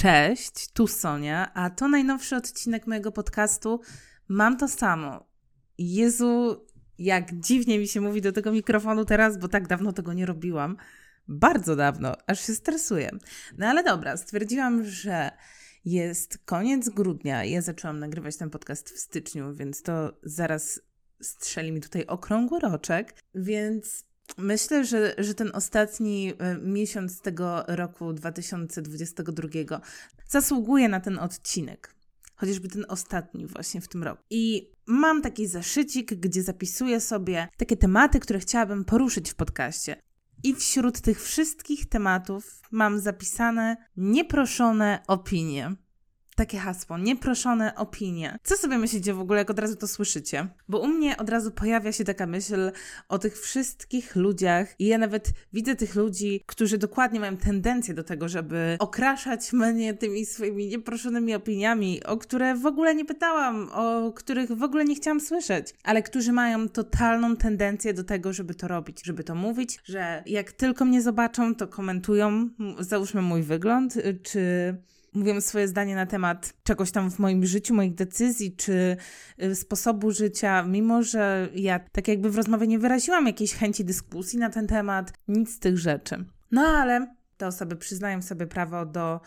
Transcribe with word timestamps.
Cześć, 0.00 0.68
tu 0.72 0.86
Sonia, 0.86 1.54
a 1.54 1.70
to 1.70 1.88
najnowszy 1.88 2.36
odcinek 2.36 2.86
mojego 2.86 3.12
podcastu. 3.12 3.80
Mam 4.28 4.56
to 4.56 4.68
samo. 4.68 5.26
Jezu, 5.78 6.66
jak 6.98 7.40
dziwnie 7.40 7.78
mi 7.78 7.88
się 7.88 8.00
mówi 8.00 8.20
do 8.20 8.32
tego 8.32 8.52
mikrofonu 8.52 9.04
teraz, 9.04 9.38
bo 9.38 9.48
tak 9.48 9.68
dawno 9.68 9.92
tego 9.92 10.12
nie 10.12 10.26
robiłam. 10.26 10.76
Bardzo 11.28 11.76
dawno, 11.76 12.16
aż 12.26 12.46
się 12.46 12.54
stresuję. 12.54 13.10
No 13.58 13.66
ale 13.66 13.84
dobra, 13.84 14.16
stwierdziłam, 14.16 14.84
że 14.84 15.30
jest 15.84 16.38
koniec 16.44 16.88
grudnia. 16.88 17.44
Ja 17.44 17.62
zaczęłam 17.62 17.98
nagrywać 17.98 18.36
ten 18.36 18.50
podcast 18.50 18.90
w 18.90 18.98
styczniu, 18.98 19.54
więc 19.54 19.82
to 19.82 20.18
zaraz 20.22 20.80
strzeli 21.22 21.72
mi 21.72 21.80
tutaj 21.80 22.06
okrągły 22.06 22.60
roczek, 22.60 23.14
więc 23.34 24.04
Myślę, 24.38 24.84
że, 24.84 25.14
że 25.18 25.34
ten 25.34 25.50
ostatni 25.54 26.32
e, 26.38 26.58
miesiąc 26.58 27.20
tego 27.20 27.64
roku 27.68 28.12
2022 28.12 29.80
zasługuje 30.28 30.88
na 30.88 31.00
ten 31.00 31.18
odcinek. 31.18 31.94
Chociażby 32.36 32.68
ten 32.68 32.84
ostatni 32.88 33.46
właśnie 33.46 33.80
w 33.80 33.88
tym 33.88 34.02
roku. 34.02 34.22
I 34.30 34.72
mam 34.86 35.22
taki 35.22 35.46
zaszycik, 35.46 36.14
gdzie 36.14 36.42
zapisuję 36.42 37.00
sobie 37.00 37.48
takie 37.56 37.76
tematy, 37.76 38.20
które 38.20 38.38
chciałabym 38.38 38.84
poruszyć 38.84 39.30
w 39.30 39.34
podcaście. 39.34 40.02
I 40.42 40.54
wśród 40.54 41.00
tych 41.00 41.22
wszystkich 41.22 41.88
tematów 41.88 42.62
mam 42.70 43.00
zapisane 43.00 43.76
nieproszone 43.96 45.02
opinie 45.06 45.76
takie 46.40 46.58
hasło, 46.58 46.98
nieproszone 46.98 47.74
opinie. 47.74 48.38
Co 48.42 48.56
sobie 48.56 48.78
myślicie 48.78 49.14
w 49.14 49.20
ogóle, 49.20 49.38
jak 49.38 49.50
od 49.50 49.58
razu 49.58 49.76
to 49.76 49.88
słyszycie? 49.88 50.48
Bo 50.68 50.78
u 50.78 50.88
mnie 50.88 51.16
od 51.16 51.28
razu 51.28 51.50
pojawia 51.50 51.92
się 51.92 52.04
taka 52.04 52.26
myśl 52.26 52.72
o 53.08 53.18
tych 53.18 53.40
wszystkich 53.40 54.16
ludziach 54.16 54.74
i 54.78 54.86
ja 54.86 54.98
nawet 54.98 55.30
widzę 55.52 55.76
tych 55.76 55.94
ludzi, 55.94 56.44
którzy 56.46 56.78
dokładnie 56.78 57.20
mają 57.20 57.36
tendencję 57.36 57.94
do 57.94 58.04
tego, 58.04 58.28
żeby 58.28 58.76
okraszać 58.78 59.52
mnie 59.52 59.94
tymi 59.94 60.26
swoimi 60.26 60.68
nieproszonymi 60.68 61.34
opiniami, 61.34 62.04
o 62.04 62.16
które 62.16 62.54
w 62.54 62.66
ogóle 62.66 62.94
nie 62.94 63.04
pytałam, 63.04 63.68
o 63.72 64.12
których 64.12 64.52
w 64.52 64.62
ogóle 64.62 64.84
nie 64.84 64.94
chciałam 64.94 65.20
słyszeć, 65.20 65.74
ale 65.84 66.02
którzy 66.02 66.32
mają 66.32 66.68
totalną 66.68 67.36
tendencję 67.36 67.94
do 67.94 68.04
tego, 68.04 68.32
żeby 68.32 68.54
to 68.54 68.68
robić, 68.68 69.04
żeby 69.04 69.24
to 69.24 69.34
mówić, 69.34 69.78
że 69.84 70.22
jak 70.26 70.52
tylko 70.52 70.84
mnie 70.84 71.02
zobaczą, 71.02 71.54
to 71.54 71.68
komentują, 71.68 72.48
załóżmy 72.78 73.22
mój 73.22 73.42
wygląd, 73.42 73.94
czy 74.22 74.74
mówią 75.14 75.40
swoje 75.40 75.68
zdanie 75.68 75.94
na 75.94 76.06
temat 76.06 76.52
czegoś 76.62 76.90
tam 76.90 77.10
w 77.10 77.18
moim 77.18 77.46
życiu, 77.46 77.74
moich 77.74 77.94
decyzji 77.94 78.56
czy 78.56 78.96
y, 79.42 79.54
sposobu 79.54 80.10
życia, 80.10 80.62
mimo 80.62 81.02
że 81.02 81.48
ja 81.54 81.78
tak 81.92 82.08
jakby 82.08 82.30
w 82.30 82.36
rozmowie 82.36 82.66
nie 82.66 82.78
wyraziłam 82.78 83.26
jakiejś 83.26 83.54
chęci 83.54 83.84
dyskusji 83.84 84.38
na 84.38 84.50
ten 84.50 84.66
temat, 84.66 85.12
nic 85.28 85.54
z 85.54 85.58
tych 85.58 85.78
rzeczy. 85.78 86.24
No 86.50 86.62
ale 86.62 87.14
te 87.36 87.46
osoby 87.46 87.76
przyznają 87.76 88.22
sobie 88.22 88.46
prawo 88.46 88.86
do 88.86 89.20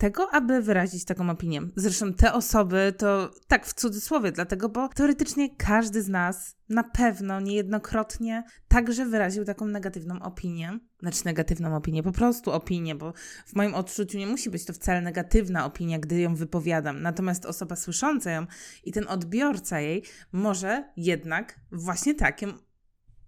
tego, 0.00 0.34
aby 0.34 0.62
wyrazić 0.62 1.04
taką 1.04 1.30
opinię. 1.30 1.60
Zresztą 1.76 2.14
te 2.14 2.32
osoby 2.32 2.94
to 2.98 3.30
tak 3.48 3.66
w 3.66 3.74
cudzysłowie, 3.74 4.32
dlatego, 4.32 4.68
bo 4.68 4.88
teoretycznie 4.88 5.56
każdy 5.56 6.02
z 6.02 6.08
nas 6.08 6.56
na 6.68 6.84
pewno 6.84 7.40
niejednokrotnie 7.40 8.44
także 8.68 9.06
wyraził 9.06 9.44
taką 9.44 9.66
negatywną 9.66 10.22
opinię. 10.22 10.78
Znaczy 11.00 11.20
negatywną 11.24 11.76
opinię, 11.76 12.02
po 12.02 12.12
prostu 12.12 12.52
opinię, 12.52 12.94
bo 12.94 13.12
w 13.46 13.54
moim 13.54 13.74
odczuciu 13.74 14.18
nie 14.18 14.26
musi 14.26 14.50
być 14.50 14.64
to 14.64 14.72
wcale 14.72 15.00
negatywna 15.00 15.64
opinia, 15.64 15.98
gdy 15.98 16.20
ją 16.20 16.34
wypowiadam. 16.34 17.02
Natomiast 17.02 17.46
osoba 17.46 17.76
słysząca 17.76 18.30
ją 18.30 18.46
i 18.84 18.92
ten 18.92 19.08
odbiorca 19.08 19.80
jej 19.80 20.02
może 20.32 20.92
jednak 20.96 21.60
właśnie 21.72 22.14
takim 22.14 22.52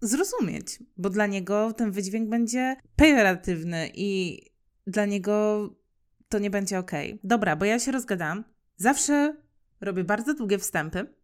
zrozumieć, 0.01 0.79
bo 0.97 1.11
dla 1.11 1.27
niego 1.27 1.73
ten 1.73 1.91
wydźwięk 1.91 2.29
będzie 2.29 2.77
pejoratywny 2.97 3.91
i 3.95 4.41
dla 4.87 5.05
niego 5.05 5.69
to 6.33 6.39
nie 6.39 6.51
będzie 6.51 6.79
ok. 6.79 6.91
Dobra, 7.25 7.57
bo 7.57 7.65
ja 7.65 7.79
się 7.79 7.93
rozgadam. 7.93 8.45
Zawsze 8.77 9.37
robię 9.81 10.05
bardzo 10.05 10.35
długie 10.35 10.59
wstępy, 10.59 11.15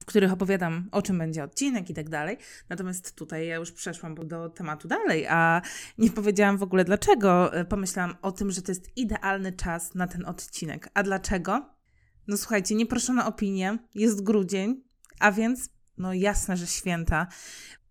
w 0.00 0.04
których 0.04 0.32
opowiadam, 0.32 0.88
o 0.92 1.02
czym 1.02 1.18
będzie 1.18 1.44
odcinek 1.44 1.90
i 1.90 1.94
tak 1.94 2.08
dalej. 2.08 2.38
Natomiast 2.68 3.16
tutaj 3.16 3.46
ja 3.46 3.56
już 3.56 3.72
przeszłam 3.72 4.14
do 4.14 4.48
tematu 4.48 4.88
dalej, 4.88 5.26
a 5.26 5.62
nie 5.98 6.10
powiedziałam 6.10 6.58
w 6.58 6.62
ogóle 6.62 6.84
dlaczego. 6.84 7.50
Pomyślałam 7.68 8.16
o 8.22 8.32
tym, 8.32 8.50
że 8.50 8.62
to 8.62 8.72
jest 8.72 8.96
idealny 8.96 9.52
czas 9.52 9.94
na 9.94 10.06
ten 10.06 10.24
odcinek. 10.26 10.88
A 10.94 11.02
dlaczego? 11.02 11.74
No 12.26 12.36
słuchajcie, 12.36 12.74
nieproszona 12.74 13.26
opinie, 13.26 13.78
jest 13.94 14.22
grudzień, 14.22 14.82
a 15.20 15.32
więc 15.32 15.70
no 15.98 16.12
jasne, 16.12 16.56
że 16.56 16.66
święta 16.66 17.26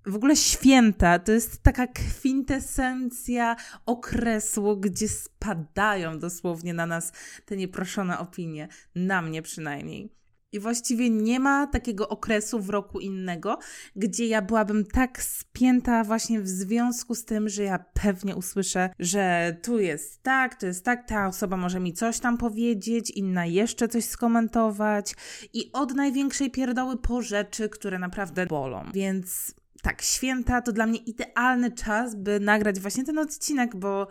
w 0.07 0.15
ogóle 0.15 0.35
święta 0.35 1.19
to 1.19 1.31
jest 1.31 1.63
taka 1.63 1.87
kwintesencja 1.87 3.55
okresu, 3.85 4.77
gdzie 4.77 5.07
spadają 5.07 6.19
dosłownie 6.19 6.73
na 6.73 6.85
nas 6.85 7.11
te 7.45 7.57
nieproszone 7.57 8.19
opinie, 8.19 8.67
na 8.95 9.21
mnie 9.21 9.41
przynajmniej. 9.41 10.17
I 10.51 10.59
właściwie 10.59 11.09
nie 11.09 11.39
ma 11.39 11.67
takiego 11.67 12.09
okresu 12.09 12.59
w 12.59 12.69
roku 12.69 12.99
innego, 12.99 13.57
gdzie 13.95 14.27
ja 14.27 14.41
byłabym 14.41 14.85
tak 14.85 15.23
spięta 15.23 16.03
właśnie 16.03 16.41
w 16.41 16.47
związku 16.47 17.15
z 17.15 17.25
tym, 17.25 17.49
że 17.49 17.63
ja 17.63 17.85
pewnie 17.93 18.35
usłyszę, 18.35 18.89
że 18.99 19.57
tu 19.63 19.79
jest 19.79 20.23
tak, 20.23 20.59
tu 20.59 20.65
jest 20.65 20.85
tak, 20.85 21.07
ta 21.07 21.27
osoba 21.27 21.57
może 21.57 21.79
mi 21.79 21.93
coś 21.93 22.19
tam 22.19 22.37
powiedzieć, 22.37 23.09
inna 23.09 23.45
jeszcze 23.45 23.87
coś 23.87 24.05
skomentować 24.05 25.15
i 25.53 25.71
od 25.73 25.95
największej 25.95 26.51
pierdoły 26.51 26.97
po 26.97 27.21
rzeczy, 27.21 27.69
które 27.69 27.99
naprawdę 27.99 28.45
bolą. 28.45 28.85
Więc 28.93 29.55
tak, 29.81 30.01
święta 30.01 30.61
to 30.61 30.71
dla 30.71 30.85
mnie 30.85 30.99
idealny 30.99 31.71
czas, 31.71 32.15
by 32.15 32.39
nagrać 32.39 32.79
właśnie 32.79 33.03
ten 33.03 33.17
odcinek, 33.17 33.75
bo 33.75 34.07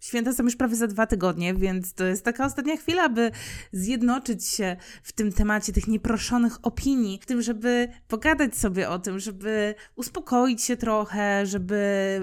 Święta 0.00 0.32
są 0.32 0.42
już 0.44 0.56
prawie 0.56 0.76
za 0.76 0.86
dwa 0.86 1.06
tygodnie, 1.06 1.54
więc 1.54 1.94
to 1.94 2.04
jest 2.04 2.24
taka 2.24 2.44
ostatnia 2.44 2.76
chwila, 2.76 3.08
by 3.08 3.30
zjednoczyć 3.72 4.46
się 4.46 4.76
w 5.02 5.12
tym 5.12 5.32
temacie 5.32 5.72
tych 5.72 5.88
nieproszonych 5.88 6.66
opinii, 6.66 7.18
w 7.22 7.26
tym, 7.26 7.42
żeby 7.42 7.88
pogadać 8.08 8.56
sobie 8.56 8.88
o 8.88 8.98
tym, 8.98 9.18
żeby 9.18 9.74
uspokoić 9.96 10.62
się 10.62 10.76
trochę, 10.76 11.46
żeby 11.46 11.80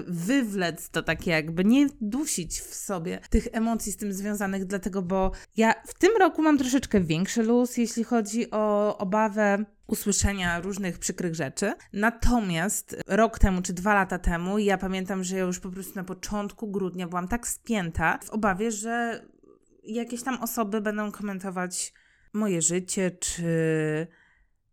wywlec 0.08 0.90
to 0.90 1.02
takie 1.02 1.30
jakby, 1.30 1.64
nie 1.64 1.86
dusić 2.00 2.60
w 2.60 2.74
sobie 2.74 3.20
tych 3.30 3.48
emocji 3.52 3.92
z 3.92 3.96
tym 3.96 4.12
związanych, 4.12 4.64
dlatego, 4.64 5.02
bo 5.02 5.32
ja 5.56 5.74
w 5.86 5.94
tym 5.94 6.10
roku 6.18 6.42
mam 6.42 6.58
troszeczkę 6.58 7.00
większy 7.00 7.42
luz, 7.42 7.76
jeśli 7.76 8.04
chodzi 8.04 8.50
o 8.50 8.98
obawę 8.98 9.64
usłyszenia 9.88 10.60
różnych 10.60 10.98
przykrych 10.98 11.34
rzeczy. 11.34 11.72
Natomiast 11.92 12.96
rok 13.06 13.38
temu 13.38 13.62
czy 13.62 13.72
dwa 13.72 13.94
lata 13.94 14.18
temu, 14.18 14.58
ja 14.58 14.78
pamiętam, 14.78 15.24
że 15.24 15.36
ja 15.36 15.42
już 15.42 15.60
po 15.60 15.70
prostu 15.70 15.92
na 15.96 16.04
początku 16.04 16.70
grudnia 16.70 17.08
byłam 17.08 17.28
tak 17.28 17.48
spięta 17.48 18.18
w 18.24 18.30
obawie, 18.30 18.70
że 18.70 19.24
jakieś 19.84 20.22
tam 20.22 20.42
osoby 20.42 20.80
będą 20.80 21.12
komentować 21.12 21.92
moje 22.32 22.62
życie 22.62 23.10
czy 23.10 24.06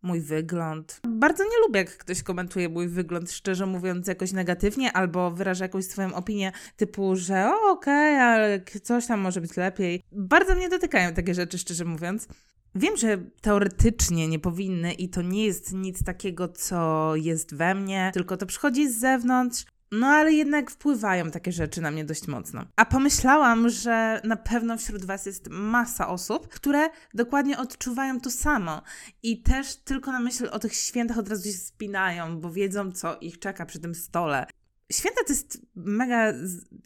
mój 0.02 0.20
wygląd. 0.20 1.00
Bardzo 1.08 1.44
nie 1.44 1.66
lubię, 1.66 1.80
jak 1.80 1.96
ktoś 1.96 2.22
komentuje 2.22 2.68
mój 2.68 2.88
wygląd, 2.88 3.32
szczerze 3.32 3.66
mówiąc, 3.66 4.08
jakoś 4.08 4.32
negatywnie, 4.32 4.92
albo 4.92 5.30
wyraża 5.30 5.64
jakąś 5.64 5.84
swoją 5.84 6.14
opinię, 6.14 6.52
typu, 6.76 7.16
że 7.16 7.50
okej, 7.70 8.14
okay, 8.14 8.22
ale 8.22 8.60
coś 8.82 9.06
tam 9.06 9.20
może 9.20 9.40
być 9.40 9.56
lepiej. 9.56 10.02
Bardzo 10.12 10.54
mnie 10.54 10.68
dotykają 10.68 11.14
takie 11.14 11.34
rzeczy, 11.34 11.58
szczerze 11.58 11.84
mówiąc. 11.84 12.28
Wiem, 12.76 12.96
że 12.96 13.18
teoretycznie 13.40 14.28
nie 14.28 14.38
powinny 14.38 14.92
i 14.92 15.08
to 15.08 15.22
nie 15.22 15.44
jest 15.44 15.72
nic 15.72 16.04
takiego, 16.04 16.48
co 16.48 17.12
jest 17.16 17.54
we 17.54 17.74
mnie, 17.74 18.10
tylko 18.14 18.36
to 18.36 18.46
przychodzi 18.46 18.90
z 18.90 18.98
zewnątrz. 18.98 19.64
No 19.92 20.06
ale 20.06 20.32
jednak 20.32 20.70
wpływają 20.70 21.30
takie 21.30 21.52
rzeczy 21.52 21.80
na 21.80 21.90
mnie 21.90 22.04
dość 22.04 22.28
mocno. 22.28 22.64
A 22.76 22.84
pomyślałam, 22.84 23.68
że 23.68 24.20
na 24.24 24.36
pewno 24.36 24.76
wśród 24.76 25.04
Was 25.04 25.26
jest 25.26 25.48
masa 25.50 26.08
osób, 26.08 26.48
które 26.48 26.90
dokładnie 27.14 27.58
odczuwają 27.58 28.20
to 28.20 28.30
samo 28.30 28.82
i 29.22 29.42
też 29.42 29.76
tylko 29.76 30.12
na 30.12 30.20
myśl 30.20 30.48
o 30.52 30.58
tych 30.58 30.74
świętach 30.74 31.18
od 31.18 31.28
razu 31.28 31.44
się 31.44 31.58
spinają, 31.58 32.40
bo 32.40 32.50
wiedzą, 32.50 32.92
co 32.92 33.18
ich 33.20 33.38
czeka 33.38 33.66
przy 33.66 33.80
tym 33.80 33.94
stole. 33.94 34.46
Święta 34.92 35.24
to 35.26 35.32
jest 35.32 35.66
mega 35.74 36.32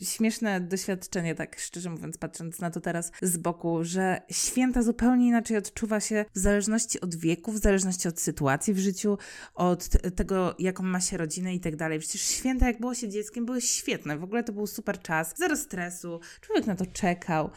śmieszne 0.03 0.61
doświadczenie, 0.61 1.34
tak 1.34 1.59
szczerze 1.59 1.91
mówiąc, 1.91 2.19
patrząc 2.19 2.61
na 2.61 2.71
to 2.71 2.81
teraz 2.81 3.12
z 3.22 3.37
boku, 3.37 3.84
że 3.84 4.22
święta 4.30 4.83
zupełnie 4.83 5.27
inaczej 5.28 5.57
odczuwa 5.57 6.01
się 6.01 6.25
w 6.34 6.39
zależności 6.39 7.01
od 7.01 7.16
wieku, 7.16 7.53
w 7.53 7.59
zależności 7.59 8.09
od 8.09 8.21
sytuacji 8.21 8.75
w 8.75 8.78
życiu, 8.78 9.19
od 9.54 9.89
tego, 10.16 10.54
jaką 10.59 10.83
ma 10.83 11.01
się 11.01 11.16
rodzinę 11.16 11.54
i 11.54 11.60
tak 11.60 11.77
dalej. 11.77 11.98
Przecież 11.98 12.22
święta, 12.22 12.66
jak 12.66 12.80
było 12.80 12.95
się 12.95 13.09
dzieckiem, 13.09 13.47
były 13.47 13.60
świetne. 13.60 14.19
W 14.19 14.25
ogóle 14.25 14.45
to 14.45 14.53
był 14.53 14.66
super 14.66 15.03
czas, 15.03 15.34
zero 15.36 15.57
stresu, 15.57 16.21
człowiek 16.41 16.66
na 16.66 16.75
to 16.75 16.86
czekał. 16.86 17.51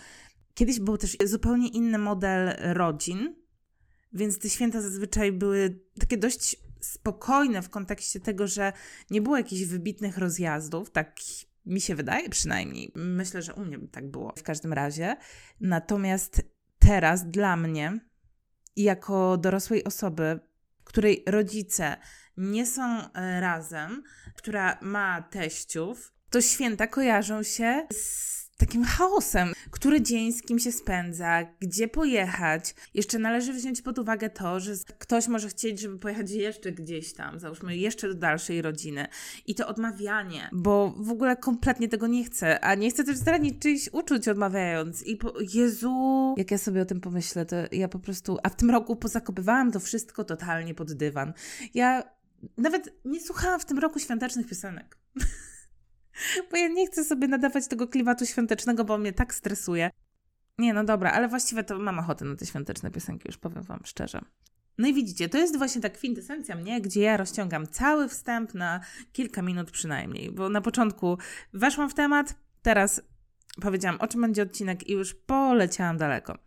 Kiedyś 0.53 0.79
był 0.79 0.97
też 0.97 1.17
zupełnie 1.25 1.67
inny 1.67 1.97
model 1.97 2.55
rodzin, 2.59 3.35
więc 4.13 4.39
te 4.39 4.49
święta 4.49 4.81
zazwyczaj 4.81 5.31
były 5.31 5.79
takie 5.99 6.17
dość 6.17 6.57
spokojne 6.85 7.61
w 7.61 7.69
kontekście 7.69 8.19
tego, 8.19 8.47
że 8.47 8.73
nie 9.09 9.21
było 9.21 9.37
jakichś 9.37 9.63
wybitnych 9.63 10.17
rozjazdów, 10.17 10.91
tak 10.91 11.15
mi 11.65 11.81
się 11.81 11.95
wydaje 11.95 12.29
przynajmniej. 12.29 12.91
Myślę, 12.95 13.41
że 13.41 13.53
u 13.53 13.65
mnie 13.65 13.77
tak 13.91 14.11
było 14.11 14.33
w 14.37 14.43
każdym 14.43 14.73
razie. 14.73 15.15
Natomiast 15.61 16.41
teraz 16.79 17.29
dla 17.29 17.57
mnie, 17.57 17.99
jako 18.75 19.37
dorosłej 19.37 19.83
osoby, 19.83 20.39
której 20.83 21.23
rodzice 21.27 21.97
nie 22.37 22.65
są 22.65 23.11
e, 23.13 23.41
razem, 23.41 24.03
która 24.35 24.77
ma 24.81 25.21
teściów, 25.21 26.13
to 26.29 26.41
święta 26.41 26.87
kojarzą 26.87 27.43
się 27.43 27.87
z 27.91 28.42
takim 28.57 28.83
chaosem, 28.83 29.53
który 29.71 30.01
dzień 30.01 30.33
z 30.33 30.41
kim 30.41 30.59
się 30.59 30.71
spędza, 30.71 31.43
gdzie 31.59 31.87
pojechać. 31.87 32.75
Jeszcze 32.93 33.19
należy 33.19 33.53
wziąć 33.53 33.81
pod 33.81 33.99
uwagę 33.99 34.29
to, 34.29 34.59
że 34.59 34.73
ktoś 34.99 35.27
może 35.27 35.49
chcieć, 35.49 35.79
żeby 35.79 35.99
pojechać 35.99 36.31
jeszcze 36.31 36.71
gdzieś 36.71 37.13
tam, 37.13 37.39
załóżmy 37.39 37.77
jeszcze 37.77 38.07
do 38.07 38.13
dalszej 38.13 38.61
rodziny. 38.61 39.07
I 39.47 39.55
to 39.55 39.67
odmawianie, 39.67 40.49
bo 40.53 40.93
w 40.97 41.09
ogóle 41.09 41.37
kompletnie 41.37 41.89
tego 41.89 42.07
nie 42.07 42.23
chcę, 42.23 42.59
a 42.59 42.75
nie 42.75 42.89
chcę 42.89 43.03
też 43.03 43.17
zranić 43.17 43.59
czyichś 43.59 43.89
uczuć 43.91 44.27
odmawiając. 44.27 45.03
I 45.03 45.17
po, 45.17 45.33
Jezu, 45.53 46.35
jak 46.37 46.51
ja 46.51 46.57
sobie 46.57 46.81
o 46.81 46.85
tym 46.85 47.01
pomyślę, 47.01 47.45
to 47.45 47.55
ja 47.71 47.87
po 47.87 47.99
prostu, 47.99 48.37
a 48.43 48.49
w 48.49 48.55
tym 48.55 48.69
roku 48.69 48.95
pozakopywałam 48.95 49.71
to 49.71 49.79
wszystko 49.79 50.23
totalnie 50.23 50.73
pod 50.73 50.93
dywan. 50.93 51.33
Ja 51.73 52.03
nawet 52.57 52.93
nie 53.05 53.21
słuchałam 53.21 53.59
w 53.59 53.65
tym 53.65 53.79
roku 53.79 53.99
świątecznych 53.99 54.47
piosenek. 54.47 54.97
bo 56.51 56.57
ja 56.57 56.67
nie 56.67 56.87
chcę 56.87 57.03
sobie 57.03 57.27
nadawać 57.27 57.67
tego 57.67 57.87
klimatu 57.87 58.25
świątecznego, 58.25 58.83
bo 58.83 58.97
mnie 58.97 59.13
tak 59.13 59.33
stresuje. 59.33 59.89
Nie, 60.57 60.73
no 60.73 60.83
dobra, 60.83 61.11
ale 61.11 61.27
właściwie 61.27 61.63
to 61.63 61.79
mam 61.79 61.99
ochotę 61.99 62.25
na 62.25 62.35
te 62.35 62.45
świąteczne 62.45 62.91
piosenki, 62.91 63.27
już 63.27 63.37
powiem 63.37 63.63
Wam 63.63 63.79
szczerze. 63.83 64.21
No 64.77 64.87
i 64.87 64.93
widzicie, 64.93 65.29
to 65.29 65.37
jest 65.37 65.57
właśnie 65.57 65.81
ta 65.81 65.89
kwintesencja 65.89 66.55
mnie, 66.55 66.81
gdzie 66.81 67.01
ja 67.01 67.17
rozciągam 67.17 67.67
cały 67.67 68.09
wstęp 68.09 68.53
na 68.53 68.79
kilka 69.11 69.41
minut 69.41 69.71
przynajmniej, 69.71 70.31
bo 70.31 70.49
na 70.49 70.61
początku 70.61 71.17
weszłam 71.53 71.89
w 71.89 71.93
temat, 71.93 72.35
teraz 72.61 73.01
powiedziałam 73.61 74.01
o 74.01 74.07
czym 74.07 74.21
będzie 74.21 74.43
odcinek 74.43 74.87
i 74.87 74.93
już 74.93 75.13
poleciałam 75.13 75.97
daleko. 75.97 76.37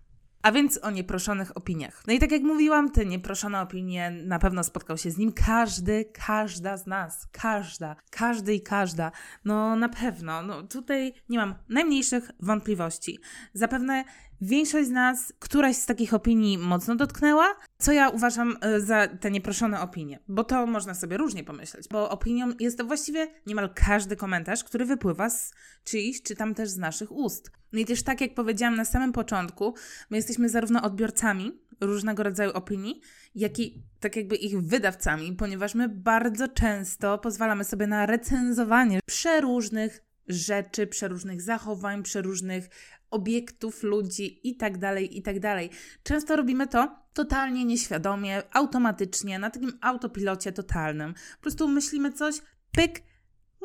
A 0.47 0.53
więc 0.53 0.79
o 0.83 0.91
nieproszonych 0.91 1.57
opiniach. 1.57 2.03
No 2.07 2.13
i 2.13 2.19
tak 2.19 2.33
jak 2.33 2.43
mówiłam, 2.43 2.91
te 2.91 3.07
nieproszone 3.07 3.61
opinie 3.61 4.11
na 4.11 4.39
pewno 4.39 4.65
spotkał 4.65 4.99
się 4.99 5.11
z 5.11 5.19
nim 5.19 5.33
każdy, 5.33 6.05
każda 6.27 6.77
z 6.77 6.87
nas. 6.87 7.29
Każda, 7.33 7.97
każdy 8.11 8.55
i 8.55 8.61
każda. 8.61 9.13
No 9.45 9.77
na 9.77 9.89
pewno. 9.89 10.43
No 10.43 10.63
tutaj 10.63 11.15
nie 11.29 11.39
mam 11.39 11.55
najmniejszych 11.69 12.31
wątpliwości. 12.41 13.19
Zapewne 13.55 14.05
Większość 14.41 14.89
z 14.89 14.91
nas 14.91 15.33
któraś 15.39 15.77
z 15.77 15.87
takich 15.87 16.15
opinii 16.15 16.59
mocno 16.59 16.97
dotknęła, 16.97 17.47
co 17.79 17.93
ja 17.93 18.09
uważam 18.09 18.57
e, 18.61 18.81
za 18.81 19.09
te 19.09 19.31
nieproszone 19.31 19.81
opinie, 19.81 20.19
bo 20.29 20.45
to 20.45 20.67
można 20.67 20.95
sobie 20.95 21.17
różnie 21.17 21.45
pomyśleć, 21.45 21.89
bo 21.89 22.11
opinią 22.11 22.53
jest 22.61 22.79
to 22.79 22.85
właściwie 22.85 23.29
niemal 23.47 23.71
każdy 23.75 24.17
komentarz, 24.17 24.65
który 24.65 24.85
wypływa 24.85 25.31
z 25.31 25.53
czyichś, 25.85 26.23
czy 26.23 26.37
tam 26.37 26.55
też 26.55 26.69
z 26.69 26.77
naszych 26.77 27.13
ust. 27.13 27.51
No 27.73 27.79
i 27.79 27.85
też 27.85 28.03
tak 28.03 28.21
jak 28.21 28.35
powiedziałam 28.35 28.77
na 28.77 28.85
samym 28.85 29.13
początku, 29.13 29.75
my 30.11 30.17
jesteśmy 30.17 30.49
zarówno 30.49 30.83
odbiorcami 30.83 31.53
różnego 31.81 32.23
rodzaju 32.23 32.51
opinii, 32.53 33.01
jak 33.35 33.59
i 33.59 33.83
tak 34.01 34.17
jakby 34.17 34.37
ich 34.37 34.61
wydawcami, 34.61 35.33
ponieważ 35.33 35.75
my 35.75 35.89
bardzo 35.89 36.49
często 36.49 37.19
pozwalamy 37.19 37.65
sobie 37.65 37.87
na 37.87 38.07
recenzowanie 38.07 39.01
przeróżnych 39.07 40.03
rzeczy, 40.29 40.87
przeróżnych 40.87 41.43
zachowań, 41.43 42.03
przeróżnych 42.03 42.69
obiektów, 43.11 43.83
ludzi 43.83 44.49
i 44.49 44.57
tak 44.57 44.79
dalej, 44.79 45.19
i 45.19 45.23
tak 45.23 45.41
dalej. 45.41 45.71
Często 46.03 46.37
robimy 46.37 46.67
to 46.67 47.07
totalnie 47.13 47.65
nieświadomie, 47.65 48.43
automatycznie, 48.53 49.39
na 49.39 49.51
takim 49.51 49.79
autopilocie 49.81 50.53
totalnym. 50.53 51.15
Po 51.15 51.43
prostu 51.43 51.69
myślimy 51.69 52.13
coś, 52.13 52.35
pyk, 52.73 53.03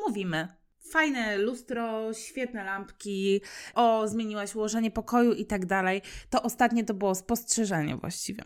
mówimy. 0.07 0.47
Fajne 0.91 1.37
lustro, 1.37 2.13
świetne 2.13 2.63
lampki, 2.63 3.41
o, 3.75 4.07
zmieniłaś 4.07 4.55
ułożenie 4.55 4.91
pokoju 4.91 5.33
i 5.33 5.45
tak 5.45 5.65
dalej. 5.65 6.01
To 6.29 6.43
ostatnie 6.43 6.83
to 6.83 6.93
było 6.93 7.15
spostrzeżenie 7.15 7.97
właściwie. 7.97 8.43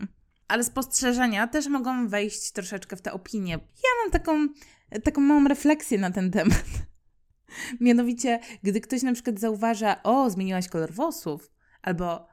Ale 0.48 0.64
spostrzeżenia 0.64 1.46
też 1.46 1.66
mogą 1.66 2.08
wejść 2.08 2.52
troszeczkę 2.52 2.96
w 2.96 3.02
te 3.02 3.12
opinie. 3.12 3.52
Ja 3.52 3.90
mam 4.02 4.12
taką, 4.12 4.48
taką 5.04 5.20
małą 5.20 5.48
refleksję 5.48 5.98
na 5.98 6.10
ten 6.10 6.30
temat. 6.30 6.64
Mianowicie, 7.80 8.40
gdy 8.62 8.80
ktoś 8.80 9.02
na 9.02 9.12
przykład 9.12 9.40
zauważa, 9.40 10.02
o, 10.02 10.30
zmieniłaś 10.30 10.68
kolor 10.68 10.92
włosów, 10.92 11.50
albo 11.82 12.26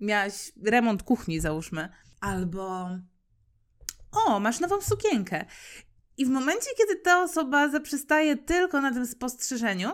miałaś 0.00 0.52
remont 0.64 1.02
kuchni, 1.02 1.40
załóżmy, 1.40 1.88
albo 2.20 2.90
o, 4.26 4.40
masz 4.40 4.60
nową 4.60 4.80
sukienkę. 4.80 5.44
I 6.16 6.26
w 6.26 6.28
momencie, 6.28 6.70
kiedy 6.78 6.96
ta 6.96 7.22
osoba 7.22 7.68
zaprzestaje 7.68 8.36
tylko 8.36 8.80
na 8.80 8.92
tym 8.92 9.06
spostrzeżeniu, 9.06 9.90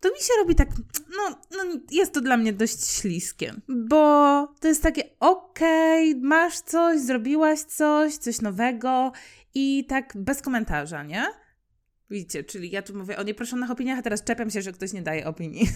to 0.00 0.08
mi 0.08 0.18
się 0.18 0.32
robi 0.38 0.54
tak, 0.54 0.68
no, 1.16 1.40
no 1.50 1.80
jest 1.90 2.12
to 2.12 2.20
dla 2.20 2.36
mnie 2.36 2.52
dość 2.52 2.86
śliskie, 2.86 3.54
bo 3.68 4.46
to 4.60 4.68
jest 4.68 4.82
takie, 4.82 5.02
okej, 5.20 6.10
okay, 6.10 6.22
masz 6.22 6.60
coś, 6.60 7.00
zrobiłaś 7.00 7.60
coś, 7.60 8.16
coś 8.16 8.40
nowego 8.40 9.12
i 9.54 9.86
tak 9.88 10.12
bez 10.16 10.42
komentarza, 10.42 11.02
nie? 11.02 11.26
Widzicie, 12.10 12.44
czyli 12.44 12.70
ja 12.70 12.82
tu 12.82 12.98
mówię 12.98 13.16
o 13.16 13.22
nieproszonych 13.22 13.70
opiniach, 13.70 13.98
a 13.98 14.02
teraz 14.02 14.24
czepiam 14.24 14.50
się, 14.50 14.62
że 14.62 14.72
ktoś 14.72 14.92
nie 14.92 15.02
daje 15.02 15.26
opinii. 15.26 15.68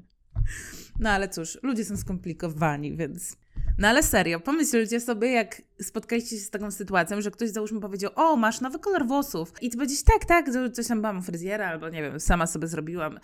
no 1.00 1.10
ale 1.10 1.28
cóż, 1.28 1.58
ludzie 1.62 1.84
są 1.84 1.96
skomplikowani, 1.96 2.96
więc... 2.96 3.36
No 3.78 3.88
ale 3.88 4.02
serio, 4.02 4.40
pomyślcie 4.40 5.00
sobie, 5.00 5.32
jak 5.32 5.62
spotkaliście 5.82 6.36
się 6.36 6.42
z 6.42 6.50
taką 6.50 6.70
sytuacją, 6.70 7.20
że 7.20 7.30
ktoś 7.30 7.50
załóżmy 7.50 7.80
powiedział, 7.80 8.10
o, 8.14 8.36
masz 8.36 8.60
nowy 8.60 8.78
kolor 8.78 9.06
włosów. 9.06 9.52
I 9.62 9.70
ty 9.70 9.78
będziesz, 9.78 10.02
tak, 10.02 10.24
tak, 10.24 10.50
coś 10.72 10.86
tam 10.86 11.00
byłam 11.00 11.18
u 11.18 11.22
fryzjera, 11.22 11.68
albo 11.68 11.88
nie 11.88 12.02
wiem, 12.02 12.20
sama 12.20 12.46
sobie 12.46 12.66
zrobiłam. 12.66 13.20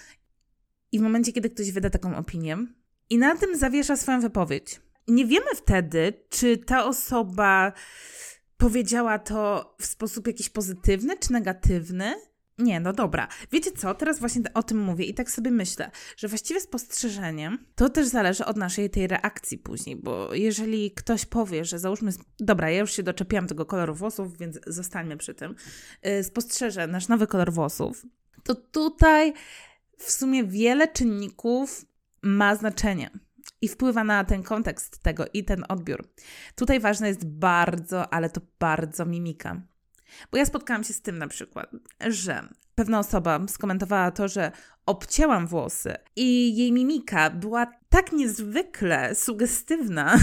I 0.93 0.99
w 0.99 1.03
momencie, 1.03 1.33
kiedy 1.33 1.51
ktoś 1.51 1.73
wyda 1.73 1.91
taką 1.91 2.17
opinię 2.17 2.59
i 3.11 3.19
na 3.19 3.37
tym 3.37 3.57
zawiesza 3.57 3.97
swoją 3.97 4.21
wypowiedź, 4.21 4.81
nie 5.09 5.27
wiemy 5.27 5.55
wtedy, 5.57 6.13
czy 6.29 6.57
ta 6.57 6.85
osoba 6.85 7.73
powiedziała 8.57 9.19
to 9.19 9.75
w 9.81 9.87
sposób 9.87 10.27
jakiś 10.27 10.49
pozytywny 10.49 11.17
czy 11.19 11.33
negatywny? 11.33 12.15
Nie, 12.59 12.81
no 12.81 12.93
dobra. 12.93 13.29
Wiecie 13.53 13.73
co? 13.73 13.95
Teraz 13.95 14.19
właśnie 14.19 14.43
o 14.55 14.63
tym 14.63 14.79
mówię 14.79 15.05
i 15.05 15.15
tak 15.15 15.31
sobie 15.31 15.51
myślę, 15.51 15.91
że 16.17 16.29
właściwie 16.29 16.61
spostrzeżeniem 16.61 17.59
to 17.75 17.89
też 17.89 18.07
zależy 18.07 18.45
od 18.45 18.57
naszej 18.57 18.91
tej 18.91 19.07
reakcji 19.07 19.59
później, 19.59 19.97
bo 19.97 20.35
jeżeli 20.35 20.91
ktoś 20.91 21.25
powie, 21.25 21.65
że 21.65 21.79
załóżmy, 21.79 22.13
dobra, 22.41 22.71
ja 22.71 22.81
już 22.81 22.93
się 22.93 23.03
doczepiłam 23.03 23.47
tego 23.47 23.67
koloru 23.67 23.95
włosów, 23.95 24.39
więc 24.39 24.59
zostańmy 24.67 25.17
przy 25.17 25.35
tym, 25.35 25.55
yy, 26.03 26.25
spostrzeże 26.25 26.87
nasz 26.87 27.09
nowy 27.09 27.27
kolor 27.27 27.53
włosów, 27.53 28.07
to 28.43 28.55
tutaj 28.55 29.33
w 29.99 30.11
sumie 30.11 30.45
wiele 30.45 30.89
czynników 30.89 31.85
ma 32.23 32.57
znaczenie 32.57 33.11
i 33.63 33.69
wpływa 33.69 34.05
na 34.05 34.25
ten 34.25 34.43
kontekst 34.43 34.99
tego 35.03 35.25
i 35.33 35.45
ten 35.45 35.65
odbiór. 35.69 36.09
Tutaj 36.55 36.81
ważna 36.81 37.09
jest 37.09 37.27
bardzo, 37.27 38.15
ale 38.15 38.31
to 38.31 38.41
bardzo 38.59 39.07
mimika. 39.07 39.63
Bo 40.31 40.39
ja 40.39 40.47
spotkałam 40.47 40.85
się 40.85 40.93
z 40.93 41.03
tym 41.03 41.19
na 41.19 41.29
przykład, 41.29 41.71
że 42.07 42.49
pewna 42.75 42.99
osoba 42.99 43.41
skomentowała 43.49 44.11
to, 44.11 44.29
że 44.29 44.53
obcięłam 44.87 45.47
włosy 45.47 45.95
i 46.17 46.57
jej 46.57 46.73
mimika 46.73 47.31
była 47.31 47.67
tak 47.89 48.13
niezwykle 48.13 49.15
sugestywna. 49.15 50.19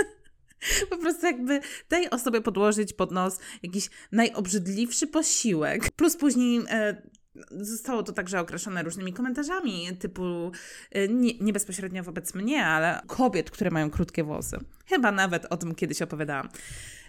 po 0.90 0.96
prostu 0.96 1.26
jakby 1.26 1.60
tej 1.88 2.10
osobie 2.10 2.40
podłożyć 2.40 2.92
pod 2.92 3.12
nos 3.12 3.38
jakiś 3.62 3.90
najobrzydliwszy 4.12 5.06
posiłek. 5.06 5.90
Plus 5.90 6.16
później 6.16 6.60
e, 6.70 7.02
Zostało 7.50 8.02
to 8.02 8.12
także 8.12 8.40
okraszone 8.40 8.82
różnymi 8.82 9.12
komentarzami, 9.12 9.96
typu 9.96 10.52
y, 10.96 11.08
nie, 11.08 11.38
nie, 11.38 11.52
bezpośrednio 11.52 12.02
wobec 12.02 12.34
mnie, 12.34 12.64
ale 12.64 13.00
kobiet, 13.06 13.50
które 13.50 13.70
mają 13.70 13.90
krótkie 13.90 14.24
włosy. 14.24 14.58
Chyba 14.86 15.12
nawet 15.12 15.46
o 15.50 15.56
tym 15.56 15.74
kiedyś 15.74 16.02
opowiadałam. 16.02 16.48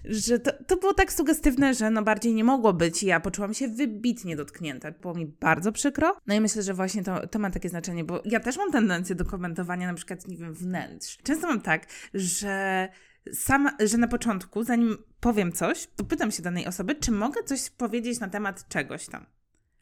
Że 0.06 0.40
to, 0.40 0.52
to 0.68 0.78
było 0.78 0.94
tak 0.94 1.14
sugestywne, 1.14 1.74
że 1.74 1.90
no 1.90 2.04
bardziej 2.04 2.34
nie 2.34 2.44
mogło 2.44 2.74
być 2.74 3.04
ja 3.04 3.20
poczułam 3.20 3.54
się 3.54 3.68
wybitnie 3.68 4.36
dotknięta. 4.36 4.92
Było 4.92 5.14
mi 5.14 5.26
bardzo 5.26 5.72
przykro. 5.72 6.16
No 6.28 6.36
i 6.36 6.42
myślę, 6.42 6.64
że 6.64 6.74
właśnie 6.74 7.04
to, 7.04 7.28
to 7.28 7.40
ma 7.40 7.50
takie 7.50 7.70
znaczenie, 7.70 8.04
bo 8.04 8.22
ja 8.26 8.40
też 8.40 8.58
mam 8.58 8.72
tendencję 8.72 9.16
do 9.16 9.26
komentowania 9.26 9.88
na 9.88 9.94
przykład, 9.94 10.28
nie 10.28 10.38
wiem, 10.38 10.54
wnętrz. 10.54 11.18
Często 11.24 11.48
mam 11.48 11.62
tak, 11.62 11.88
że 12.14 12.88
sama, 13.34 13.78
że 13.80 13.98
na 13.98 14.08
początku, 14.08 14.64
zanim 14.64 14.98
powiem 15.20 15.52
coś, 15.52 15.88
to 15.96 16.04
pytam 16.04 16.32
się 16.32 16.44
danej 16.44 16.68
osoby, 16.68 16.96
czy 16.96 17.12
mogę 17.12 17.44
coś 17.44 17.70
powiedzieć 17.70 18.20
na 18.20 18.28
temat 18.28 18.68
czegoś 18.68 19.06
tam. 19.06 19.26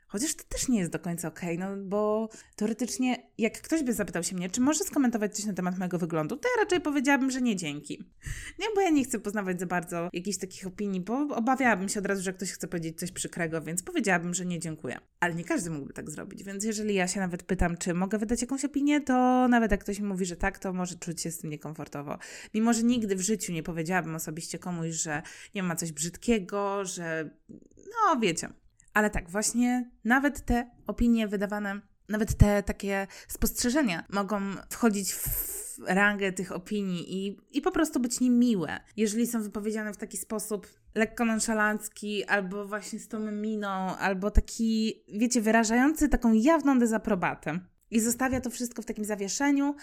Chociaż 0.08 0.36
to 0.36 0.44
też 0.50 0.68
nie 0.68 0.80
jest 0.80 0.92
do 0.92 1.00
końca 1.00 1.28
okej, 1.28 1.58
okay, 1.58 1.70
no 1.70 1.84
bo 1.84 2.30
teoretycznie, 2.56 3.30
jak 3.38 3.62
ktoś 3.62 3.84
by 3.84 3.94
zapytał 3.94 4.24
się 4.24 4.36
mnie, 4.36 4.50
czy 4.50 4.62
może 4.62 4.84
skomentować 4.84 5.36
coś 5.36 5.46
na 5.46 5.54
temat 5.54 5.78
mojego 5.78 5.98
wyglądu, 5.98 6.38
to 6.38 6.50
ja 6.56 6.64
raczej 6.64 6.82
powiedziałabym, 6.82 7.32
że 7.32 7.42
nie 7.42 7.56
dzięki. 7.56 8.04
Nie, 8.60 8.66
bo 8.76 8.82
ja 8.82 8.90
nie 8.90 9.04
chcę 9.04 9.20
poznawać 9.20 9.60
za 9.60 9.66
bardzo 9.66 10.10
jakichś 10.14 10.38
takich 10.38 10.68
opinii, 10.68 11.02
bo 11.02 11.28
obawiałabym 11.36 11.90
się 11.90 12.00
od 12.00 12.06
razu, 12.06 12.22
że 12.22 12.34
ktoś 12.34 12.52
chce 12.52 12.68
powiedzieć 12.68 13.00
coś 13.00 13.12
przykrego, 13.12 13.62
więc 13.62 13.84
powiedziałabym, 13.84 14.34
że 14.34 14.46
nie 14.46 14.60
dziękuję. 14.60 14.98
Ale 15.20 15.36
nie 15.36 15.44
każdy 15.44 15.70
mógłby 15.70 15.94
tak 15.94 16.10
zrobić, 16.10 16.44
więc 16.44 16.64
jeżeli 16.64 16.96
ja 16.96 17.08
się 17.08 17.20
nawet 17.20 17.44
pytam, 17.44 17.78
czy 17.78 17.94
mogę 17.94 18.18
wydać 18.18 18.42
jakąś 18.42 18.66
opinię, 18.66 19.02
to 19.02 19.48
nawet 19.48 19.72
jak 19.72 19.80
ktoś 19.80 20.00
mi 20.00 20.08
mówi, 20.08 20.26
że 20.26 20.36
tak, 20.36 20.60
to 20.60 20.74
może 20.74 20.96
czuć 20.96 21.22
się 21.22 21.32
z 21.32 21.38
tym 21.38 21.50
niekomfortowo. 21.50 22.18
Mimo, 22.54 22.74
że 22.74 22.84
nigdy 22.84 23.16
w 23.16 23.22
życiu 23.22 23.54
nie 23.54 23.64
powiedziałabym 23.64 24.16
osobiście 24.16 24.60
komuś, 24.60 24.90
że 24.90 25.22
nie 25.56 25.64
ma 25.64 25.76
coś 25.76 25.92
brzydkiego, 25.92 26.86
że 26.86 27.30
no 27.50 28.20
wiecie, 28.20 28.50
ale 28.98 29.10
tak, 29.10 29.30
właśnie 29.30 29.89
nawet 30.04 30.46
te 30.46 30.72
opinie 30.88 31.27
wydawane, 31.27 31.82
nawet 32.10 32.38
te 32.38 32.63
takie 32.63 33.08
spostrzeżenia 33.27 34.04
mogą 34.10 34.39
wchodzić 34.70 35.13
w 35.13 35.58
rangę 35.88 36.32
tych 36.32 36.51
opinii 36.51 37.27
i, 37.27 37.38
i 37.51 37.62
po 37.62 37.72
prostu 37.72 38.00
być 38.00 38.20
niemiłe, 38.20 38.80
jeżeli 38.98 39.27
są 39.27 39.42
wypowiedziane 39.44 39.94
w 39.94 39.98
taki 39.98 40.18
sposób 40.18 40.68
lekko 40.96 41.25
nonszalancki, 41.25 42.25
albo 42.25 42.66
właśnie 42.66 43.00
z 43.00 43.08
tą 43.08 43.20
miną, 43.32 43.68
albo 43.98 44.32
taki, 44.32 45.04
wiecie, 45.13 45.42
wyrażający 45.42 46.10
taką 46.10 46.34
jawną 46.34 46.80
dezaprobatę. 46.80 47.60
i 47.92 48.00
zostawia 48.00 48.42
to 48.42 48.50
wszystko 48.50 48.82
w 48.82 48.86
takim 48.86 49.06
zawieszeniu. 49.06 49.75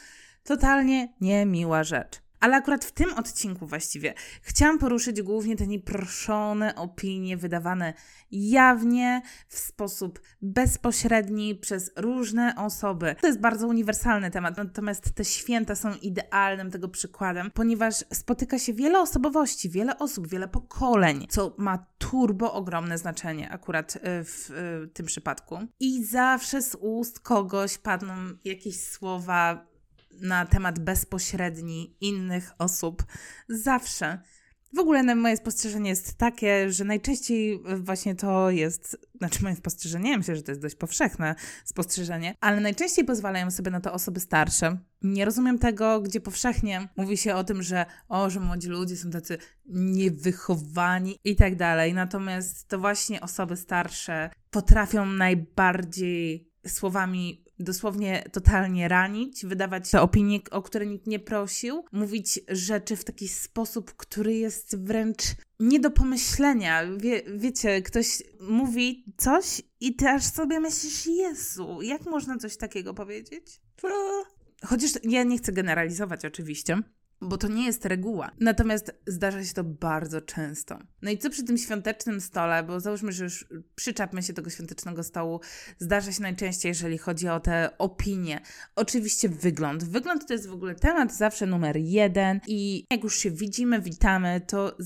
Totalnie 0.45 1.15
niemiła 1.21 1.85
rzecz. 1.85 2.24
Ale 2.41 2.57
akurat 2.57 2.85
w 2.85 2.93
tym 2.93 3.15
odcinku 3.15 3.67
właściwie 3.67 4.15
chciałam 4.43 4.79
poruszyć 4.79 5.23
głównie 5.23 5.57
te 5.57 5.67
nieproszone 5.67 6.75
opinie 6.75 7.37
wydawane 7.37 7.95
jawnie, 8.31 9.23
w 9.49 9.59
sposób 9.59 10.21
bezpośredni 10.43 11.55
przez 11.55 11.91
różne 11.97 12.55
osoby. 12.57 13.17
To 13.21 13.27
jest 13.27 13.41
bardzo 13.41 13.69
uniwersalny 13.69 14.31
temat, 14.31 14.57
natomiast 14.57 15.15
te 15.15 15.25
święta 15.25 15.75
są 15.75 15.95
idealnym 16.03 16.71
tego 16.71 16.89
przykładem, 16.89 17.51
ponieważ 17.55 17.95
spotyka 18.13 18.59
się 18.59 18.73
wiele 18.73 19.01
osobowości, 19.01 19.71
wiele 19.71 19.99
osób, 19.99 20.29
wiele 20.29 20.49
pokoleń, 20.49 21.27
co 21.29 21.55
ma 21.59 21.87
turbo 21.99 22.53
ogromne 22.53 22.99
znaczenie 22.99 23.51
akurat 23.51 23.97
e, 23.97 24.25
w, 24.25 24.51
w 24.51 24.89
tym 24.93 25.07
przypadku. 25.07 25.59
I 25.81 26.05
zawsze 26.05 26.63
z 26.63 26.75
ust 26.81 27.21
kogoś 27.21 27.79
padną 27.79 28.15
jakieś 28.45 28.81
słowa 28.81 29.74
na 30.21 30.47
temat 30.47 30.79
bezpośredni 30.79 31.97
innych 32.01 32.53
osób. 32.59 33.05
Zawsze. 33.49 34.19
W 34.75 34.79
ogóle 34.79 35.15
moje 35.15 35.37
spostrzeżenie 35.37 35.91
jest 35.91 36.19
takie, 36.19 36.73
że 36.73 36.85
najczęściej 36.85 37.61
właśnie 37.77 38.15
to 38.15 38.51
jest, 38.51 38.99
znaczy 39.19 39.43
moje 39.43 39.57
spostrzeżenie, 39.57 40.19
myślę, 40.19 40.37
że 40.37 40.43
to 40.43 40.51
jest 40.51 40.63
dość 40.63 40.75
powszechne 40.75 41.35
spostrzeżenie, 41.65 42.35
ale 42.41 42.61
najczęściej 42.61 43.05
pozwalają 43.05 43.51
sobie 43.51 43.71
na 43.71 43.81
to 43.81 43.93
osoby 43.93 44.21
starsze. 44.21 44.79
Nie 45.03 45.25
rozumiem 45.25 45.59
tego, 45.59 46.01
gdzie 46.01 46.21
powszechnie 46.21 46.89
mówi 46.97 47.17
się 47.17 47.35
o 47.35 47.45
tym, 47.45 47.63
że 47.63 47.87
o, 48.09 48.31
że 48.31 48.41
młodzi 48.41 48.69
ludzie 48.69 48.97
są 48.97 49.11
tacy 49.11 49.39
niewychowani 49.67 51.19
i 51.25 51.37
tak 51.37 51.57
dalej. 51.57 51.95
Natomiast 51.95 52.69
to 52.69 52.79
właśnie 52.79 53.21
osoby 53.21 53.57
starsze 53.57 54.31
potrafią 54.51 55.07
najbardziej 55.07 56.51
słowami 56.67 57.44
dosłownie 57.65 58.25
totalnie 58.33 58.89
ranić, 58.89 59.47
wydawać 59.47 59.91
te 59.91 60.01
opinie, 60.01 60.41
o 60.51 60.63
które 60.63 60.87
nikt 60.87 61.07
nie 61.07 61.19
prosił, 61.19 61.85
mówić 61.93 62.41
rzeczy 62.49 62.97
w 62.97 63.05
taki 63.05 63.29
sposób, 63.29 63.95
który 63.97 64.35
jest 64.35 64.85
wręcz 64.85 65.23
nie 65.61 65.81
do 65.81 65.91
pomyślenia. 65.91 66.83
Wie, 66.97 67.23
wiecie, 67.37 67.83
ktoś 67.83 68.23
mówi 68.41 69.05
coś 69.17 69.63
i 69.81 69.97
ty 69.97 70.09
aż 70.09 70.25
sobie 70.25 70.61
myślisz, 70.61 71.07
Jezu, 71.07 71.83
jak 71.83 72.07
można 72.07 72.39
coś 72.39 72.57
takiego 72.57 72.95
powiedzieć? 72.95 73.61
Chociaż 74.65 74.91
ja 75.03 75.23
nie 75.23 75.39
chcę 75.39 75.53
generalizować 75.53 76.25
oczywiście, 76.25 76.83
bo 77.25 77.39
to 77.39 77.49
nie 77.49 77.67
jest 77.67 77.87
reguła. 77.87 78.31
Natomiast 78.41 78.93
zdarza 79.07 79.45
się 79.45 79.55
to 79.55 79.65
bardzo 79.65 80.21
często. 80.21 80.79
No 81.03 81.11
i 81.11 81.19
co 81.19 81.31
przy 81.31 81.45
tym 81.45 81.59
świątecznym 81.59 82.21
stole, 82.21 82.63
bo 82.63 82.81
załóżmy, 82.81 83.13
że 83.13 83.25
już 83.25 83.47
przyczapmy 83.75 84.23
się 84.23 84.33
tego 84.33 84.51
świątecznego 84.51 85.03
stołu, 85.03 85.41
zdarza 85.79 86.13
się 86.13 86.23
najczęściej, 86.23 86.69
jeżeli 86.69 86.99
chodzi 86.99 87.29
o 87.29 87.41
te 87.41 87.79
opinie. 87.79 88.41
Oczywiście 88.77 89.29
wygląd. 89.29 89.85
Wygląd 89.85 90.27
to 90.27 90.33
jest 90.33 90.49
w 90.49 90.53
ogóle 90.53 90.75
temat 90.75 91.17
zawsze 91.17 91.47
numer 91.47 91.77
jeden 91.77 92.41
i 92.47 92.85
jak 92.91 93.05
już 93.05 93.19
się 93.19 93.31
widzimy, 93.31 93.81
witamy, 93.81 94.41
to 94.47 94.77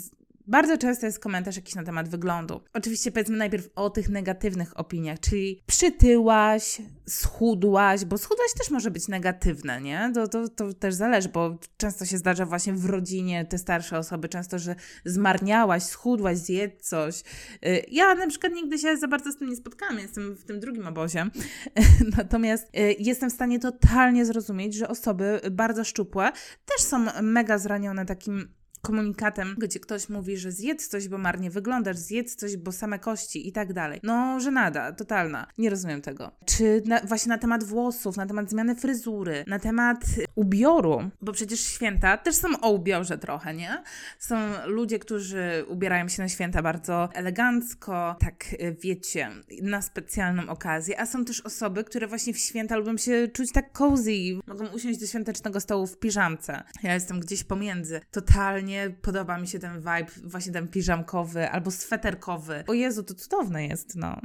bardzo 0.48 0.78
często 0.78 1.06
jest 1.06 1.18
komentarz 1.18 1.56
jakiś 1.56 1.74
na 1.74 1.84
temat 1.84 2.08
wyglądu. 2.08 2.60
Oczywiście 2.72 3.12
powiedzmy 3.12 3.36
najpierw 3.36 3.68
o 3.74 3.90
tych 3.90 4.08
negatywnych 4.08 4.80
opiniach, 4.80 5.20
czyli 5.20 5.62
przytyłaś, 5.66 6.82
schudłaś, 7.08 8.04
bo 8.04 8.18
schudłaś 8.18 8.54
też 8.58 8.70
może 8.70 8.90
być 8.90 9.08
negatywne, 9.08 9.80
nie? 9.80 10.10
To, 10.14 10.28
to, 10.28 10.48
to 10.48 10.74
też 10.74 10.94
zależy, 10.94 11.28
bo 11.28 11.58
często 11.76 12.04
się 12.04 12.18
zdarza 12.18 12.46
właśnie 12.46 12.72
w 12.72 12.84
rodzinie, 12.84 13.44
te 13.44 13.58
starsze 13.58 13.98
osoby, 13.98 14.28
często, 14.28 14.58
że 14.58 14.74
zmarniałaś, 15.04 15.82
schudłaś, 15.82 16.38
zjedz 16.38 16.88
coś. 16.88 17.22
Y, 17.66 17.84
ja 17.90 18.14
na 18.14 18.26
przykład 18.26 18.52
nigdy 18.52 18.78
się 18.78 18.96
za 18.96 19.08
bardzo 19.08 19.32
z 19.32 19.36
tym 19.36 19.48
nie 19.48 19.56
spotkałam, 19.56 19.98
jestem 19.98 20.36
w 20.36 20.44
tym 20.44 20.60
drugim 20.60 20.86
obozie. 20.86 21.26
Natomiast 22.18 22.66
y, 22.76 22.96
jestem 22.98 23.30
w 23.30 23.32
stanie 23.32 23.58
totalnie 23.58 24.24
zrozumieć, 24.24 24.74
że 24.74 24.88
osoby 24.88 25.40
bardzo 25.50 25.84
szczupłe 25.84 26.32
też 26.66 26.86
są 26.86 27.06
mega 27.22 27.58
zranione 27.58 28.06
takim 28.06 28.57
komunikatem, 28.82 29.54
gdzie 29.58 29.80
ktoś 29.80 30.08
mówi, 30.08 30.36
że 30.36 30.52
zjedz 30.52 30.88
coś, 30.88 31.08
bo 31.08 31.18
marnie 31.18 31.50
wyglądasz, 31.50 31.96
zjedz 31.96 32.36
coś, 32.36 32.56
bo 32.56 32.72
same 32.72 32.98
kości 32.98 33.48
i 33.48 33.52
tak 33.52 33.72
dalej. 33.72 34.00
No, 34.02 34.40
że 34.40 34.50
nada, 34.50 34.92
totalna. 34.92 35.46
Nie 35.58 35.70
rozumiem 35.70 36.02
tego. 36.02 36.30
Czy 36.44 36.82
na, 36.86 37.00
właśnie 37.00 37.28
na 37.28 37.38
temat 37.38 37.64
włosów, 37.64 38.16
na 38.16 38.26
temat 38.26 38.50
zmiany 38.50 38.74
fryzury, 38.74 39.44
na 39.46 39.58
temat 39.58 39.98
ubioru, 40.34 41.10
bo 41.22 41.32
przecież 41.32 41.60
święta 41.60 42.16
też 42.16 42.34
są 42.34 42.48
o 42.60 42.70
ubiorze 42.70 43.18
trochę, 43.18 43.54
nie? 43.54 43.82
Są 44.18 44.36
ludzie, 44.66 44.98
którzy 44.98 45.64
ubierają 45.68 46.08
się 46.08 46.22
na 46.22 46.28
święta 46.28 46.62
bardzo 46.62 47.08
elegancko, 47.14 48.16
tak 48.20 48.44
wiecie, 48.82 49.30
na 49.62 49.82
specjalną 49.82 50.48
okazję, 50.48 51.00
a 51.00 51.06
są 51.06 51.24
też 51.24 51.40
osoby, 51.40 51.84
które 51.84 52.06
właśnie 52.06 52.32
w 52.32 52.38
święta 52.38 52.76
lubią 52.76 52.96
się 52.96 53.28
czuć 53.28 53.52
tak 53.52 53.72
cozy, 53.72 54.12
mogą 54.46 54.66
usiąść 54.66 55.00
do 55.00 55.06
świątecznego 55.06 55.60
stołu 55.60 55.86
w 55.86 55.98
piżamce. 55.98 56.62
Ja 56.82 56.94
jestem 56.94 57.20
gdzieś 57.20 57.44
pomiędzy. 57.44 58.00
Totalnie 58.10 58.67
podoba 59.02 59.38
mi 59.38 59.48
się 59.48 59.58
ten 59.58 59.78
vibe, 59.78 60.12
właśnie 60.24 60.52
ten 60.52 60.68
piżamkowy 60.68 61.50
albo 61.50 61.70
sweterkowy. 61.70 62.64
O 62.66 62.72
Jezu, 62.72 63.02
to 63.02 63.14
cudowne 63.14 63.66
jest, 63.66 63.96
no. 63.96 64.20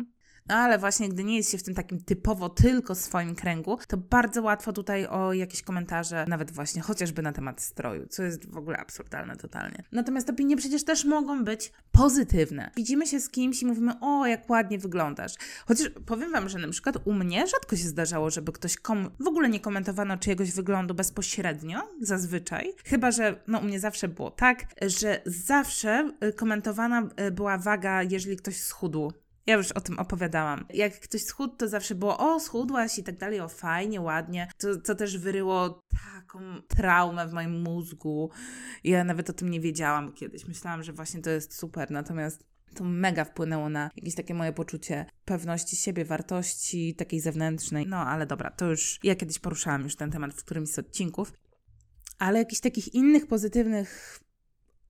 No 0.48 0.56
ale 0.56 0.78
właśnie, 0.78 1.10
gdy 1.10 1.24
nie 1.24 1.38
jest 1.38 1.52
się 1.52 1.58
w 1.58 1.64
tym 1.64 1.76
takim 1.76 2.02
typowo 2.02 2.50
tylko 2.50 2.96
swoim 2.96 3.36
kręgu, 3.36 3.78
to 3.88 3.98
bardzo 3.98 4.42
łatwo 4.42 4.74
tutaj 4.74 5.08
o 5.08 5.34
jakieś 5.34 5.62
komentarze, 5.62 6.26
nawet 6.28 6.52
właśnie 6.52 6.82
chociażby 6.82 7.22
na 7.22 7.32
temat 7.32 7.62
stroju, 7.62 8.08
co 8.08 8.24
jest 8.24 8.50
w 8.50 8.58
ogóle 8.58 8.78
absurdalne 8.78 9.36
totalnie. 9.36 9.84
Natomiast 9.92 10.30
opinie 10.30 10.58
przecież 10.58 10.84
też 10.84 11.06
mogą 11.06 11.44
być 11.44 11.72
pozytywne. 11.92 12.72
Widzimy 12.76 13.08
się 13.08 13.20
z 13.20 13.30
kimś 13.30 13.62
i 13.62 13.66
mówimy, 13.66 13.94
o, 14.02 14.26
jak 14.26 14.50
ładnie 14.50 14.80
wyglądasz. 14.80 15.34
Chociaż 15.66 15.90
powiem 16.06 16.32
Wam, 16.32 16.50
że 16.50 16.60
na 16.60 16.68
przykład 16.68 16.98
u 17.06 17.14
mnie 17.14 17.48
rzadko 17.48 17.76
się 17.76 17.88
zdarzało, 17.88 18.30
żeby 18.30 18.52
ktoś 18.52 18.78
kom 18.78 19.10
w 19.20 19.28
ogóle 19.28 19.50
nie 19.50 19.60
komentowano 19.60 20.18
czyjegoś 20.18 20.52
wyglądu 20.52 20.94
bezpośrednio, 20.94 21.90
zazwyczaj. 22.02 22.74
Chyba, 22.86 23.12
że 23.12 23.44
no 23.48 23.60
u 23.60 23.64
mnie 23.64 23.80
zawsze 23.80 24.08
było 24.08 24.32
tak, 24.32 24.66
że 24.82 25.22
zawsze 25.26 26.12
y, 26.24 26.34
komentowana 26.34 27.10
y, 27.28 27.32
była 27.32 27.58
waga, 27.58 28.04
jeżeli 28.04 28.38
ktoś 28.38 28.58
schudł 28.58 29.12
ja 29.46 29.56
już 29.56 29.72
o 29.72 29.82
tym 29.82 30.00
opowiadałam. 30.00 30.66
Jak 30.74 31.00
ktoś 31.00 31.22
schudł, 31.22 31.56
to 31.56 31.68
zawsze 31.68 31.96
było 31.96 32.18
o, 32.18 32.40
schudłaś 32.40 33.00
i 33.00 33.04
tak 33.04 33.18
dalej, 33.18 33.40
o 33.40 33.48
fajnie, 33.48 34.02
ładnie. 34.02 34.48
To, 34.58 34.76
to 34.76 34.96
też 34.96 35.18
wyryło 35.18 35.84
taką 36.16 36.40
traumę 36.68 37.28
w 37.28 37.34
moim 37.34 37.62
mózgu. 37.62 38.30
Ja 38.84 39.04
nawet 39.04 39.30
o 39.30 39.34
tym 39.34 39.50
nie 39.50 39.60
wiedziałam 39.60 40.14
kiedyś. 40.14 40.48
Myślałam, 40.48 40.84
że 40.84 40.94
właśnie 40.94 41.22
to 41.22 41.30
jest 41.30 41.58
super, 41.58 41.92
natomiast 41.92 42.44
to 42.76 42.84
mega 42.84 43.26
wpłynęło 43.26 43.70
na 43.70 43.90
jakieś 43.96 44.16
takie 44.16 44.34
moje 44.34 44.54
poczucie 44.54 45.06
pewności 45.26 45.76
siebie, 45.76 46.06
wartości 46.06 46.96
takiej 46.96 47.20
zewnętrznej. 47.20 47.86
No 47.88 47.98
ale 47.98 48.26
dobra, 48.26 48.52
to 48.52 48.66
już 48.66 49.00
ja 49.04 49.16
kiedyś 49.16 49.40
poruszałam 49.40 49.84
już 49.84 49.96
ten 49.96 50.12
temat 50.12 50.34
w 50.34 50.44
którymś 50.44 50.70
z 50.70 50.80
odcinków. 50.80 51.34
Ale 52.20 52.40
jakichś 52.40 52.62
takich 52.62 52.94
innych 52.94 53.28
pozytywnych 53.28 54.20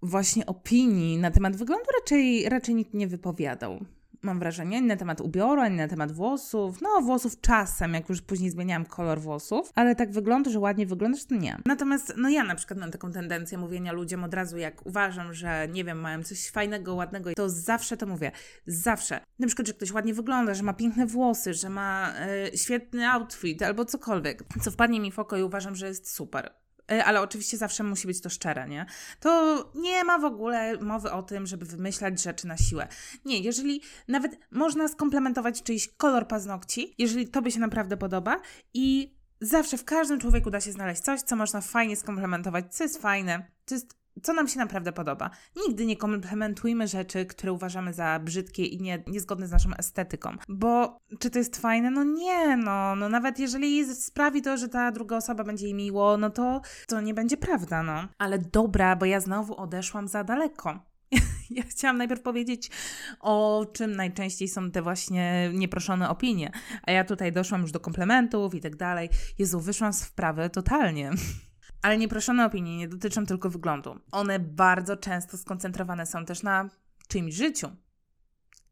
właśnie 0.02 0.46
opinii 0.46 1.18
na 1.18 1.32
temat 1.32 1.56
wyglądu 1.56 1.86
raczej, 2.02 2.50
raczej 2.50 2.76
nikt 2.76 2.94
nie 2.94 3.08
wypowiadał 3.08 3.86
mam 4.24 4.40
wrażenie, 4.40 4.78
ani 4.78 4.88
na 4.88 4.96
temat 4.96 5.22
ubioru, 5.22 5.62
ani 5.62 5.78
na 5.78 5.88
temat 5.88 6.12
włosów. 6.12 6.82
No, 6.82 7.02
włosów 7.02 7.42
czasem, 7.42 7.94
jak 7.94 8.10
już 8.10 8.22
później 8.22 8.50
zmieniałam 8.50 8.86
kolor 8.86 9.22
włosów, 9.22 9.72
ale 9.76 9.96
tak 9.96 10.12
wygląda, 10.12 10.52
że 10.52 10.60
ładnie 10.60 10.86
wyglądasz, 10.86 11.26
to 11.26 11.36
nie. 11.36 11.58
Natomiast, 11.66 12.14
no 12.18 12.30
ja 12.30 12.44
na 12.44 12.56
przykład 12.56 12.80
mam 12.80 12.92
taką 12.92 13.12
tendencję 13.12 13.58
mówienia 13.58 13.92
ludziom 13.92 14.24
od 14.24 14.34
razu, 14.34 14.58
jak 14.58 14.86
uważam, 14.86 15.34
że 15.34 15.68
nie 15.68 15.84
wiem, 15.84 16.00
mają 16.00 16.24
coś 16.24 16.50
fajnego, 16.50 16.96
ładnego, 16.96 17.34
to 17.34 17.50
zawsze 17.50 17.98
to 17.98 18.06
mówię. 18.06 18.32
Zawsze. 18.68 19.20
Na 19.40 19.48
przykład, 19.48 19.68
że 19.68 19.74
ktoś 19.74 19.92
ładnie 19.92 20.14
wygląda, 20.14 20.54
że 20.54 20.64
ma 20.64 20.74
piękne 20.74 21.06
włosy, 21.06 21.54
że 21.54 21.70
ma 21.70 22.14
y, 22.54 22.58
świetny 22.58 23.10
outfit 23.10 23.62
albo 23.62 23.86
cokolwiek, 23.86 24.44
co 24.62 24.72
wpadnie 24.72 25.00
mi 25.00 25.12
w 25.12 25.20
oko 25.20 25.38
i 25.38 25.44
uważam, 25.44 25.76
że 25.76 25.88
jest 25.88 26.16
super. 26.16 26.63
E, 26.92 27.06
ale 27.06 27.22
oczywiście 27.22 27.58
zawsze 27.58 27.84
musi 27.84 28.08
być 28.08 28.22
to 28.22 28.30
szczere, 28.30 28.68
nie? 28.68 28.86
To 29.20 29.72
nie 29.76 30.04
ma 30.04 30.20
w 30.20 30.26
ogóle 30.26 30.78
mowy 30.78 31.12
o 31.12 31.24
tym, 31.24 31.48
żeby 31.48 31.66
wymyślać 31.66 32.24
rzeczy 32.24 32.48
na 32.48 32.58
siłę. 32.58 32.88
Nie, 33.26 33.40
jeżeli 33.40 33.82
nawet 34.08 34.40
można 34.52 34.88
skomplementować 34.88 35.64
czyjś 35.64 35.88
kolor 35.88 36.28
paznokci, 36.28 36.96
jeżeli 36.98 37.28
tobie 37.28 37.52
się 37.52 37.60
naprawdę 37.60 37.98
podoba 37.98 38.42
i 38.74 39.16
zawsze 39.42 39.78
w 39.78 39.86
każdym 39.86 40.20
człowieku 40.20 40.50
da 40.50 40.62
się 40.62 40.72
znaleźć 40.72 41.02
coś, 41.02 41.22
co 41.22 41.36
można 41.36 41.62
fajnie 41.62 41.96
skomplementować, 41.96 42.76
co 42.76 42.84
jest 42.84 43.02
fajne, 43.02 43.52
co 43.66 43.76
jest 43.76 44.03
co 44.22 44.34
nam 44.34 44.48
się 44.48 44.60
naprawdę 44.60 44.92
podoba. 44.92 45.30
Nigdy 45.68 45.86
nie 45.86 45.98
komplementujmy 45.98 46.88
rzeczy, 46.88 47.26
które 47.26 47.54
uważamy 47.54 47.94
za 47.94 48.20
brzydkie 48.20 48.66
i 48.66 48.82
nie, 48.82 49.04
niezgodne 49.08 49.48
z 49.48 49.52
naszą 49.52 49.70
estetyką. 49.78 50.30
Bo 50.50 51.00
czy 51.20 51.30
to 51.30 51.40
jest 51.40 51.58
fajne? 51.58 51.92
No 51.92 52.04
nie, 52.04 52.58
no, 52.58 52.96
no 52.96 53.10
nawet 53.10 53.40
jeżeli 53.40 53.96
sprawi 53.96 54.42
to, 54.42 54.58
że 54.58 54.70
ta 54.70 54.92
druga 54.92 55.18
osoba 55.18 55.44
będzie 55.44 55.66
jej 55.66 55.74
miło, 55.74 56.18
no 56.18 56.30
to 56.30 56.62
to 56.88 57.02
nie 57.02 57.14
będzie 57.14 57.38
prawda, 57.38 57.84
no. 57.84 58.08
Ale 58.18 58.40
dobra, 58.40 58.96
bo 58.96 59.06
ja 59.06 59.20
znowu 59.20 59.56
odeszłam 59.56 60.08
za 60.08 60.24
daleko. 60.24 60.80
Ja 61.50 61.64
chciałam 61.64 61.98
najpierw 61.98 62.22
powiedzieć, 62.22 62.72
o 63.20 63.66
czym 63.74 63.96
najczęściej 63.96 64.48
są 64.48 64.72
te 64.72 64.82
właśnie 64.82 65.52
nieproszone 65.54 66.10
opinie, 66.10 66.52
a 66.84 66.92
ja 66.92 67.04
tutaj 67.04 67.32
doszłam 67.32 67.62
już 67.62 67.72
do 67.72 67.80
komplementów 67.80 68.56
i 68.56 68.62
tak 68.62 68.76
dalej. 68.76 69.10
Jezu, 69.40 69.60
wyszłam 69.60 69.94
z 69.94 70.04
wprawy 70.04 70.50
totalnie. 70.50 71.12
Ale 71.84 71.98
nieproszone 71.98 72.46
opinie 72.46 72.78
nie 72.78 72.88
dotyczą 72.88 73.26
tylko 73.26 73.50
wyglądu. 73.50 74.00
One 74.12 74.40
bardzo 74.40 74.98
często 74.98 75.38
skoncentrowane 75.38 76.06
są 76.06 76.26
też 76.26 76.44
na 76.44 76.70
czyimś 77.08 77.34
życiu. 77.36 77.68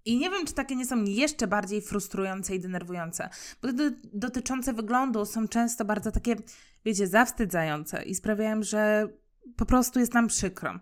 I 0.06 0.18
nie 0.18 0.30
wiem, 0.30 0.46
czy 0.46 0.54
takie 0.54 0.76
nie 0.76 0.86
są 0.86 1.04
jeszcze 1.04 1.48
bardziej 1.48 1.82
frustrujące 1.82 2.56
i 2.56 2.60
denerwujące, 2.60 3.30
bo 3.62 3.74
te 3.74 3.92
dotyczące 4.14 4.74
wyglądu 4.74 5.26
są 5.26 5.48
często 5.48 5.86
bardzo 5.86 6.12
takie, 6.12 6.36
wiecie, 6.86 7.08
zawstydzające 7.08 8.04
i 8.04 8.16
sprawiają, 8.16 8.64
że 8.64 9.08
po 9.56 9.66
prostu 9.66 10.00
jest 10.00 10.14
nam 10.14 10.28
przykro 10.28 10.80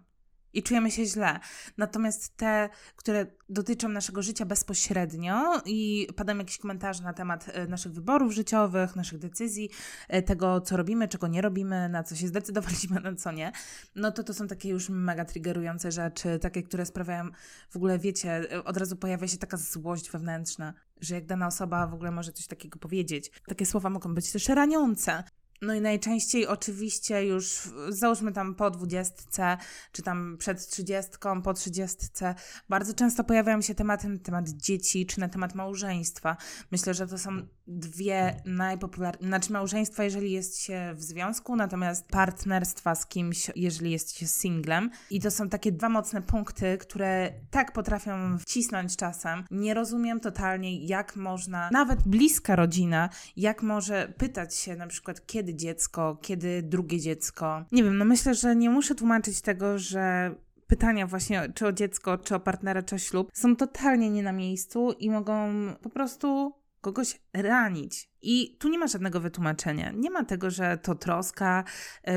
i 0.53 0.63
czujemy 0.63 0.91
się 0.91 1.06
źle. 1.06 1.39
Natomiast 1.77 2.38
te, 2.38 2.70
które 2.96 3.25
dotyczą 3.50 3.89
naszego 3.89 4.22
życia 4.22 4.46
bezpośrednio 4.46 5.62
i 5.65 6.08
padają 6.15 6.38
jakieś 6.38 6.58
komentarze 6.58 7.03
na 7.03 7.13
temat 7.13 7.46
e, 7.53 7.68
naszych 7.68 7.91
wyborów 7.91 8.34
życiowych, 8.34 8.96
naszych 8.96 9.20
decyzji, 9.20 9.70
e, 10.08 10.22
tego, 10.22 10.62
co 10.62 10.77
robimy, 10.77 11.08
czego 11.08 11.27
nie 11.27 11.41
robimy, 11.41 11.89
na 11.89 12.03
co 12.03 12.15
się 12.15 12.27
zdecydowaliśmy, 12.27 13.00
na 13.12 13.15
co 13.15 13.32
nie, 13.32 13.51
no 13.96 14.12
to 14.12 14.24
to 14.24 14.34
są 14.34 14.48
takie 14.48 14.70
już 14.70 14.89
mega 14.89 15.25
triggerujące 15.25 15.91
rzeczy, 15.91 16.39
takie, 16.39 16.63
które 16.63 16.86
sprawiają 16.86 17.29
w 17.70 17.75
ogóle, 17.75 18.00
wiecie, 18.00 18.51
e, 18.51 18.63
od 18.63 18.77
razu 18.77 18.96
pojawia 18.96 19.27
się 19.27 19.38
taka 19.38 19.58
złość 19.58 20.12
wewnętrzna, 20.12 20.74
że 21.01 21.15
jak 21.15 21.25
dana 21.25 21.48
osoba 21.48 21.88
w 21.88 21.94
ogóle 21.94 22.12
może 22.12 22.32
coś 22.32 22.48
takiego 22.48 22.79
powiedzieć. 22.79 23.32
Takie 23.48 23.65
słowa 23.65 23.89
mogą 23.89 24.15
być 24.15 24.32
też 24.32 24.50
raniące. 24.50 25.24
No 25.62 25.74
i 25.74 25.82
najczęściej 25.82 26.48
oczywiście 26.48 27.25
już 27.25 27.70
załóżmy 27.89 28.32
tam 28.32 28.56
po 28.56 28.72
dwudziestce, 28.72 29.58
czy 29.92 30.01
tam 30.01 30.38
przed 30.38 30.68
trzydziestką, 30.68 31.42
po 31.42 31.54
trzydziestce, 31.54 32.36
bardzo 32.70 32.94
często 32.94 33.24
pojawiają 33.24 33.62
się 33.62 33.75
tematy 33.75 34.10
na 34.10 34.18
temat 34.18 34.50
dzieci, 34.50 35.06
czy 35.06 35.20
na 35.20 35.30
temat 35.30 35.56
małżeństwa. 35.56 36.38
Myślę, 36.72 36.94
że 36.94 37.08
to 37.08 37.18
są 37.18 37.42
dwie 37.68 38.42
najpopularniejsze, 38.46 39.28
znaczy 39.28 39.54
małżeństwa, 39.54 40.04
jeżeli 40.04 40.32
jest 40.32 40.62
się 40.62 40.94
w 40.96 41.01
związku, 41.01 41.56
natomiast 41.56 42.08
partnerstwa 42.08 42.96
z 42.96 43.06
kimś, 43.06 43.51
jeżeli 43.56 43.92
jest 43.92 44.18
się 44.18 44.28
singlem. 44.28 44.89
I 45.10 45.20
to 45.20 45.32
są 45.32 45.50
takie 45.50 45.72
dwa 45.72 45.89
mocne 45.89 46.22
punkty, 46.22 46.78
które 46.78 47.34
tak 47.51 47.74
potrafią 47.74 48.38
wcisnąć 48.38 48.96
czasem. 48.96 49.44
Nie 49.51 49.74
rozumiem 49.74 50.20
totalnie, 50.20 50.86
jak 50.86 51.16
można, 51.16 51.70
nawet 51.72 52.04
bliska 52.04 52.56
rodzina, 52.56 53.10
jak 53.38 53.63
może 53.63 54.13
pytać 54.18 54.56
się 54.56 54.75
na 54.75 54.88
przykład, 54.88 55.28
kiedy 55.28 55.49
kiedy 55.50 55.58
dziecko, 55.58 56.18
kiedy 56.22 56.63
drugie 56.63 57.00
dziecko. 57.00 57.65
Nie 57.72 57.84
wiem, 57.84 57.98
no 57.98 58.06
myślę, 58.06 58.36
że 58.36 58.56
nie 58.56 58.70
muszę 58.70 58.96
tłumaczyć 58.96 59.41
tego, 59.41 59.79
że 59.79 60.36
pytania 60.68 61.08
właśnie 61.08 61.51
czy 61.56 61.68
o 61.68 61.72
dziecko, 61.72 62.18
czy 62.18 62.36
o 62.36 62.39
partnera, 62.39 62.84
czy 62.84 62.96
o 62.96 62.98
ślub 62.98 63.32
są 63.34 63.56
totalnie 63.56 64.10
nie 64.10 64.24
na 64.24 64.32
miejscu 64.32 64.91
i 64.91 65.10
mogą 65.10 65.51
po 65.82 65.89
prostu 65.89 66.53
kogoś 66.82 67.22
ranić. 67.34 68.10
I 68.22 68.58
tu 68.60 68.70
nie 68.70 68.79
ma 68.79 68.88
żadnego 68.88 69.20
wytłumaczenia. 69.20 69.91
Nie 69.91 70.10
ma 70.12 70.24
tego, 70.25 70.50
że 70.50 70.77
to 70.77 70.96
troska, 70.96 71.63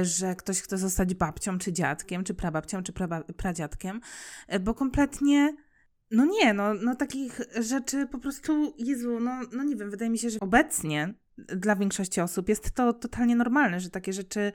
że 0.03 0.35
ktoś 0.35 0.61
chce 0.61 0.79
zostać 0.79 1.15
babcią, 1.15 1.59
czy 1.59 1.73
dziadkiem, 1.73 2.25
czy 2.25 2.35
prababcią, 2.35 2.83
czy 2.83 2.93
pra, 2.93 3.23
pradziadkiem, 3.37 4.01
bo 4.61 4.75
kompletnie. 4.75 5.57
No 6.13 6.25
nie, 6.25 6.55
no, 6.55 6.75
no 6.75 6.95
takich 6.95 7.41
rzeczy 7.61 8.07
po 8.07 8.19
prostu, 8.19 8.75
Jezu, 8.79 9.21
no, 9.21 9.41
no 9.53 9.65
nie 9.65 9.77
wiem, 9.77 9.91
wydaje 9.91 10.11
mi 10.11 10.19
się, 10.19 10.31
że 10.31 10.41
obecnie 10.41 11.15
dla 11.39 11.77
większości 11.77 12.21
osób 12.21 12.49
jest 12.49 12.71
to 12.71 12.93
totalnie 12.93 13.37
normalne, 13.37 13.81
że 13.81 13.91
takie 13.91 14.13
rzeczy, 14.13 14.53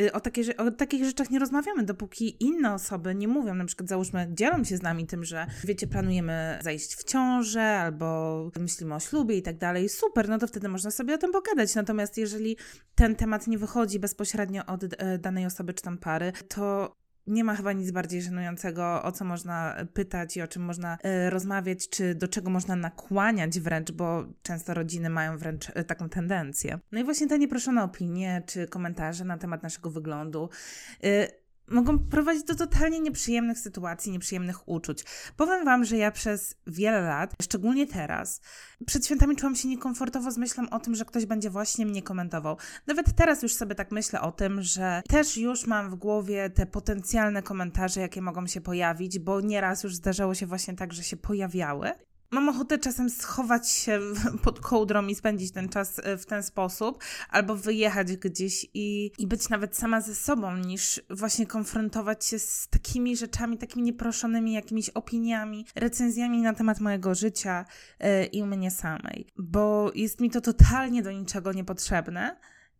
y, 0.00 0.12
o, 0.12 0.20
takie, 0.20 0.56
o 0.56 0.70
takich 0.70 1.04
rzeczach 1.04 1.30
nie 1.30 1.38
rozmawiamy, 1.38 1.82
dopóki 1.82 2.44
inne 2.44 2.74
osoby 2.74 3.14
nie 3.14 3.28
mówią, 3.28 3.54
na 3.54 3.64
przykład 3.64 3.88
załóżmy, 3.88 4.28
dzielą 4.30 4.64
się 4.64 4.76
z 4.76 4.82
nami 4.82 5.06
tym, 5.06 5.24
że 5.24 5.46
wiecie, 5.64 5.86
planujemy 5.86 6.58
zajść 6.62 6.94
w 6.94 7.04
ciążę 7.04 7.62
albo 7.62 8.50
myślimy 8.60 8.94
o 8.94 9.00
ślubie 9.00 9.36
i 9.36 9.42
tak 9.42 9.58
dalej, 9.58 9.88
super, 9.88 10.28
no 10.28 10.38
to 10.38 10.46
wtedy 10.46 10.68
można 10.68 10.90
sobie 10.90 11.14
o 11.14 11.18
tym 11.18 11.32
pogadać. 11.32 11.74
Natomiast 11.74 12.18
jeżeli 12.18 12.56
ten 12.94 13.16
temat 13.16 13.46
nie 13.46 13.58
wychodzi 13.58 13.98
bezpośrednio 13.98 14.66
od 14.66 14.84
e, 14.84 15.18
danej 15.18 15.46
osoby 15.46 15.74
czy 15.74 15.82
tam 15.82 15.98
pary, 15.98 16.32
to 16.48 16.96
nie 17.28 17.44
ma 17.44 17.56
chyba 17.56 17.72
nic 17.72 17.90
bardziej 17.90 18.22
żenującego, 18.22 19.02
o 19.02 19.12
co 19.12 19.24
można 19.24 19.76
pytać 19.94 20.36
i 20.36 20.42
o 20.42 20.48
czym 20.48 20.62
można 20.62 20.98
y, 21.26 21.30
rozmawiać, 21.30 21.88
czy 21.88 22.14
do 22.14 22.28
czego 22.28 22.50
można 22.50 22.76
nakłaniać 22.76 23.60
wręcz, 23.60 23.92
bo 23.92 24.24
często 24.42 24.74
rodziny 24.74 25.10
mają 25.10 25.38
wręcz 25.38 25.68
y, 25.68 25.84
taką 25.84 26.08
tendencję. 26.08 26.78
No 26.92 27.00
i 27.00 27.04
właśnie 27.04 27.26
te 27.26 27.38
nieproszone 27.38 27.82
opinie 27.82 28.42
czy 28.46 28.66
komentarze 28.66 29.24
na 29.24 29.38
temat 29.38 29.62
naszego 29.62 29.90
wyglądu. 29.90 30.48
Mogą 31.70 31.98
prowadzić 31.98 32.44
do 32.44 32.54
totalnie 32.54 33.00
nieprzyjemnych 33.00 33.58
sytuacji, 33.58 34.12
nieprzyjemnych 34.12 34.68
uczuć. 34.68 35.04
Powiem 35.36 35.64
Wam, 35.64 35.84
że 35.84 35.96
ja 35.96 36.10
przez 36.10 36.54
wiele 36.66 37.00
lat, 37.00 37.34
szczególnie 37.42 37.86
teraz, 37.86 38.40
przed 38.86 39.06
świętami 39.06 39.36
czułam 39.36 39.56
się 39.56 39.68
niekomfortowo 39.68 40.30
z 40.30 40.38
myślą 40.38 40.70
o 40.70 40.80
tym, 40.80 40.94
że 40.94 41.04
ktoś 41.04 41.26
będzie 41.26 41.50
właśnie 41.50 41.86
mnie 41.86 42.02
komentował. 42.02 42.56
Nawet 42.86 43.16
teraz 43.16 43.42
już 43.42 43.54
sobie 43.54 43.74
tak 43.74 43.92
myślę 43.92 44.20
o 44.20 44.32
tym, 44.32 44.62
że 44.62 45.02
też 45.08 45.36
już 45.36 45.66
mam 45.66 45.90
w 45.90 45.94
głowie 45.94 46.50
te 46.50 46.66
potencjalne 46.66 47.42
komentarze, 47.42 48.00
jakie 48.00 48.22
mogą 48.22 48.46
się 48.46 48.60
pojawić, 48.60 49.18
bo 49.18 49.40
nieraz 49.40 49.82
już 49.82 49.94
zdarzało 49.94 50.34
się 50.34 50.46
właśnie 50.46 50.74
tak, 50.74 50.92
że 50.92 51.02
się 51.02 51.16
pojawiały 51.16 51.92
mam 52.30 52.48
ochotę 52.48 52.78
czasem 52.78 53.10
schować 53.10 53.68
się 53.68 54.00
pod 54.42 54.60
kołdrą 54.60 55.06
i 55.06 55.14
spędzić 55.14 55.52
ten 55.52 55.68
czas 55.68 56.00
e, 56.04 56.16
w 56.16 56.26
ten 56.26 56.42
sposób, 56.42 57.04
albo 57.30 57.56
wyjechać 57.56 58.16
gdzieś 58.16 58.66
i, 58.74 59.12
i 59.18 59.26
być 59.26 59.48
nawet 59.48 59.76
sama 59.76 60.00
ze 60.00 60.14
sobą, 60.14 60.56
niż 60.56 61.00
właśnie 61.10 61.46
konfrontować 61.46 62.24
się 62.24 62.38
z 62.38 62.68
takimi 62.68 63.16
rzeczami, 63.16 63.58
takimi 63.58 63.82
nieproszonymi 63.82 64.52
jakimiś 64.52 64.90
opiniami, 64.90 65.66
recenzjami 65.74 66.42
na 66.42 66.54
temat 66.54 66.80
mojego 66.80 67.14
życia 67.14 67.64
yy, 68.00 68.24
i 68.24 68.44
mnie 68.44 68.70
samej. 68.70 69.26
Bo 69.36 69.90
jest 69.94 70.20
mi 70.20 70.30
to 70.30 70.40
totalnie 70.40 71.02
do 71.02 71.12
niczego 71.12 71.52
niepotrzebne 71.52 72.36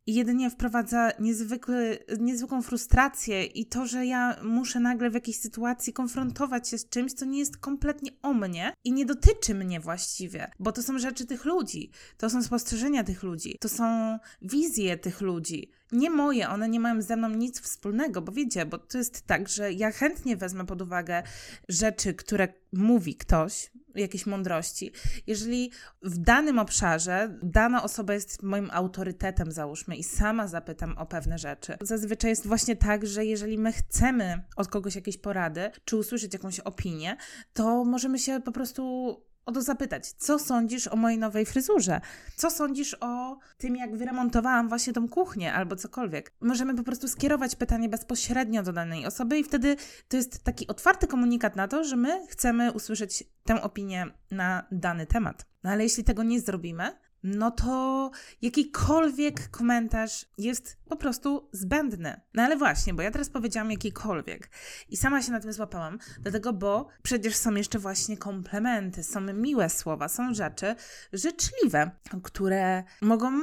i 0.09 0.15
jedynie 0.15 0.51
wprowadza 0.51 1.11
niezwykły, 1.21 1.99
niezwykłą 2.19 2.63
frustrację 2.63 3.45
i 3.45 3.67
to, 3.67 3.87
że 3.87 4.07
ja 4.07 4.37
muszę 4.43 4.81
nagle 4.81 5.11
w 5.11 5.15
jakiejś 5.15 5.37
sytuacji 5.37 5.93
konfrontować 5.93 6.69
się 6.69 6.79
z 6.79 6.89
czymś, 6.89 7.13
co 7.13 7.25
nie 7.25 7.39
jest 7.39 7.57
kompletnie 7.57 8.11
o 8.23 8.35
mnie 8.35 8.73
i 8.85 8.93
nie 8.93 9.07
dotyczy 9.07 9.55
mnie 9.55 9.81
właściwie, 9.81 10.51
bo 10.59 10.73
to 10.73 10.83
są 10.83 10.99
rzeczy 10.99 11.27
tych 11.27 11.45
ludzi, 11.45 11.91
to 12.17 12.31
są 12.31 12.43
spostrzeżenia 12.43 13.05
tych 13.05 13.23
ludzi, 13.23 13.57
to 13.61 13.69
są 13.69 14.19
wizje 14.43 14.97
tych 14.97 15.21
ludzi. 15.21 15.71
Nie 15.93 16.11
moje, 16.11 16.49
one 16.49 16.69
nie 16.69 16.81
mają 16.81 17.03
ze 17.03 17.17
mną 17.17 17.29
nic 17.29 17.61
wspólnego, 17.61 18.23
bo 18.23 18.33
wiecie, 18.33 18.67
bo 18.67 18.79
to 18.79 18.99
jest 18.99 19.27
tak, 19.27 19.49
że 19.49 19.73
ja 19.73 19.91
chętnie 19.91 20.37
wezmę 20.37 20.67
pod 20.67 20.83
uwagę 20.83 21.23
rzeczy, 21.69 22.15
które 22.15 22.49
mówi 22.73 23.15
ktoś, 23.15 23.71
jakiejś 23.95 24.27
mądrości. 24.27 24.93
Jeżeli 25.27 25.71
w 26.03 26.19
danym 26.19 26.59
obszarze 26.59 27.39
dana 27.43 27.83
osoba 27.83 28.15
jest 28.15 28.43
moim 28.43 28.71
autorytetem, 28.73 29.53
załóżmy, 29.53 29.97
i 29.97 30.05
sama 30.05 30.49
zapytam 30.49 30.99
o 30.99 31.07
pewne 31.07 31.39
rzeczy, 31.39 31.77
zazwyczaj 31.81 32.31
jest 32.31 32.47
właśnie 32.47 32.77
tak, 32.77 33.07
że 33.07 33.25
jeżeli 33.25 33.59
my 33.59 33.73
chcemy 33.73 34.43
od 34.57 34.69
kogoś 34.69 34.95
jakieś 34.95 35.19
porady, 35.19 35.71
czy 35.85 35.97
usłyszeć 35.97 36.33
jakąś 36.33 36.61
opinię, 36.61 37.17
to 37.53 37.85
możemy 37.85 38.19
się 38.19 38.41
po 38.41 38.53
prostu 38.53 39.15
o 39.49 39.53
to 39.53 39.63
zapytać, 39.63 40.13
co 40.13 40.39
sądzisz 40.39 40.89
o 40.89 40.97
mojej 40.97 41.19
nowej 41.19 41.47
fryzurze? 41.47 42.01
Co 42.37 42.51
sądzisz 42.51 42.97
o 43.01 43.39
tym, 43.59 43.77
jak 43.77 43.97
wyremontowałam 43.97 44.69
właśnie 44.69 44.93
tą 44.93 45.09
kuchnię 45.09 45.53
albo 45.53 45.77
cokolwiek? 45.77 46.33
Możemy 46.41 46.75
po 46.75 46.83
prostu 46.83 47.09
skierować 47.09 47.57
pytanie 47.57 47.89
bezpośrednio 47.89 48.63
do 48.63 48.73
danej 48.73 49.07
osoby 49.07 49.39
i 49.39 49.45
wtedy 49.45 49.77
to 50.09 50.17
jest 50.17 50.45
taki 50.45 50.67
otwarty 50.67 51.07
komunikat 51.07 51.57
na 51.57 51.69
to, 51.69 51.85
że 51.85 51.97
my 51.97 52.27
chcemy 52.27 52.73
usłyszeć 52.73 53.25
tę 53.45 53.63
opinię 53.63 54.07
na 54.31 54.67
dany 54.73 55.07
temat. 55.07 55.47
No 55.65 55.71
ale 55.71 55.83
jeśli 55.83 56.05
tego 56.05 56.23
nie 56.23 56.41
zrobimy, 56.41 56.93
no 57.37 57.51
to 57.51 58.11
jakikolwiek 58.43 59.51
komentarz 59.51 60.27
jest 60.39 60.77
po 60.89 60.97
prostu 60.97 61.49
zbędny. 61.53 62.21
No 62.35 62.43
ale 62.43 62.57
właśnie, 62.57 62.95
bo 62.95 63.03
ja 63.03 63.11
teraz 63.11 63.31
powiedziałam 63.31 63.71
jakikolwiek 63.71 64.51
i 64.89 64.97
sama 64.97 65.23
się 65.23 65.33
na 65.33 65.41
tym 65.41 65.53
złapałam, 65.53 65.99
dlatego, 66.21 66.53
bo 66.53 66.89
przecież 67.03 67.37
są 67.37 67.55
jeszcze 67.55 67.79
właśnie 67.79 68.17
komplementy, 68.17 69.05
są 69.05 69.21
miłe 69.21 69.71
słowa, 69.71 70.09
są 70.09 70.35
rzeczy 70.35 70.75
życzliwe, 71.13 71.91
które 72.23 72.85
mogą 73.03 73.41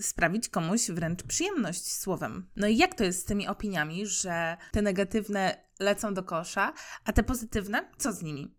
sprawić 0.00 0.48
komuś 0.48 0.90
wręcz 0.90 1.22
przyjemność 1.22 1.92
słowem. 1.92 2.50
No 2.56 2.66
i 2.66 2.76
jak 2.76 2.94
to 2.94 3.04
jest 3.04 3.20
z 3.20 3.24
tymi 3.24 3.48
opiniami, 3.48 4.06
że 4.06 4.56
te 4.72 4.82
negatywne 4.82 5.64
lecą 5.80 6.14
do 6.14 6.22
kosza, 6.22 6.72
a 7.04 7.12
te 7.12 7.22
pozytywne, 7.22 7.90
co 7.98 8.12
z 8.12 8.22
nimi? 8.22 8.54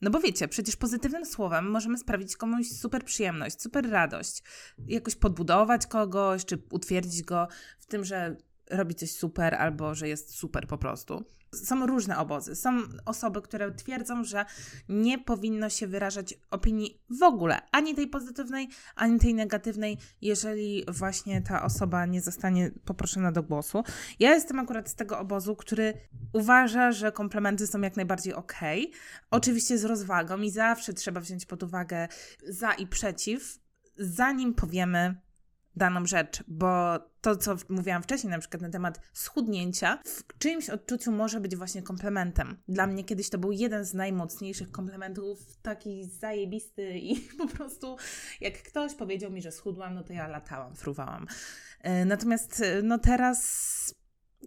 No 0.00 0.10
bo 0.10 0.20
wiecie, 0.20 0.48
przecież 0.48 0.76
pozytywnym 0.76 1.24
słowem 1.26 1.70
możemy 1.70 1.98
sprawić 1.98 2.36
komuś 2.36 2.68
super 2.68 3.04
przyjemność, 3.04 3.62
super 3.62 3.90
radość, 3.90 4.42
jakoś 4.86 5.14
podbudować 5.14 5.86
kogoś, 5.86 6.44
czy 6.44 6.62
utwierdzić 6.70 7.22
go 7.22 7.48
w 7.78 7.86
tym, 7.86 8.04
że 8.04 8.36
robi 8.70 8.94
coś 8.94 9.10
super 9.10 9.54
albo 9.54 9.94
że 9.94 10.08
jest 10.08 10.34
super 10.34 10.66
po 10.66 10.78
prostu. 10.78 11.24
Są 11.54 11.86
różne 11.86 12.18
obozy. 12.18 12.56
Są 12.56 12.78
osoby, 13.04 13.42
które 13.42 13.72
twierdzą, 13.72 14.24
że 14.24 14.44
nie 14.88 15.18
powinno 15.18 15.70
się 15.70 15.86
wyrażać 15.86 16.34
opinii 16.50 17.02
w 17.20 17.22
ogóle, 17.22 17.60
ani 17.72 17.94
tej 17.94 18.06
pozytywnej, 18.06 18.68
ani 18.94 19.18
tej 19.18 19.34
negatywnej, 19.34 19.98
jeżeli 20.22 20.84
właśnie 20.88 21.42
ta 21.42 21.62
osoba 21.62 22.06
nie 22.06 22.20
zostanie 22.20 22.70
poproszona 22.84 23.32
do 23.32 23.42
głosu. 23.42 23.84
Ja 24.18 24.34
jestem 24.34 24.58
akurat 24.58 24.88
z 24.88 24.94
tego 24.94 25.18
obozu, 25.18 25.56
który 25.56 25.94
uważa, 26.32 26.92
że 26.92 27.12
komplementy 27.12 27.66
są 27.66 27.80
jak 27.80 27.96
najbardziej 27.96 28.34
ok. 28.34 28.54
Oczywiście 29.30 29.78
z 29.78 29.84
rozwagą 29.84 30.40
i 30.40 30.50
zawsze 30.50 30.92
trzeba 30.92 31.20
wziąć 31.20 31.46
pod 31.46 31.62
uwagę 31.62 32.08
za 32.48 32.72
i 32.72 32.86
przeciw, 32.86 33.58
zanim 33.98 34.54
powiemy 34.54 35.27
daną 35.78 36.06
rzecz, 36.06 36.44
bo 36.48 36.98
to, 37.20 37.36
co 37.36 37.56
mówiłam 37.68 38.02
wcześniej, 38.02 38.30
na 38.30 38.38
przykład 38.38 38.62
na 38.62 38.70
temat 38.70 39.00
schudnięcia, 39.12 39.98
w 40.04 40.38
czyimś 40.38 40.70
odczuciu 40.70 41.12
może 41.12 41.40
być 41.40 41.56
właśnie 41.56 41.82
komplementem. 41.82 42.56
Dla 42.68 42.86
mnie 42.86 43.04
kiedyś 43.04 43.30
to 43.30 43.38
był 43.38 43.52
jeden 43.52 43.84
z 43.84 43.94
najmocniejszych 43.94 44.70
komplementów, 44.70 45.56
taki 45.62 46.04
zajebisty 46.04 46.98
i 46.98 47.20
po 47.38 47.46
prostu 47.46 47.96
jak 48.40 48.62
ktoś 48.62 48.94
powiedział 48.94 49.30
mi, 49.30 49.42
że 49.42 49.52
schudłam, 49.52 49.94
no 49.94 50.02
to 50.02 50.12
ja 50.12 50.28
latałam, 50.28 50.74
fruwałam. 50.74 51.26
E, 51.80 52.04
natomiast 52.04 52.60
e, 52.60 52.82
no 52.82 52.98
teraz 52.98 53.97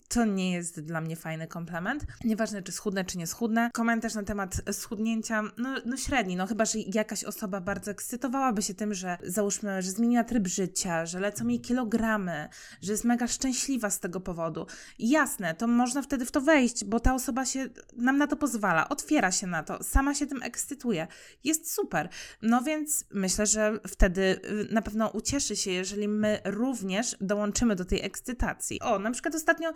to 0.07 0.25
nie 0.25 0.51
jest 0.51 0.79
dla 0.79 1.01
mnie 1.01 1.15
fajny 1.15 1.47
komplement. 1.47 2.05
Nieważne, 2.23 2.61
czy 2.61 2.71
schudnę, 2.71 3.05
czy 3.05 3.17
nie 3.17 3.27
schudnę. 3.27 3.69
Komentarz 3.73 4.15
na 4.15 4.23
temat 4.23 4.61
schudnięcia, 4.71 5.43
no, 5.57 5.75
no 5.85 5.97
średni, 5.97 6.35
no 6.35 6.47
chyba, 6.47 6.65
że 6.65 6.79
jakaś 6.79 7.23
osoba 7.23 7.61
bardzo 7.61 7.91
ekscytowałaby 7.91 8.61
się 8.61 8.73
tym, 8.73 8.93
że 8.93 9.17
załóżmy, 9.23 9.81
że 9.81 9.91
zmieniła 9.91 10.23
tryb 10.23 10.47
życia, 10.47 11.05
że 11.05 11.19
lecą 11.19 11.47
jej 11.47 11.61
kilogramy, 11.61 12.49
że 12.81 12.91
jest 12.91 13.03
mega 13.03 13.27
szczęśliwa 13.27 13.89
z 13.89 13.99
tego 13.99 14.19
powodu. 14.19 14.65
Jasne, 14.99 15.55
to 15.55 15.67
można 15.67 16.01
wtedy 16.01 16.25
w 16.25 16.31
to 16.31 16.41
wejść, 16.41 16.85
bo 16.85 16.99
ta 16.99 17.13
osoba 17.13 17.45
się 17.45 17.69
nam 17.97 18.17
na 18.17 18.27
to 18.27 18.35
pozwala, 18.35 18.89
otwiera 18.89 19.31
się 19.31 19.47
na 19.47 19.63
to, 19.63 19.83
sama 19.83 20.15
się 20.15 20.27
tym 20.27 20.43
ekscytuje. 20.43 21.07
Jest 21.43 21.73
super. 21.73 22.09
No 22.41 22.61
więc 22.61 23.05
myślę, 23.11 23.45
że 23.45 23.79
wtedy 23.87 24.21
y, 24.21 24.73
na 24.73 24.81
pewno 24.81 25.09
ucieszy 25.09 25.55
się, 25.55 25.71
jeżeli 25.71 26.07
my 26.07 26.39
również 26.45 27.17
dołączymy 27.21 27.75
do 27.75 27.85
tej 27.85 28.01
ekscytacji. 28.05 28.79
O, 28.79 28.99
na 28.99 29.11
przykład 29.11 29.35
ostatnio 29.35 29.73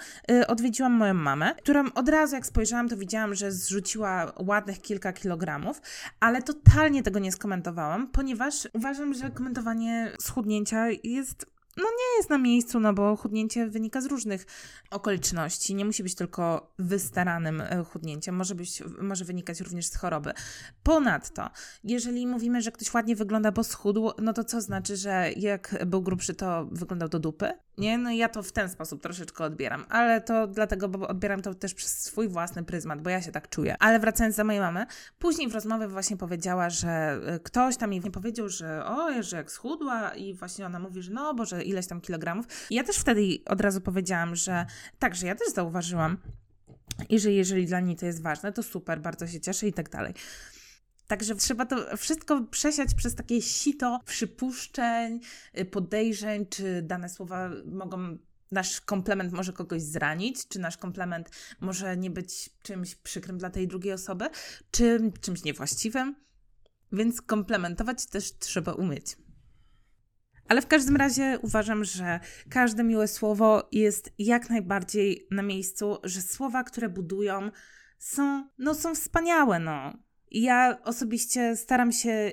odwiedziłam 0.47 0.93
moją 0.93 1.13
mamę, 1.13 1.55
którą 1.55 1.83
od 1.93 2.09
razu 2.09 2.35
jak 2.35 2.45
spojrzałam, 2.45 2.89
to 2.89 2.97
widziałam, 2.97 3.35
że 3.35 3.51
zrzuciła 3.51 4.33
ładnych 4.39 4.81
kilka 4.81 5.13
kilogramów, 5.13 5.81
ale 6.19 6.41
totalnie 6.41 7.03
tego 7.03 7.19
nie 7.19 7.31
skomentowałam, 7.31 8.07
ponieważ 8.07 8.67
uważam, 8.73 9.13
że 9.13 9.29
komentowanie 9.29 10.11
schudnięcia 10.19 10.87
jest 11.03 11.55
no 11.77 11.83
nie 11.83 12.17
jest 12.17 12.29
na 12.29 12.37
miejscu, 12.37 12.79
no 12.79 12.93
bo 12.93 13.15
chudnięcie 13.15 13.67
wynika 13.67 14.01
z 14.01 14.05
różnych 14.05 14.45
okoliczności. 14.91 15.75
Nie 15.75 15.85
musi 15.85 16.03
być 16.03 16.15
tylko 16.15 16.73
wystaranym 16.79 17.61
e, 17.61 17.83
chudnięciem, 17.83 18.35
może, 18.35 18.55
być, 18.55 18.83
może 19.01 19.25
wynikać 19.25 19.59
również 19.59 19.85
z 19.87 19.95
choroby. 19.95 20.33
Ponadto, 20.83 21.49
jeżeli 21.83 22.27
mówimy, 22.27 22.61
że 22.61 22.71
ktoś 22.71 22.93
ładnie 22.93 23.15
wygląda, 23.15 23.51
bo 23.51 23.63
schudł, 23.63 24.11
no 24.21 24.33
to 24.33 24.43
co 24.43 24.61
znaczy, 24.61 24.97
że 24.97 25.31
jak 25.37 25.85
był 25.85 26.01
grubszy, 26.01 26.33
to 26.33 26.67
wyglądał 26.71 27.09
do 27.09 27.19
dupy? 27.19 27.53
Nie, 27.77 27.97
no 27.97 28.11
ja 28.11 28.29
to 28.29 28.43
w 28.43 28.51
ten 28.51 28.69
sposób 28.69 29.01
troszeczkę 29.01 29.43
odbieram, 29.43 29.85
ale 29.89 30.21
to 30.21 30.47
dlatego, 30.47 30.89
bo 30.89 31.07
odbieram 31.07 31.41
to 31.41 31.53
też 31.53 31.73
przez 31.73 32.03
swój 32.03 32.27
własny 32.27 32.63
pryzmat, 32.63 33.01
bo 33.01 33.09
ja 33.09 33.21
się 33.21 33.31
tak 33.31 33.49
czuję. 33.49 33.75
Ale 33.79 33.99
wracając 33.99 34.35
do 34.35 34.43
mojej 34.43 34.61
mamy, 34.61 34.85
później 35.19 35.49
w 35.49 35.53
rozmowie 35.53 35.87
właśnie 35.87 36.17
powiedziała, 36.17 36.69
że 36.69 36.89
e, 37.25 37.39
ktoś 37.39 37.77
tam 37.77 37.93
jej 37.93 38.01
powiedział, 38.01 38.49
że 38.49 38.85
o, 38.85 39.23
że 39.23 39.37
jak 39.37 39.51
schudła 39.51 40.09
i 40.09 40.33
właśnie 40.33 40.65
ona 40.65 40.79
mówi, 40.79 41.01
że 41.01 41.11
no, 41.11 41.33
bo 41.33 41.45
że 41.45 41.63
ileś 41.63 41.87
tam 41.87 42.01
kilogramów. 42.01 42.45
I 42.69 42.75
ja 42.75 42.83
też 42.83 42.97
wtedy 42.97 43.21
od 43.45 43.61
razu 43.61 43.81
powiedziałam, 43.81 44.35
że 44.35 44.65
tak, 44.99 45.15
że 45.15 45.27
ja 45.27 45.35
też 45.35 45.47
zauważyłam 45.53 46.17
i 47.09 47.19
że 47.19 47.31
jeżeli 47.31 47.65
dla 47.65 47.79
niej 47.79 47.95
to 47.95 48.05
jest 48.05 48.21
ważne, 48.21 48.53
to 48.53 48.63
super, 48.63 49.01
bardzo 49.01 49.27
się 49.27 49.39
cieszę 49.39 49.67
i 49.67 49.73
tak 49.73 49.89
dalej. 49.89 50.13
Także 51.07 51.35
trzeba 51.35 51.65
to 51.65 51.97
wszystko 51.97 52.41
przesiać 52.41 52.93
przez 52.93 53.15
takie 53.15 53.41
sito 53.41 53.99
przypuszczeń, 54.05 55.19
y, 55.59 55.65
podejrzeń, 55.65 56.45
czy 56.45 56.81
dane 56.81 57.09
słowa 57.09 57.49
mogą 57.65 58.17
nasz 58.51 58.81
komplement 58.81 59.33
może 59.33 59.53
kogoś 59.53 59.81
zranić, 59.81 60.47
czy 60.47 60.59
nasz 60.59 60.77
komplement 60.77 61.29
może 61.59 61.97
nie 61.97 62.09
być 62.09 62.49
czymś 62.63 62.95
przykrym 62.95 63.37
dla 63.37 63.49
tej 63.49 63.67
drugiej 63.67 63.93
osoby, 63.93 64.25
czy 64.71 65.11
czymś 65.21 65.43
niewłaściwym. 65.43 66.15
Więc 66.91 67.21
komplementować 67.21 68.05
też 68.05 68.37
trzeba 68.39 68.73
umieć. 68.73 69.17
Ale 70.47 70.61
w 70.61 70.67
każdym 70.67 70.95
razie 70.95 71.39
uważam, 71.41 71.83
że 71.83 72.19
każde 72.49 72.83
miłe 72.83 73.07
słowo 73.07 73.69
jest 73.71 74.13
jak 74.17 74.49
najbardziej 74.49 75.27
na 75.31 75.41
miejscu, 75.41 75.97
że 76.03 76.21
słowa, 76.21 76.63
które 76.63 76.89
budują, 76.89 77.51
są, 77.97 78.49
no, 78.57 78.73
są 78.73 78.95
wspaniałe, 78.95 79.59
no. 79.59 79.93
Ja 80.31 80.77
osobiście 80.83 81.55
staram 81.55 81.91
się 81.91 82.31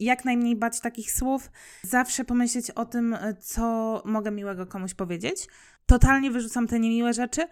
jak 0.00 0.24
najmniej 0.24 0.56
bać 0.56 0.80
takich 0.80 1.12
słów, 1.12 1.50
zawsze 1.82 2.24
pomyśleć 2.24 2.70
o 2.70 2.84
tym, 2.84 3.16
co 3.40 4.02
mogę 4.04 4.30
miłego 4.30 4.66
komuś 4.66 4.94
powiedzieć. 4.94 5.48
Totalnie 5.86 6.30
wyrzucam 6.30 6.66
te 6.66 6.80
niemiłe 6.80 7.12
rzeczy, 7.12 7.42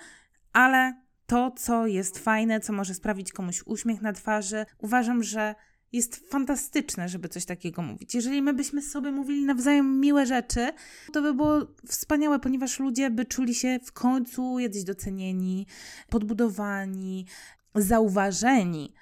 ale 0.52 1.04
to, 1.26 1.50
co 1.50 1.86
jest 1.86 2.18
fajne, 2.18 2.60
co 2.60 2.72
może 2.72 2.94
sprawić 2.94 3.32
komuś 3.32 3.62
uśmiech 3.66 4.02
na 4.02 4.12
twarzy, 4.12 4.66
uważam, 4.78 5.22
że 5.22 5.54
jest 5.92 6.30
fantastyczne, 6.30 7.08
żeby 7.08 7.28
coś 7.28 7.44
takiego 7.44 7.82
mówić. 7.82 8.14
Jeżeli 8.14 8.42
my 8.42 8.54
byśmy 8.54 8.82
sobie 8.82 9.12
mówili 9.12 9.44
nawzajem 9.44 10.00
miłe 10.00 10.26
rzeczy, 10.26 10.72
to 11.12 11.22
by 11.22 11.34
było 11.34 11.66
wspaniałe, 11.86 12.38
ponieważ 12.38 12.80
ludzie 12.80 13.10
by 13.10 13.24
czuli 13.24 13.54
się 13.54 13.78
w 13.84 13.92
końcu 13.92 14.58
jacyś 14.58 14.84
docenieni, 14.84 15.66
podbudowani, 16.10 17.26
zauważeni. 17.74 18.94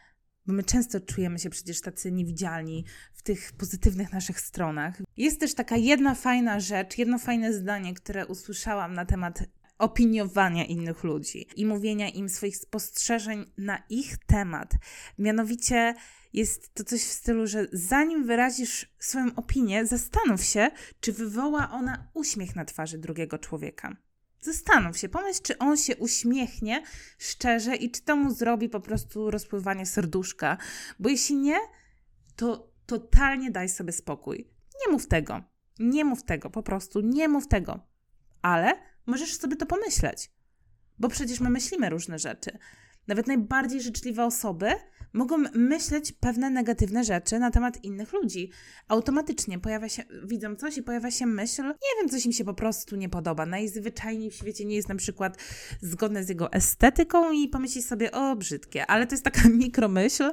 Bo 0.46 0.52
my 0.52 0.62
często 0.62 1.00
czujemy 1.00 1.38
się 1.38 1.50
przecież 1.50 1.80
tacy 1.80 2.12
niewidzialni 2.12 2.84
w 3.14 3.22
tych 3.22 3.52
pozytywnych 3.52 4.12
naszych 4.12 4.40
stronach. 4.40 5.02
Jest 5.16 5.40
też 5.40 5.54
taka 5.54 5.76
jedna 5.76 6.14
fajna 6.14 6.60
rzecz, 6.60 6.98
jedno 6.98 7.18
fajne 7.18 7.52
zdanie, 7.52 7.94
które 7.94 8.26
usłyszałam 8.26 8.94
na 8.94 9.04
temat 9.04 9.44
opiniowania 9.78 10.64
innych 10.64 11.04
ludzi 11.04 11.46
i 11.56 11.66
mówienia 11.66 12.08
im 12.08 12.28
swoich 12.28 12.56
spostrzeżeń 12.56 13.52
na 13.58 13.82
ich 13.88 14.16
temat. 14.26 14.72
Mianowicie 15.18 15.94
jest 16.32 16.74
to 16.74 16.84
coś 16.84 17.00
w 17.00 17.12
stylu, 17.12 17.46
że 17.46 17.66
zanim 17.72 18.26
wyrazisz 18.26 18.94
swoją 18.98 19.34
opinię, 19.36 19.86
zastanów 19.86 20.44
się, 20.44 20.70
czy 21.00 21.12
wywoła 21.12 21.70
ona 21.70 22.10
uśmiech 22.14 22.56
na 22.56 22.64
twarzy 22.64 22.98
drugiego 22.98 23.38
człowieka. 23.38 23.96
Zastanów 24.42 24.98
się, 24.98 25.08
pomyśl, 25.08 25.40
czy 25.42 25.58
on 25.58 25.76
się 25.76 25.96
uśmiechnie 25.96 26.82
szczerze 27.18 27.76
i 27.76 27.90
czy 27.90 28.02
to 28.02 28.16
mu 28.16 28.34
zrobi 28.34 28.68
po 28.68 28.80
prostu 28.80 29.30
rozpływanie 29.30 29.86
serduszka. 29.86 30.58
Bo 30.98 31.08
jeśli 31.08 31.36
nie, 31.36 31.58
to 32.36 32.72
totalnie 32.86 33.50
daj 33.50 33.68
sobie 33.68 33.92
spokój. 33.92 34.48
Nie 34.86 34.92
mów 34.92 35.06
tego. 35.06 35.42
Nie 35.78 36.04
mów 36.04 36.22
tego, 36.22 36.50
po 36.50 36.62
prostu 36.62 37.00
nie 37.00 37.28
mów 37.28 37.48
tego. 37.48 37.86
Ale 38.42 38.74
możesz 39.06 39.36
sobie 39.36 39.56
to 39.56 39.66
pomyśleć. 39.66 40.30
Bo 40.98 41.08
przecież 41.08 41.40
my 41.40 41.50
myślimy 41.50 41.90
różne 41.90 42.18
rzeczy. 42.18 42.58
Nawet 43.06 43.26
najbardziej 43.26 43.82
życzliwe 43.82 44.24
osoby 44.24 44.66
mogą 45.12 45.38
myśleć 45.54 46.12
pewne 46.12 46.50
negatywne 46.50 47.04
rzeczy 47.04 47.38
na 47.38 47.50
temat 47.50 47.84
innych 47.84 48.12
ludzi. 48.12 48.50
Automatycznie 48.88 49.58
pojawia 49.58 49.88
się, 49.88 50.02
widzą 50.24 50.56
coś 50.56 50.76
i 50.76 50.82
pojawia 50.82 51.10
się 51.10 51.26
myśl, 51.26 51.62
nie 51.62 52.00
wiem, 52.00 52.08
coś 52.08 52.26
im 52.26 52.32
się 52.32 52.44
po 52.44 52.54
prostu 52.54 52.96
nie 52.96 53.08
podoba. 53.08 53.46
Najzwyczajniej 53.46 54.30
w 54.30 54.34
świecie 54.34 54.64
nie 54.64 54.76
jest 54.76 54.88
na 54.88 54.94
przykład 54.94 55.38
zgodne 55.80 56.24
z 56.24 56.28
jego 56.28 56.52
estetyką 56.52 57.32
i 57.32 57.48
pomyśli 57.48 57.82
sobie, 57.82 58.12
o 58.12 58.36
brzydkie, 58.36 58.86
ale 58.86 59.06
to 59.06 59.14
jest 59.14 59.24
taka 59.24 59.48
mikromyśl, 59.64 60.32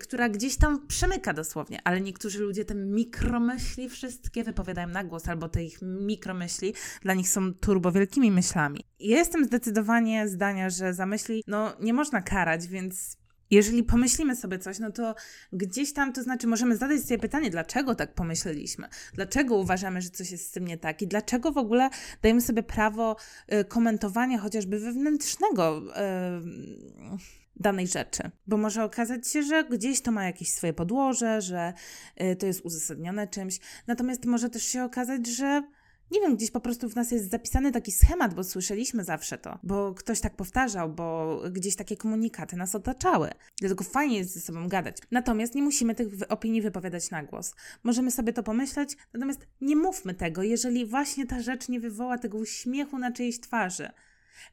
która 0.00 0.28
gdzieś 0.28 0.56
tam 0.56 0.86
przemyka 0.86 1.32
dosłownie, 1.32 1.78
ale 1.84 2.00
niektórzy 2.00 2.38
ludzie 2.38 2.64
te 2.64 2.74
mikromyśli 2.74 3.88
wszystkie 3.88 4.44
wypowiadają 4.44 4.88
na 4.88 5.04
głos, 5.04 5.28
albo 5.28 5.48
te 5.48 5.64
ich 5.64 5.78
mikromyśli 5.82 6.74
dla 7.02 7.14
nich 7.14 7.28
są 7.28 7.54
turbo 7.54 7.92
wielkimi 7.92 8.30
myślami. 8.30 8.84
Jestem 8.98 9.44
zdecydowanie 9.44 10.28
zdania, 10.28 10.70
że 10.70 10.94
za 10.94 11.06
myśli 11.06 11.44
no, 11.46 11.76
nie 11.80 11.92
można 11.92 12.22
karać, 12.22 12.66
więc 12.66 13.18
jeżeli 13.50 13.82
pomyślimy 13.82 14.36
sobie 14.36 14.58
coś, 14.58 14.78
no 14.78 14.92
to 14.92 15.14
gdzieś 15.52 15.92
tam, 15.92 16.12
to 16.12 16.22
znaczy 16.22 16.46
możemy 16.46 16.76
zadać 16.76 17.00
sobie 17.00 17.18
pytanie, 17.18 17.50
dlaczego 17.50 17.94
tak 17.94 18.14
pomyśleliśmy, 18.14 18.88
dlaczego 19.14 19.56
uważamy, 19.56 20.02
że 20.02 20.10
coś 20.10 20.30
jest 20.30 20.48
z 20.48 20.50
tym 20.50 20.66
nie 20.66 20.78
tak 20.78 21.02
i 21.02 21.06
dlaczego 21.06 21.52
w 21.52 21.58
ogóle 21.58 21.90
dajemy 22.22 22.40
sobie 22.40 22.62
prawo 22.62 23.16
y, 23.52 23.64
komentowania 23.64 24.38
chociażby 24.38 24.78
wewnętrznego 24.80 25.82
y, 25.82 25.92
danej 27.60 27.86
rzeczy. 27.86 28.30
Bo 28.46 28.56
może 28.56 28.84
okazać 28.84 29.28
się, 29.28 29.42
że 29.42 29.64
gdzieś 29.64 30.00
to 30.00 30.12
ma 30.12 30.24
jakieś 30.24 30.50
swoje 30.52 30.72
podłoże, 30.72 31.40
że 31.40 31.72
y, 32.22 32.36
to 32.36 32.46
jest 32.46 32.60
uzasadnione 32.64 33.28
czymś. 33.28 33.60
Natomiast 33.86 34.24
może 34.24 34.50
też 34.50 34.62
się 34.62 34.84
okazać, 34.84 35.26
że 35.26 35.62
nie 36.10 36.20
wiem, 36.20 36.36
gdzieś 36.36 36.50
po 36.50 36.60
prostu 36.60 36.88
w 36.88 36.96
nas 36.96 37.10
jest 37.10 37.30
zapisany 37.30 37.72
taki 37.72 37.92
schemat, 37.92 38.34
bo 38.34 38.44
słyszeliśmy 38.44 39.04
zawsze 39.04 39.38
to, 39.38 39.58
bo 39.62 39.94
ktoś 39.94 40.20
tak 40.20 40.36
powtarzał, 40.36 40.88
bo 40.88 41.40
gdzieś 41.50 41.76
takie 41.76 41.96
komunikaty 41.96 42.56
nas 42.56 42.74
otaczały. 42.74 43.30
Dlatego 43.60 43.84
fajnie 43.84 44.18
jest 44.18 44.34
ze 44.34 44.40
sobą 44.40 44.68
gadać. 44.68 44.96
Natomiast 45.10 45.54
nie 45.54 45.62
musimy 45.62 45.94
tych 45.94 46.08
opinii 46.28 46.62
wypowiadać 46.62 47.10
na 47.10 47.22
głos. 47.22 47.54
Możemy 47.82 48.10
sobie 48.10 48.32
to 48.32 48.42
pomyśleć, 48.42 48.96
natomiast 49.12 49.46
nie 49.60 49.76
mówmy 49.76 50.14
tego, 50.14 50.42
jeżeli 50.42 50.86
właśnie 50.86 51.26
ta 51.26 51.42
rzecz 51.42 51.68
nie 51.68 51.80
wywoła 51.80 52.18
tego 52.18 52.38
uśmiechu 52.38 52.98
na 52.98 53.12
czyjejś 53.12 53.40
twarzy. 53.40 53.90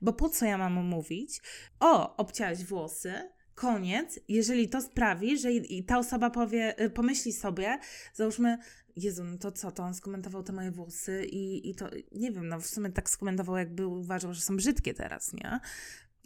Bo 0.01 0.13
po 0.13 0.29
co 0.29 0.45
ja 0.45 0.57
mam 0.57 0.73
mówić? 0.73 1.41
O, 1.79 2.17
obcięłaś 2.17 2.65
włosy, 2.65 3.13
koniec, 3.55 4.19
jeżeli 4.27 4.69
to 4.69 4.81
sprawi, 4.81 5.37
że 5.37 5.51
i 5.51 5.83
ta 5.83 5.97
osoba 5.97 6.29
powie, 6.29 6.81
y, 6.81 6.89
pomyśli 6.89 7.33
sobie, 7.33 7.79
załóżmy, 8.13 8.57
Jezu, 8.95 9.23
no 9.23 9.37
to 9.37 9.51
co, 9.51 9.71
to 9.71 9.83
on 9.83 9.93
skomentował 9.93 10.43
te 10.43 10.53
moje 10.53 10.71
włosy 10.71 11.25
i, 11.25 11.69
i 11.69 11.75
to, 11.75 11.89
nie 12.11 12.31
wiem, 12.31 12.47
no 12.47 12.59
w 12.59 12.67
sumie 12.67 12.89
tak 12.89 13.09
skomentował, 13.09 13.57
jakby 13.57 13.87
uważał, 13.87 14.33
że 14.33 14.41
są 14.41 14.57
brzydkie 14.57 14.93
teraz, 14.93 15.33
nie? 15.33 15.59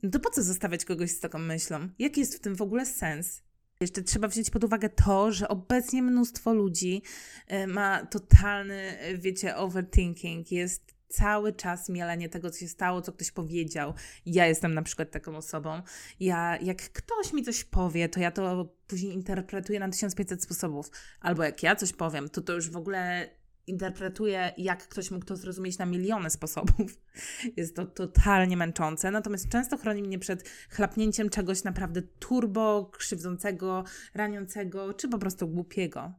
No 0.04 0.10
to 0.10 0.20
po 0.20 0.30
co 0.30 0.44
zostawiać 0.44 0.86
kogoś 0.86 1.12
z 1.12 1.20
taką 1.20 1.40
myślą? 1.40 1.90
Jaki 2.00 2.20
jest 2.20 2.36
w 2.36 2.40
tym 2.40 2.56
w 2.56 2.62
ogóle 2.62 2.86
sens? 2.86 3.42
Jeszcze 3.82 4.02
trzeba 4.02 4.28
wziąć 4.28 4.50
pod 4.50 4.64
uwagę 4.64 4.90
to, 4.90 5.32
że 5.32 5.48
obecnie 5.48 6.04
mnóstwo 6.04 6.54
ludzi 6.54 7.02
e, 7.48 7.68
ma 7.68 8.06
totalny, 8.06 9.00
e, 9.00 9.18
wiecie, 9.18 9.56
overthinking. 9.56 10.52
Jest 10.52 10.99
cały 11.10 11.54
czas 11.54 11.90
mielenie 11.90 12.30
tego, 12.30 12.50
co 12.52 12.60
się 12.60 12.68
stało, 12.68 13.02
co 13.02 13.14
ktoś 13.14 13.32
powiedział. 13.32 13.94
Ja 14.26 14.48
jestem 14.48 14.74
na 14.74 14.82
przykład 14.82 15.12
taką 15.12 15.38
osobą. 15.38 15.82
Ja, 16.20 16.58
jak 16.58 16.78
ktoś 16.78 17.34
mi 17.34 17.44
coś 17.44 17.64
powie, 17.64 18.10
to 18.10 18.20
ja 18.20 18.32
to 18.32 18.76
później 18.88 19.14
interpretuję 19.14 19.80
na 19.80 19.90
1500 19.90 20.44
sposobów. 20.44 20.92
Albo 21.20 21.44
jak 21.44 21.64
ja 21.64 21.76
coś 21.76 21.94
powiem, 21.94 22.30
to 22.30 22.42
to 22.42 22.54
już 22.54 22.70
w 22.70 22.78
ogóle 22.78 23.30
interpretuję, 23.68 24.54
jak 24.58 24.88
ktoś 24.88 25.12
mógł 25.12 25.26
to 25.26 25.36
zrozumieć 25.36 25.78
na 25.78 25.86
miliony 25.86 26.30
sposobów. 26.30 27.02
Jest 27.58 27.76
to 27.76 27.86
totalnie 27.86 28.58
męczące, 28.58 29.12
natomiast 29.12 29.50
często 29.50 29.78
chroni 29.78 30.04
mnie 30.04 30.20
przed 30.20 30.50
chlapnięciem 30.70 31.30
czegoś 31.30 31.64
naprawdę 31.64 32.02
turbo, 32.02 32.90
krzywdzącego, 32.94 33.84
raniącego, 34.14 34.94
czy 34.94 35.08
po 35.08 35.20
prostu 35.20 35.48
głupiego. 35.48 36.14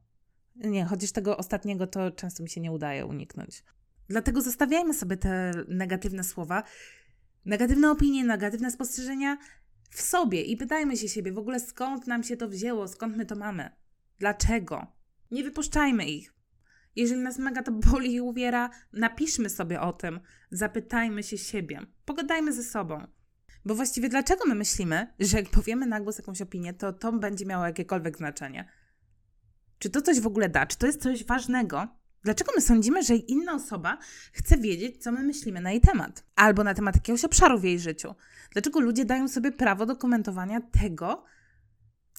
Nie, 0.56 0.84
chociaż 0.84 1.12
tego 1.12 1.36
ostatniego 1.36 1.86
to 1.86 2.10
często 2.10 2.42
mi 2.42 2.48
się 2.48 2.60
nie 2.60 2.72
udaje 2.72 3.06
uniknąć. 3.06 3.62
Dlatego 4.10 4.42
zostawiajmy 4.42 4.94
sobie 4.94 5.16
te 5.16 5.52
negatywne 5.68 6.24
słowa, 6.24 6.62
negatywne 7.44 7.90
opinie, 7.90 8.24
negatywne 8.24 8.70
spostrzeżenia 8.70 9.38
w 9.90 10.02
sobie 10.02 10.42
i 10.42 10.56
pytajmy 10.56 10.96
się 10.96 11.08
siebie 11.08 11.32
w 11.32 11.38
ogóle 11.38 11.60
skąd 11.60 12.06
nam 12.06 12.22
się 12.22 12.36
to 12.36 12.48
wzięło, 12.48 12.88
skąd 12.88 13.16
my 13.16 13.26
to 13.26 13.36
mamy, 13.36 13.70
dlaczego. 14.18 14.86
Nie 15.30 15.44
wypuszczajmy 15.44 16.04
ich. 16.04 16.34
Jeżeli 16.96 17.20
nas 17.20 17.38
mega 17.38 17.62
to 17.62 17.72
boli 17.72 18.14
i 18.14 18.20
uwiera, 18.20 18.70
napiszmy 18.92 19.50
sobie 19.50 19.80
o 19.80 19.92
tym, 19.92 20.20
zapytajmy 20.50 21.22
się 21.22 21.38
siebie, 21.38 21.80
pogadajmy 22.04 22.52
ze 22.52 22.62
sobą. 22.62 23.06
Bo 23.64 23.74
właściwie 23.74 24.08
dlaczego 24.08 24.44
my 24.46 24.54
myślimy, 24.54 25.14
że 25.20 25.36
jak 25.36 25.50
powiemy 25.50 25.86
na 25.86 26.00
głos 26.00 26.18
jakąś 26.18 26.42
opinię, 26.42 26.74
to 26.74 26.92
to 26.92 27.12
będzie 27.12 27.46
miało 27.46 27.66
jakiekolwiek 27.66 28.16
znaczenie? 28.16 28.68
Czy 29.78 29.90
to 29.90 30.02
coś 30.02 30.20
w 30.20 30.26
ogóle 30.26 30.48
da? 30.48 30.66
Czy 30.66 30.78
to 30.78 30.86
jest 30.86 31.02
coś 31.02 31.24
ważnego? 31.24 31.99
Dlaczego 32.22 32.52
my 32.56 32.60
sądzimy, 32.60 33.02
że 33.02 33.16
inna 33.16 33.54
osoba 33.54 33.98
chce 34.32 34.58
wiedzieć, 34.58 35.02
co 35.02 35.12
my 35.12 35.22
myślimy 35.22 35.60
na 35.60 35.70
jej 35.70 35.80
temat? 35.80 36.24
Albo 36.36 36.64
na 36.64 36.74
temat 36.74 36.94
jakiegoś 36.94 37.24
obszaru 37.24 37.58
w 37.58 37.64
jej 37.64 37.78
życiu? 37.78 38.14
Dlaczego 38.52 38.80
ludzie 38.80 39.04
dają 39.04 39.28
sobie 39.28 39.52
prawo 39.52 39.86
do 39.86 39.96
komentowania 39.96 40.60
tego, 40.60 41.24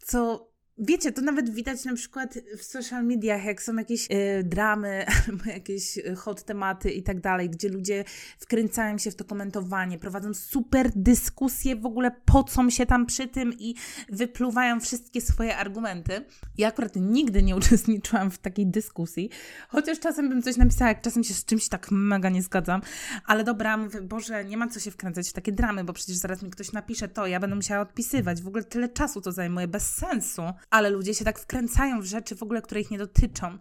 co 0.04 0.51
Wiecie, 0.84 1.12
to 1.12 1.22
nawet 1.22 1.50
widać 1.50 1.86
na 1.86 1.94
przykład 1.94 2.38
w 2.58 2.64
social 2.64 3.06
mediach, 3.06 3.46
jak 3.46 3.62
są 3.64 3.76
jakieś 3.76 4.08
y, 4.12 4.44
dramy 4.44 5.06
albo 5.28 5.44
jakieś 5.46 5.98
e, 5.98 6.16
hot 6.16 6.44
tematy 6.44 6.92
i 6.92 7.04
tak 7.04 7.20
dalej, 7.20 7.50
gdzie 7.50 7.70
ludzie 7.70 8.04
wkręcają 8.40 8.98
się 8.98 9.12
w 9.12 9.16
to 9.16 9.26
komentowanie, 9.26 10.00
prowadzą 10.00 10.34
super 10.34 10.90
dyskusje 10.96 11.76
w 11.76 11.86
ogóle 11.86 12.12
pocą 12.26 12.70
się 12.70 12.86
tam 12.86 13.06
przy 13.06 13.28
tym 13.28 13.54
i 13.60 13.76
wypluwają 14.10 14.80
wszystkie 14.80 15.22
swoje 15.22 15.58
argumenty. 15.58 16.26
Ja 16.58 16.68
akurat 16.68 16.96
nigdy 16.96 17.44
nie 17.44 17.56
uczestniczyłam 17.56 18.32
w 18.32 18.38
takiej 18.38 18.68
dyskusji, 18.68 19.30
chociaż 19.70 20.00
czasem 20.00 20.30
bym 20.30 20.42
coś 20.42 20.58
napisała, 20.58 20.90
jak 20.90 21.02
czasem 21.02 21.24
się 21.24 21.34
z 21.34 21.46
czymś 21.46 21.70
tak 21.70 21.88
mega 21.92 22.30
nie 22.30 22.42
zgadzam, 22.42 22.82
ale 23.26 23.44
dobra, 23.44 23.78
mówię, 23.78 24.02
Boże, 24.02 24.46
nie 24.46 24.58
ma 24.58 24.68
co 24.68 24.80
się 24.80 24.92
wkręcać 24.92 25.30
w 25.30 25.34
takie 25.34 25.52
dramy, 25.52 25.84
bo 25.84 25.94
przecież 25.94 26.16
zaraz 26.16 26.42
mi 26.42 26.50
ktoś 26.50 26.72
napisze 26.72 27.08
to, 27.08 27.28
ja 27.28 27.40
będę 27.40 27.56
musiała 27.56 27.82
odpisywać, 27.82 28.42
w 28.42 28.48
ogóle 28.48 28.64
tyle 28.64 28.90
czasu 28.90 29.22
to 29.22 29.32
zajmuje, 29.32 29.68
bez 29.68 29.90
sensu 29.90 30.42
ale 30.72 30.90
ludzie 30.90 31.14
się 31.14 31.26
tak 31.26 31.40
wkręcają 31.40 32.02
w 32.02 32.06
rzeczy 32.06 32.36
w 32.36 32.44
ogóle, 32.44 32.62
które 32.62 32.82
ich 32.82 32.92
nie 32.92 32.98
dotyczą. 32.98 33.58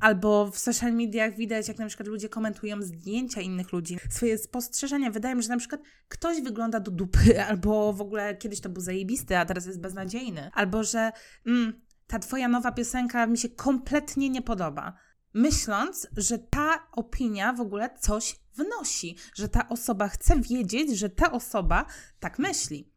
Albo 0.00 0.50
w 0.50 0.58
social 0.58 0.92
mediach 0.92 1.36
widać, 1.36 1.68
jak 1.68 1.78
na 1.78 1.86
przykład 1.86 2.08
ludzie 2.08 2.28
komentują 2.28 2.82
zdjęcia 2.82 3.40
innych 3.40 3.72
ludzi, 3.72 3.98
swoje 4.10 4.38
spostrzeżenia. 4.38 5.10
Wydaje 5.10 5.34
mi 5.34 5.42
się, 5.42 5.46
że 5.46 5.52
na 5.52 5.58
przykład 5.58 5.80
ktoś 6.08 6.42
wygląda 6.42 6.80
do 6.80 6.90
dupy, 6.90 7.40
albo 7.48 7.92
w 7.92 8.00
ogóle 8.00 8.36
kiedyś 8.36 8.60
to 8.60 8.68
był 8.68 8.82
zajebisty, 8.82 9.38
a 9.38 9.44
teraz 9.44 9.66
jest 9.66 9.80
beznadziejny. 9.80 10.50
Albo, 10.54 10.84
że 10.84 11.12
mm, 11.46 11.80
ta 12.06 12.18
twoja 12.18 12.48
nowa 12.48 12.72
piosenka 12.72 13.26
mi 13.26 13.38
się 13.38 13.48
kompletnie 13.48 14.30
nie 14.30 14.42
podoba. 14.42 14.94
Myśląc, 15.34 16.08
że 16.16 16.38
ta 16.38 16.88
opinia 16.92 17.52
w 17.52 17.60
ogóle 17.60 17.98
coś 18.00 18.36
wnosi, 18.54 19.16
że 19.34 19.48
ta 19.48 19.68
osoba 19.68 20.08
chce 20.08 20.40
wiedzieć, 20.40 20.98
że 20.98 21.10
ta 21.10 21.32
osoba 21.32 21.86
tak 22.20 22.38
myśli. 22.38 22.92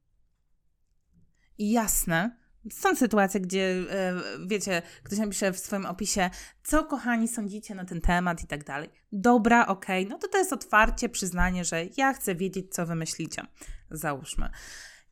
I 1.58 1.72
jasne, 1.72 2.47
są 2.74 2.96
sytuacje, 2.96 3.40
gdzie, 3.40 3.84
e, 3.92 4.14
wiecie, 4.48 4.82
ktoś 5.04 5.20
napisze 5.20 5.54
w 5.54 5.60
swoim 5.60 5.86
opisie, 5.86 6.30
co 6.64 6.84
kochani 6.84 7.28
sądzicie 7.28 7.76
na 7.76 7.86
ten 7.86 8.02
temat 8.02 8.44
i 8.44 8.48
tak 8.48 8.64
dalej. 8.64 8.90
Dobra, 9.12 9.68
okej, 9.68 10.06
okay. 10.06 10.14
no 10.14 10.20
to 10.20 10.28
to 10.28 10.38
jest 10.38 10.54
otwarcie, 10.54 11.10
przyznanie, 11.10 11.66
że 11.66 11.86
ja 11.98 12.14
chcę 12.14 12.36
wiedzieć, 12.36 12.74
co 12.74 12.86
wy 12.86 12.96
myślicie. 12.96 13.42
Załóżmy. 13.92 14.50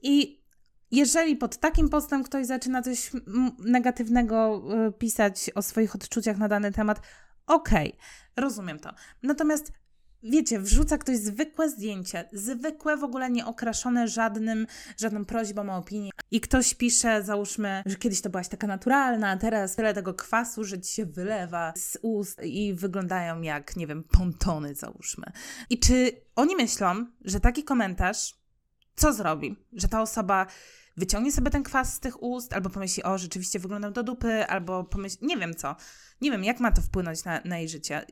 I 0.01 0.45
jeżeli 0.91 1.35
pod 1.35 1.57
takim 1.57 1.89
postem 1.89 2.23
ktoś 2.23 2.45
zaczyna 2.45 2.81
coś 2.81 3.11
negatywnego 3.59 4.63
e, 4.87 4.91
pisać 4.91 5.51
o 5.55 5.61
swoich 5.61 5.95
odczuciach 5.95 6.37
na 6.37 6.47
dany 6.47 6.71
temat, 6.71 7.01
okej, 7.47 7.87
okay, 7.87 7.99
rozumiem 8.37 8.79
to. 8.79 8.93
Natomiast 9.23 9.71
wiecie, 10.31 10.59
wrzuca 10.59 10.97
ktoś 10.97 11.17
zwykłe 11.17 11.69
zdjęcie, 11.69 12.29
zwykłe, 12.33 12.97
w 12.97 13.03
ogóle 13.03 13.29
nie 13.29 13.45
okraszone 13.45 14.07
żadnym, 14.07 14.67
żadną 14.97 15.25
prośbą 15.25 15.69
o 15.69 15.77
opinię. 15.77 16.11
I 16.31 16.41
ktoś 16.41 16.73
pisze, 16.73 17.23
załóżmy, 17.23 17.83
że 17.85 17.95
kiedyś 17.95 18.21
to 18.21 18.29
byłaś 18.29 18.47
taka 18.47 18.67
naturalna, 18.67 19.29
a 19.29 19.37
teraz 19.37 19.75
tyle 19.75 19.93
tego 19.93 20.13
kwasu, 20.13 20.63
że 20.63 20.81
ci 20.81 20.93
się 20.93 21.05
wylewa 21.05 21.73
z 21.77 21.97
ust 22.01 22.41
i 22.43 22.73
wyglądają 22.73 23.41
jak, 23.41 23.75
nie 23.75 23.87
wiem, 23.87 24.03
pontony, 24.03 24.75
załóżmy. 24.75 25.25
I 25.69 25.79
czy 25.79 26.11
oni 26.35 26.55
myślą, 26.55 27.05
że 27.21 27.39
taki 27.39 27.63
komentarz 27.63 28.35
co 28.95 29.13
zrobi? 29.13 29.55
Że 29.73 29.87
ta 29.87 30.01
osoba 30.01 30.45
wyciągnie 30.97 31.31
sobie 31.31 31.51
ten 31.51 31.63
kwas 31.63 31.93
z 31.93 31.99
tych 31.99 32.23
ust, 32.23 32.53
albo 32.53 32.69
pomyśli, 32.69 33.03
o, 33.03 33.17
rzeczywiście 33.17 33.59
wyglądam 33.59 33.93
do 33.93 34.03
dupy, 34.03 34.45
albo 34.47 34.83
pomyśli, 34.83 35.27
nie 35.27 35.37
wiem 35.37 35.55
co. 35.55 35.75
Nie 36.21 36.31
wiem, 36.31 36.43
jak 36.43 36.59
ma 36.59 36.71
to 36.71 36.81
wpłynąć 36.81 37.23
na, 37.23 37.41
na 37.45 37.57
jej 37.57 37.69
życie. 37.69 38.05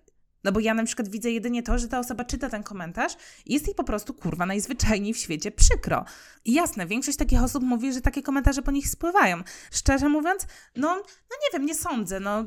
No 0.44 0.52
bo 0.52 0.60
ja 0.60 0.74
na 0.74 0.84
przykład 0.84 1.10
widzę 1.10 1.32
jedynie 1.32 1.64
to, 1.64 1.78
że 1.78 1.88
ta 1.88 2.00
osoba 2.00 2.26
czyta 2.26 2.50
ten 2.50 2.64
komentarz 2.64 3.14
i 3.46 3.54
jest 3.54 3.68
jej 3.68 3.76
po 3.76 3.84
prostu 3.84 4.14
kurwa 4.14 4.46
najzwyczajniej 4.46 5.14
w 5.14 5.18
świecie 5.18 5.52
przykro. 5.52 6.06
I 6.46 6.54
jasne, 6.54 6.86
większość 6.86 7.18
takich 7.18 7.44
osób 7.44 7.64
mówi, 7.64 7.94
że 7.94 8.02
takie 8.02 8.22
komentarze 8.22 8.62
po 8.62 8.72
nich 8.72 8.90
spływają. 8.90 9.44
Szczerze 9.72 10.10
mówiąc, 10.10 10.48
no, 10.76 10.96
no 11.30 11.38
nie 11.44 11.54
wiem, 11.54 11.66
nie 11.66 11.76
sądzę. 11.76 12.20
No, 12.20 12.46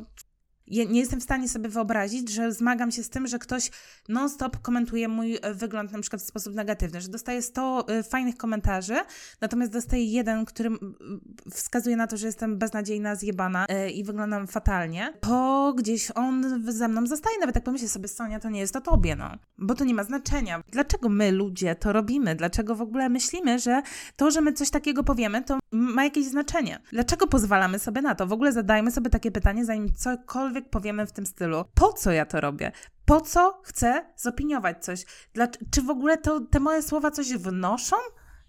ja 0.69 0.85
nie 0.85 1.01
jestem 1.01 1.21
w 1.21 1.23
stanie 1.23 1.49
sobie 1.49 1.69
wyobrazić, 1.69 2.31
że 2.31 2.53
zmagam 2.53 2.91
się 2.91 3.03
z 3.03 3.11
tym, 3.11 3.27
że 3.27 3.39
ktoś 3.39 3.71
non-stop 4.09 4.59
komentuje 4.63 5.09
mój 5.09 5.39
e, 5.43 5.55
wygląd 5.55 5.93
na 5.93 6.01
przykład 6.01 6.23
w 6.23 6.27
sposób 6.27 6.55
negatywny, 6.55 7.01
że 7.01 7.09
dostaję 7.09 7.43
100 7.43 7.89
e, 7.89 8.03
fajnych 8.03 8.37
komentarzy, 8.37 8.97
natomiast 9.41 9.73
dostaję 9.73 10.05
jeden, 10.05 10.45
który 10.45 10.71
wskazuje 11.51 11.97
na 11.97 12.07
to, 12.07 12.17
że 12.17 12.27
jestem 12.27 12.59
beznadziejna, 12.59 13.15
zjebana 13.15 13.67
e, 13.69 13.91
i 13.91 14.05
wyglądam 14.05 14.47
fatalnie, 14.47 15.13
to 15.21 15.75
gdzieś 15.79 16.11
on 16.15 16.63
ze 16.73 16.89
mną 16.89 17.07
zostaje. 17.07 17.39
Nawet 17.41 17.55
jak 17.55 17.65
pomyślę 17.65 17.89
sobie, 17.89 18.09
Sonia, 18.09 18.41
to 18.41 18.51
nie 18.51 18.61
jest 18.61 18.77
o 18.77 18.81
tobie, 18.81 19.17
no. 19.17 19.31
Bo 19.59 19.75
to 19.75 19.85
nie 19.85 19.95
ma 19.95 20.05
znaczenia. 20.05 20.63
Dlaczego 20.73 21.09
my, 21.09 21.33
ludzie, 21.33 21.75
to 21.75 21.93
robimy? 21.93 22.35
Dlaczego 22.35 22.75
w 22.75 22.81
ogóle 22.81 23.09
myślimy, 23.09 23.59
że 23.59 23.83
to, 24.17 24.31
że 24.31 24.41
my 24.41 24.53
coś 24.53 24.71
takiego 24.71 25.05
powiemy, 25.05 25.45
to 25.45 25.59
ma 25.73 26.05
jakieś 26.05 26.27
znaczenie? 26.27 26.81
Dlaczego 26.93 27.27
pozwalamy 27.27 27.79
sobie 27.79 28.03
na 28.03 28.15
to? 28.15 28.27
W 28.27 28.33
ogóle 28.33 28.53
zadajmy 28.53 28.91
sobie 28.91 29.11
takie 29.11 29.31
pytanie, 29.31 29.65
zanim 29.65 29.93
cokolwiek 29.93 30.71
powiemy 30.71 31.07
w 31.07 31.13
tym 31.13 31.27
stylu. 31.27 31.65
Po 31.75 31.93
co 31.93 32.13
ja 32.13 32.27
to 32.27 32.41
robię? 32.41 32.73
Po 33.05 33.21
co 33.21 33.61
chcę 33.65 34.07
zopiniować 34.17 34.85
coś? 34.85 35.05
Dla, 35.35 35.49
czy 35.71 35.83
w 35.83 35.91
ogóle 35.91 36.19
to, 36.19 36.41
te 36.41 36.61
moje 36.61 36.83
słowa 36.83 37.11
coś 37.11 37.33
wnoszą? 37.33 37.97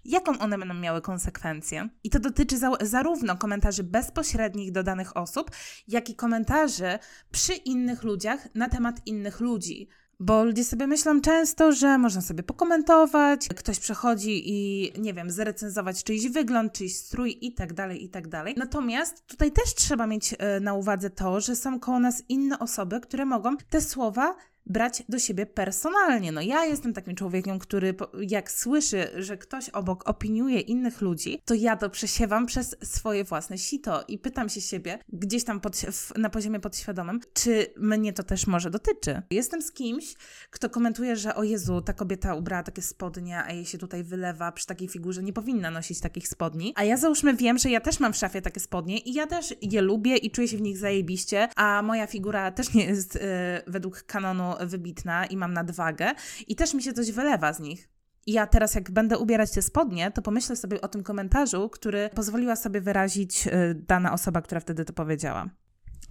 Jaką 0.04 0.38
one 0.38 0.58
będą 0.58 0.74
miały 0.74 1.00
konsekwencje? 1.00 1.88
I 2.04 2.10
to 2.10 2.18
dotyczy 2.18 2.58
za, 2.58 2.70
zarówno 2.80 3.36
komentarzy 3.36 3.84
bezpośrednich 3.84 4.72
do 4.72 4.82
danych 4.82 5.16
osób, 5.16 5.50
jak 5.88 6.10
i 6.10 6.16
komentarzy 6.16 6.98
przy 7.30 7.54
innych 7.54 8.02
ludziach 8.02 8.54
na 8.54 8.68
temat 8.68 9.00
innych 9.06 9.40
ludzi. 9.40 9.88
Bo 10.20 10.44
ludzie 10.44 10.64
sobie 10.64 10.86
myślą 10.86 11.20
często, 11.20 11.72
że 11.72 11.98
można 11.98 12.20
sobie 12.20 12.42
pokomentować, 12.42 13.48
ktoś 13.48 13.78
przechodzi 13.78 14.42
i 14.44 14.92
nie 15.00 15.14
wiem, 15.14 15.30
zrecenzować 15.30 16.04
czyjś 16.04 16.28
wygląd, 16.28 16.72
czyjś 16.72 16.96
strój 16.96 17.38
i 17.40 17.54
tak 17.54 17.72
dalej, 17.72 18.04
i 18.04 18.08
tak 18.08 18.28
dalej. 18.28 18.54
Natomiast 18.56 19.26
tutaj 19.26 19.52
też 19.52 19.74
trzeba 19.74 20.06
mieć 20.06 20.34
e, 20.38 20.60
na 20.60 20.74
uwadze 20.74 21.10
to, 21.10 21.40
że 21.40 21.56
są 21.56 21.80
koło 21.80 22.00
nas 22.00 22.22
inne 22.28 22.58
osoby, 22.58 23.00
które 23.00 23.24
mogą 23.24 23.56
te 23.56 23.80
słowa 23.80 24.36
brać 24.68 25.02
do 25.08 25.18
siebie 25.18 25.46
personalnie. 25.46 26.32
No 26.32 26.40
ja 26.40 26.64
jestem 26.64 26.92
takim 26.92 27.14
człowiekiem, 27.14 27.58
który 27.58 27.94
jak 28.20 28.50
słyszy, 28.50 29.10
że 29.16 29.36
ktoś 29.36 29.68
obok 29.68 30.08
opiniuje 30.08 30.60
innych 30.60 31.00
ludzi, 31.00 31.42
to 31.44 31.54
ja 31.54 31.76
to 31.76 31.90
przesiewam 31.90 32.46
przez 32.46 32.76
swoje 32.82 33.24
własne 33.24 33.58
sito 33.58 34.04
i 34.08 34.18
pytam 34.18 34.48
się 34.48 34.60
siebie 34.60 34.98
gdzieś 35.08 35.44
tam 35.44 35.60
pod, 35.60 35.80
na 36.16 36.30
poziomie 36.30 36.60
podświadomym, 36.60 37.20
czy 37.32 37.66
mnie 37.76 38.12
to 38.12 38.22
też 38.22 38.46
może 38.46 38.70
dotyczy. 38.70 39.22
Jestem 39.30 39.62
z 39.62 39.72
kimś, 39.72 40.14
kto 40.50 40.70
komentuje, 40.70 41.16
że 41.16 41.34
o 41.34 41.42
Jezu, 41.42 41.80
ta 41.80 41.92
kobieta 41.92 42.34
ubrała 42.34 42.62
takie 42.62 42.82
spodnie, 42.82 43.42
a 43.44 43.52
jej 43.52 43.66
się 43.66 43.78
tutaj 43.78 44.04
wylewa 44.04 44.52
przy 44.52 44.66
takiej 44.66 44.88
figurze, 44.88 45.22
nie 45.22 45.32
powinna 45.32 45.70
nosić 45.70 46.00
takich 46.00 46.28
spodni. 46.28 46.72
A 46.76 46.84
ja 46.84 46.96
załóżmy 46.96 47.34
wiem, 47.34 47.58
że 47.58 47.70
ja 47.70 47.80
też 47.80 48.00
mam 48.00 48.12
w 48.12 48.16
szafie 48.16 48.42
takie 48.42 48.60
spodnie 48.60 48.98
i 48.98 49.14
ja 49.14 49.26
też 49.26 49.54
je 49.62 49.82
lubię 49.82 50.16
i 50.16 50.30
czuję 50.30 50.48
się 50.48 50.56
w 50.56 50.60
nich 50.60 50.78
zajebiście, 50.78 51.48
a 51.56 51.82
moja 51.82 52.06
figura 52.06 52.50
też 52.50 52.74
nie 52.74 52.84
jest 52.84 53.14
yy, 53.14 53.20
według 53.66 54.02
kanonu 54.02 54.57
wybitna 54.66 55.26
i 55.26 55.36
mam 55.36 55.52
nadwagę 55.52 56.12
i 56.48 56.56
też 56.56 56.74
mi 56.74 56.82
się 56.82 56.92
coś 56.92 57.12
wylewa 57.12 57.52
z 57.52 57.60
nich. 57.60 57.88
I 58.26 58.32
ja 58.32 58.46
teraz, 58.46 58.74
jak 58.74 58.90
będę 58.90 59.18
ubierać 59.18 59.50
te 59.50 59.62
spodnie, 59.62 60.10
to 60.10 60.22
pomyślę 60.22 60.56
sobie 60.56 60.80
o 60.80 60.88
tym 60.88 61.02
komentarzu, 61.02 61.68
który 61.68 62.10
pozwoliła 62.14 62.56
sobie 62.56 62.80
wyrazić 62.80 63.46
y, 63.46 63.50
dana 63.74 64.12
osoba, 64.12 64.42
która 64.42 64.60
wtedy 64.60 64.84
to 64.84 64.92
powiedziała. 64.92 65.50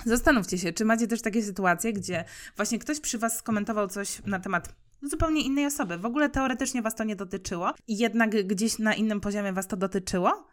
Zastanówcie 0.05 0.57
się, 0.57 0.73
czy 0.73 0.85
macie 0.85 1.07
też 1.07 1.21
takie 1.21 1.43
sytuacje, 1.43 1.93
gdzie 1.93 2.23
właśnie 2.55 2.79
ktoś 2.79 2.99
przy 2.99 3.17
Was 3.17 3.37
skomentował 3.37 3.87
coś 3.87 4.21
na 4.25 4.39
temat 4.39 4.75
zupełnie 5.01 5.41
innej 5.41 5.65
osoby. 5.65 5.97
W 5.97 6.05
ogóle 6.05 6.29
teoretycznie 6.29 6.81
Was 6.81 6.95
to 6.95 7.03
nie 7.03 7.15
dotyczyło, 7.15 7.73
i 7.87 7.97
jednak 7.97 8.47
gdzieś 8.47 8.79
na 8.79 8.93
innym 8.93 9.21
poziomie 9.21 9.53
Was 9.53 9.67
to 9.67 9.77
dotyczyło, 9.77 10.47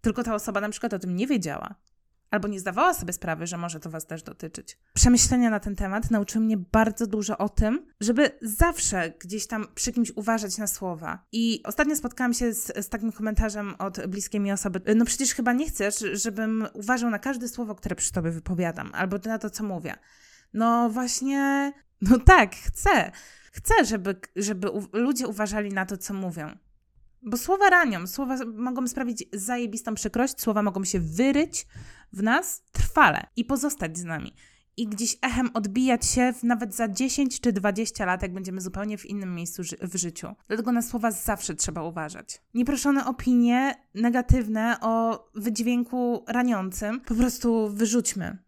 tylko 0.00 0.22
ta 0.22 0.34
osoba 0.34 0.60
na 0.60 0.68
przykład 0.68 0.94
o 0.94 0.98
tym 0.98 1.16
nie 1.16 1.26
wiedziała 1.26 1.74
albo 2.30 2.48
nie 2.48 2.60
zdawała 2.60 2.94
sobie 2.94 3.12
sprawy, 3.12 3.46
że 3.46 3.56
może 3.56 3.80
to 3.80 3.90
Was 3.90 4.06
też 4.06 4.22
dotyczyć. 4.22 4.78
Przemyślenia 4.94 5.50
na 5.50 5.60
ten 5.60 5.76
temat 5.76 6.10
nauczyły 6.10 6.44
mnie 6.44 6.56
bardzo 6.56 7.06
dużo 7.06 7.38
o 7.38 7.48
tym, 7.48 7.86
żeby 8.00 8.30
zawsze 8.42 9.12
gdzieś 9.20 9.46
tam 9.46 9.66
przy 9.74 9.92
kimś 9.92 10.10
uważać 10.10 10.58
na 10.58 10.66
słowa. 10.66 11.26
I 11.32 11.62
ostatnio 11.64 11.96
spotkałam 11.96 12.34
się 12.34 12.52
z, 12.52 12.86
z 12.86 12.88
takim 12.88 13.12
komentarzem 13.12 13.74
od 13.78 14.06
bliskiej 14.06 14.40
mi 14.40 14.52
osoby. 14.52 14.80
No 14.96 15.04
przecież 15.04 15.34
chyba 15.34 15.52
nie 15.52 15.68
chcesz, 15.68 16.04
żebym 16.12 16.66
uważał 16.72 17.10
na 17.10 17.18
każde 17.18 17.48
słowo, 17.48 17.74
które 17.74 17.96
przy 17.96 18.12
Tobie 18.12 18.30
wypowiadam, 18.30 18.90
albo 18.94 19.16
na 19.24 19.38
to, 19.38 19.50
co 19.50 19.64
mówię. 19.64 19.94
No 20.54 20.90
właśnie, 20.90 21.72
no 22.00 22.18
tak, 22.18 22.54
chcę. 22.54 23.12
Chcę, 23.52 23.84
żeby, 23.84 24.20
żeby 24.36 24.68
ludzie 24.92 25.28
uważali 25.28 25.72
na 25.72 25.86
to, 25.86 25.96
co 25.96 26.14
mówią. 26.14 26.56
Bo 27.22 27.36
słowa 27.36 27.70
ranią, 27.70 28.06
słowa 28.06 28.36
mogą 28.54 28.88
sprawić 28.88 29.24
zajebistą 29.32 29.94
przykrość, 29.94 30.40
słowa 30.40 30.62
mogą 30.62 30.84
się 30.84 31.00
wyryć 31.00 31.66
w 32.12 32.22
nas 32.22 32.62
trwale 32.72 33.26
i 33.36 33.44
pozostać 33.44 33.98
z 33.98 34.04
nami. 34.04 34.32
I 34.76 34.86
gdzieś 34.86 35.16
echem 35.22 35.50
odbijać 35.54 36.06
się 36.06 36.32
nawet 36.42 36.74
za 36.74 36.88
10 36.88 37.40
czy 37.40 37.52
20 37.52 38.04
lat, 38.06 38.22
jak 38.22 38.34
będziemy 38.34 38.60
zupełnie 38.60 38.98
w 38.98 39.06
innym 39.06 39.34
miejscu 39.34 39.64
ży 39.64 39.76
w 39.82 39.96
życiu. 39.96 40.28
Dlatego 40.48 40.72
na 40.72 40.82
słowa 40.82 41.10
zawsze 41.10 41.54
trzeba 41.54 41.82
uważać. 41.82 42.42
Nieproszone 42.54 43.06
opinie 43.06 43.74
negatywne 43.94 44.76
o 44.80 45.24
wydźwięku 45.34 46.24
raniącym 46.28 47.00
po 47.00 47.14
prostu 47.14 47.68
wyrzućmy 47.68 48.38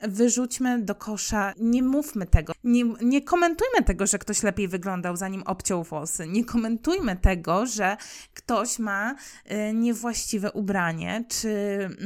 wyrzućmy 0.00 0.82
do 0.82 0.94
kosza, 0.94 1.52
nie 1.56 1.82
mówmy 1.82 2.26
tego, 2.26 2.52
nie, 2.64 2.84
nie 3.02 3.22
komentujmy 3.22 3.82
tego, 3.84 4.06
że 4.06 4.18
ktoś 4.18 4.42
lepiej 4.42 4.68
wyglądał 4.68 5.16
zanim 5.16 5.42
obciął 5.42 5.84
włosy, 5.84 6.28
nie 6.28 6.44
komentujmy 6.44 7.16
tego, 7.16 7.66
że 7.66 7.96
ktoś 8.34 8.78
ma 8.78 9.14
y, 9.14 9.74
niewłaściwe 9.74 10.52
ubranie, 10.52 11.24
czy 11.28 11.50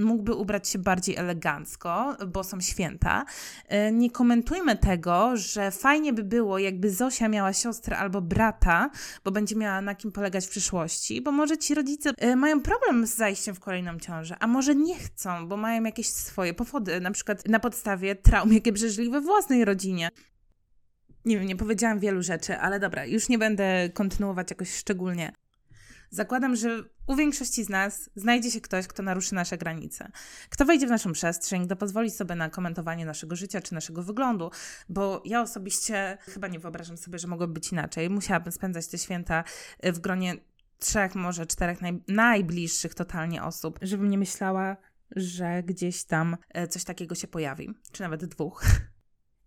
mógłby 0.02 0.34
ubrać 0.34 0.68
się 0.68 0.78
bardziej 0.78 1.16
elegancko, 1.16 2.16
bo 2.26 2.44
są 2.44 2.60
święta. 2.60 3.24
Y, 3.88 3.92
nie 3.92 4.10
komentujmy 4.10 4.76
tego, 4.76 5.36
że 5.36 5.70
fajnie 5.70 6.12
by 6.12 6.22
było, 6.22 6.58
jakby 6.58 6.90
Zosia 6.90 7.28
miała 7.28 7.52
siostrę 7.52 7.98
albo 7.98 8.20
brata, 8.20 8.90
bo 9.24 9.30
będzie 9.30 9.56
miała 9.56 9.80
na 9.80 9.94
kim 9.94 10.12
polegać 10.12 10.46
w 10.46 10.50
przyszłości, 10.50 11.20
bo 11.20 11.32
może 11.32 11.58
ci 11.58 11.74
rodzice 11.74 12.10
y, 12.24 12.36
mają 12.36 12.60
problem 12.60 13.06
z 13.06 13.14
zajściem 13.14 13.54
w 13.54 13.60
kolejną 13.60 13.98
ciążę, 13.98 14.36
a 14.40 14.46
może 14.46 14.74
nie 14.74 14.98
chcą, 14.98 15.48
bo 15.48 15.56
mają 15.56 15.82
jakieś 15.84 16.08
swoje 16.08 16.54
powody, 16.54 17.00
na 17.00 17.10
przykład 17.10 17.48
na 17.48 17.60
podstawie 17.60 17.81
podstawie 17.82 18.16
traum, 18.16 18.52
jakie 18.52 18.72
przeżyli 18.72 19.10
we 19.10 19.20
własnej 19.20 19.64
rodzinie. 19.64 20.08
Nie 21.24 21.38
wiem, 21.38 21.46
nie 21.46 21.56
powiedziałam 21.56 21.98
wielu 21.98 22.22
rzeczy, 22.22 22.58
ale 22.58 22.80
dobra, 22.80 23.06
już 23.06 23.28
nie 23.28 23.38
będę 23.38 23.90
kontynuować 23.94 24.50
jakoś 24.50 24.74
szczególnie. 24.74 25.32
Zakładam, 26.10 26.56
że 26.56 26.84
u 27.06 27.16
większości 27.16 27.64
z 27.64 27.68
nas 27.68 28.10
znajdzie 28.16 28.50
się 28.50 28.60
ktoś, 28.60 28.86
kto 28.86 29.02
naruszy 29.02 29.34
nasze 29.34 29.58
granice. 29.58 30.10
Kto 30.48 30.64
wejdzie 30.64 30.86
w 30.86 30.90
naszą 30.90 31.12
przestrzeń, 31.12 31.66
kto 31.66 31.76
pozwoli 31.76 32.10
sobie 32.10 32.34
na 32.34 32.50
komentowanie 32.50 33.06
naszego 33.06 33.36
życia 33.36 33.60
czy 33.60 33.74
naszego 33.74 34.02
wyglądu, 34.02 34.50
bo 34.88 35.22
ja 35.24 35.42
osobiście 35.42 36.18
chyba 36.20 36.48
nie 36.48 36.58
wyobrażam 36.58 36.96
sobie, 36.96 37.18
że 37.18 37.28
mogłoby 37.28 37.52
być 37.52 37.72
inaczej. 37.72 38.10
Musiałabym 38.10 38.52
spędzać 38.52 38.86
te 38.88 38.98
święta 38.98 39.44
w 39.82 39.98
gronie 39.98 40.34
trzech, 40.78 41.14
może 41.14 41.46
czterech 41.46 41.80
naj, 41.80 42.02
najbliższych 42.08 42.94
totalnie 42.94 43.42
osób, 43.42 43.78
żebym 43.82 44.10
nie 44.10 44.18
myślała, 44.18 44.76
że 45.16 45.62
gdzieś 45.62 46.04
tam 46.04 46.36
e, 46.48 46.68
coś 46.68 46.84
takiego 46.84 47.14
się 47.14 47.28
pojawi, 47.28 47.70
czy 47.92 48.02
nawet 48.02 48.24
dwóch. 48.24 48.64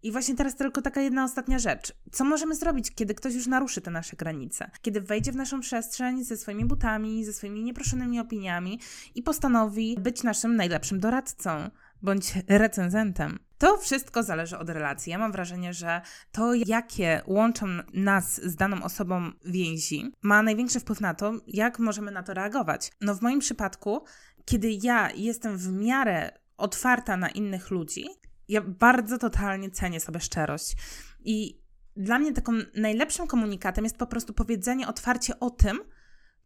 I 0.06 0.12
właśnie 0.12 0.36
teraz 0.36 0.56
tylko 0.56 0.82
taka 0.82 1.01
jedna 1.01 1.23
ostatnia 1.23 1.60
rzecz. 1.60 1.93
Co 2.12 2.25
możemy 2.25 2.56
zrobić, 2.56 2.95
kiedy 2.95 3.15
ktoś 3.15 3.34
już 3.34 3.47
naruszy 3.47 3.82
te 3.82 3.91
nasze 3.91 4.15
granice? 4.15 4.71
Kiedy 4.82 5.01
wejdzie 5.01 5.32
w 5.32 5.36
naszą 5.36 5.60
przestrzeń 5.60 6.23
ze 6.23 6.38
swoimi 6.38 6.65
butami, 6.65 7.25
ze 7.25 7.34
swoimi 7.34 7.63
nieproszonymi 7.63 8.19
opiniami 8.19 8.80
i 9.15 9.23
postanowi 9.23 9.97
być 9.99 10.23
naszym 10.23 10.56
najlepszym 10.56 10.99
doradcą 10.99 11.69
bądź 12.01 12.34
recenzentem? 12.47 13.39
To 13.58 13.78
wszystko 13.78 14.23
zależy 14.23 14.58
od 14.58 14.69
relacji. 14.69 15.12
Ja 15.12 15.17
mam 15.17 15.32
wrażenie, 15.32 15.73
że 15.73 16.01
to, 16.32 16.54
jakie 16.54 17.21
łączą 17.28 17.65
nas 17.93 18.41
z 18.41 18.56
daną 18.56 18.84
osobą 18.84 19.32
więzi, 19.45 20.12
ma 20.21 20.43
największy 20.43 20.80
wpływ 20.80 21.01
na 21.01 21.13
to, 21.13 21.34
jak 21.47 21.80
możemy 21.80 22.12
na 22.12 22.23
to 22.23 22.34
reagować. 22.34 22.91
No, 23.01 23.15
w 23.15 23.21
moim 23.21 23.39
przypadku 23.39 24.04
kiedy 24.45 24.71
ja 24.84 25.12
jestem 25.12 25.58
w 25.58 25.71
miarę 25.71 26.31
otwarta 26.58 27.17
na 27.17 27.29
innych 27.29 27.71
ludzi, 27.71 28.05
ja 28.47 28.62
bardzo 28.62 29.17
totalnie 29.17 29.71
cenię 29.71 29.99
sobie 29.99 30.19
szczerość. 30.19 30.75
I 31.19 31.62
dla 31.95 32.19
mnie 32.19 32.34
taką 32.34 32.51
najlepszym 32.75 33.27
komunikatem 33.27 33.84
jest 33.84 33.97
po 33.97 34.08
prostu 34.08 34.34
powiedzenie 34.34 34.88
otwarcie 34.88 35.39
o 35.39 35.49
tym, 35.49 35.79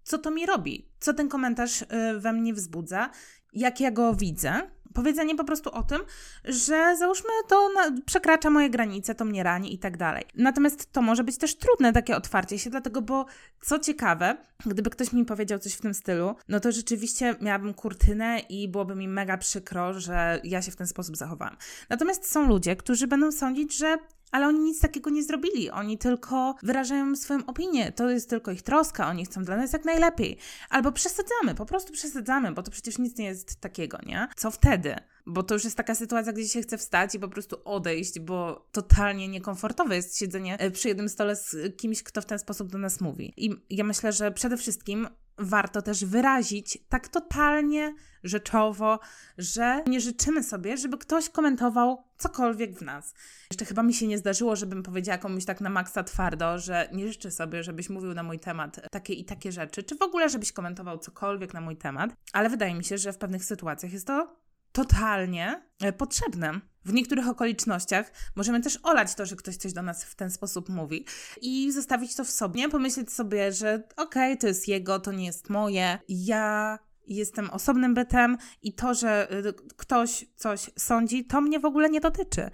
co 0.03 0.17
to 0.17 0.31
mi 0.31 0.45
robi, 0.45 0.91
co 0.99 1.13
ten 1.13 1.29
komentarz 1.29 1.81
y, 1.81 1.85
we 2.19 2.33
mnie 2.33 2.53
wzbudza, 2.53 3.09
jak 3.53 3.79
ja 3.79 3.91
go 3.91 4.13
widzę, 4.13 4.61
Powiedzenie 4.93 5.35
po 5.35 5.43
prostu 5.43 5.71
o 5.71 5.83
tym, 5.83 6.01
że 6.43 6.95
załóżmy 6.97 7.29
to 7.47 7.69
na, 7.69 8.01
przekracza 8.05 8.49
moje 8.49 8.69
granice, 8.69 9.15
to 9.15 9.25
mnie 9.25 9.43
rani 9.43 9.73
i 9.73 9.79
tak 9.79 9.97
dalej. 9.97 10.23
Natomiast 10.35 10.91
to 10.91 11.01
może 11.01 11.23
być 11.23 11.37
też 11.37 11.55
trudne 11.55 11.93
takie 11.93 12.15
otwarcie 12.15 12.59
się, 12.59 12.69
dlatego, 12.69 13.01
bo 13.01 13.25
co 13.61 13.79
ciekawe, 13.79 14.37
gdyby 14.65 14.89
ktoś 14.89 15.13
mi 15.13 15.25
powiedział 15.25 15.59
coś 15.59 15.73
w 15.73 15.81
tym 15.81 15.93
stylu, 15.93 16.35
no 16.47 16.59
to 16.59 16.71
rzeczywiście 16.71 17.35
miałabym 17.41 17.73
kurtynę 17.73 18.39
i 18.39 18.67
byłoby 18.67 18.95
mi 18.95 19.07
mega 19.07 19.37
przykro, 19.37 19.99
że 19.99 20.41
ja 20.43 20.61
się 20.61 20.71
w 20.71 20.75
ten 20.75 20.87
sposób 20.87 21.17
zachowałam. 21.17 21.57
Natomiast 21.89 22.31
są 22.31 22.47
ludzie, 22.47 22.75
którzy 22.75 23.07
będą 23.07 23.31
sądzić, 23.31 23.77
że 23.77 23.97
ale 24.31 24.47
oni 24.47 24.59
nic 24.59 24.79
takiego 24.79 25.09
nie 25.09 25.23
zrobili. 25.23 25.69
Oni 25.69 25.97
tylko 25.97 26.55
wyrażają 26.63 27.15
swoją 27.15 27.45
opinię. 27.45 27.91
To 27.91 28.09
jest 28.09 28.29
tylko 28.29 28.51
ich 28.51 28.61
troska. 28.61 29.07
Oni 29.07 29.25
chcą 29.25 29.43
dla 29.43 29.57
nas 29.57 29.73
jak 29.73 29.85
najlepiej. 29.85 30.37
Albo 30.69 30.91
przesadzamy, 30.91 31.55
po 31.55 31.65
prostu 31.65 31.93
przesadzamy, 31.93 32.51
bo 32.51 32.63
to 32.63 32.71
przecież 32.71 32.97
nic 32.97 33.17
nie 33.17 33.25
jest 33.25 33.61
takiego, 33.61 33.97
nie? 34.05 34.27
Co 34.35 34.51
wtedy? 34.51 34.95
Bo 35.25 35.43
to 35.43 35.53
już 35.53 35.63
jest 35.63 35.77
taka 35.77 35.95
sytuacja, 35.95 36.33
gdzie 36.33 36.47
się 36.47 36.61
chce 36.61 36.77
wstać 36.77 37.15
i 37.15 37.19
po 37.19 37.27
prostu 37.27 37.57
odejść, 37.65 38.19
bo 38.19 38.67
totalnie 38.71 39.27
niekomfortowe 39.27 39.95
jest 39.95 40.17
siedzenie 40.17 40.59
e, 40.59 40.71
przy 40.71 40.87
jednym 40.87 41.09
stole 41.09 41.35
z 41.35 41.77
kimś, 41.77 42.03
kto 42.03 42.21
w 42.21 42.25
ten 42.25 42.39
sposób 42.39 42.71
do 42.71 42.77
nas 42.77 43.01
mówi. 43.01 43.33
I 43.37 43.55
ja 43.69 43.83
myślę, 43.83 44.11
że 44.11 44.31
przede 44.31 44.57
wszystkim 44.57 45.07
warto 45.39 45.81
też 45.81 46.05
wyrazić 46.05 46.77
tak 46.89 47.07
totalnie 47.07 47.95
rzeczowo, 48.23 48.99
że 49.37 49.83
nie 49.87 50.01
życzymy 50.01 50.43
sobie, 50.43 50.77
żeby 50.77 50.97
ktoś 50.97 51.29
komentował 51.29 52.03
cokolwiek 52.17 52.79
w 52.79 52.81
nas. 52.81 53.13
Jeszcze 53.51 53.65
chyba 53.65 53.83
mi 53.83 53.93
się 53.93 54.07
nie 54.07 54.17
zdarzyło, 54.17 54.55
żebym 54.55 54.83
powiedziała 54.83 55.17
komuś 55.17 55.45
tak 55.45 55.61
na 55.61 55.69
maksa 55.69 56.03
twardo, 56.03 56.59
że 56.59 56.89
nie 56.93 57.07
życzę 57.07 57.31
sobie, 57.31 57.63
żebyś 57.63 57.89
mówił 57.89 58.13
na 58.13 58.23
mój 58.23 58.39
temat 58.39 58.79
takie 58.91 59.13
i 59.13 59.25
takie 59.25 59.51
rzeczy, 59.51 59.83
czy 59.83 59.95
w 59.95 60.01
ogóle, 60.01 60.29
żebyś 60.29 60.51
komentował 60.51 60.97
cokolwiek 60.97 61.53
na 61.53 61.61
mój 61.61 61.77
temat, 61.77 62.13
ale 62.33 62.49
wydaje 62.49 62.75
mi 62.75 62.83
się, 62.83 62.97
że 62.97 63.13
w 63.13 63.17
pewnych 63.17 63.45
sytuacjach 63.45 63.93
jest 63.93 64.07
to 64.07 64.35
totalnie 64.71 65.61
e, 65.81 65.93
potrzebne. 65.93 66.59
W 66.85 66.93
niektórych 66.93 67.27
okolicznościach 67.27 68.11
możemy 68.35 68.61
też 68.61 68.79
olać 68.83 69.15
to, 69.15 69.25
że 69.25 69.35
ktoś 69.35 69.57
coś 69.57 69.73
do 69.73 69.81
nas 69.81 70.03
w 70.03 70.15
ten 70.15 70.31
sposób 70.31 70.69
mówi 70.69 71.05
i 71.41 71.71
zostawić 71.71 72.15
to 72.15 72.23
w 72.23 72.29
sobie, 72.29 72.69
pomyśleć 72.69 73.11
sobie, 73.11 73.51
że 73.51 73.83
okej, 73.97 74.31
okay, 74.33 74.37
to 74.37 74.47
jest 74.47 74.67
jego, 74.67 74.99
to 74.99 75.11
nie 75.11 75.25
jest 75.25 75.49
moje. 75.49 75.99
Ja 76.09 76.79
jestem 77.07 77.49
osobnym 77.49 77.93
bytem 77.93 78.37
i 78.63 78.73
to, 78.73 78.93
że 78.93 79.31
y, 79.45 79.53
ktoś 79.77 80.25
coś 80.35 80.69
sądzi, 80.77 81.25
to 81.25 81.41
mnie 81.41 81.59
w 81.59 81.65
ogóle 81.65 81.89
nie 81.89 82.01
dotyczy. 82.01 82.49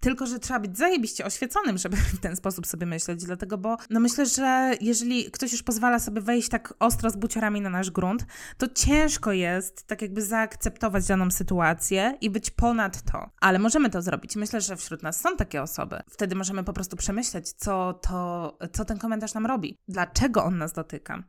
Tylko, 0.00 0.26
że 0.26 0.38
trzeba 0.38 0.60
być 0.60 0.78
zajebiście 0.78 1.24
oświeconym, 1.24 1.78
żeby 1.78 1.96
w 2.16 2.20
ten 2.20 2.36
sposób 2.36 2.66
sobie 2.66 2.86
myśleć, 2.86 3.24
dlatego, 3.24 3.58
bo 3.58 3.76
no 3.90 4.00
myślę, 4.00 4.26
że 4.26 4.74
jeżeli 4.80 5.30
ktoś 5.30 5.52
już 5.52 5.62
pozwala 5.62 5.98
sobie 5.98 6.20
wejść 6.20 6.48
tak 6.48 6.74
ostro 6.78 7.10
z 7.10 7.16
buciorami 7.16 7.60
na 7.60 7.70
nasz 7.70 7.90
grunt, 7.90 8.26
to 8.58 8.68
ciężko 8.68 9.32
jest 9.32 9.86
tak 9.86 10.02
jakby 10.02 10.22
zaakceptować 10.22 11.06
daną 11.06 11.30
sytuację 11.30 12.18
i 12.20 12.30
być 12.30 12.50
ponad 12.50 13.02
to. 13.02 13.30
Ale 13.40 13.58
możemy 13.58 13.90
to 13.90 14.02
zrobić. 14.02 14.36
Myślę, 14.36 14.60
że 14.60 14.76
wśród 14.76 15.02
nas 15.02 15.20
są 15.20 15.36
takie 15.36 15.62
osoby. 15.62 16.00
Wtedy 16.10 16.34
możemy 16.34 16.64
po 16.64 16.72
prostu 16.72 16.96
przemyśleć, 16.96 17.52
co 17.52 17.92
to, 17.92 18.58
co 18.72 18.84
ten 18.84 18.98
komentarz 18.98 19.34
nam 19.34 19.46
robi. 19.46 19.78
Dlaczego 19.88 20.44
on 20.44 20.58
nas 20.58 20.72
dotyka 20.72 21.22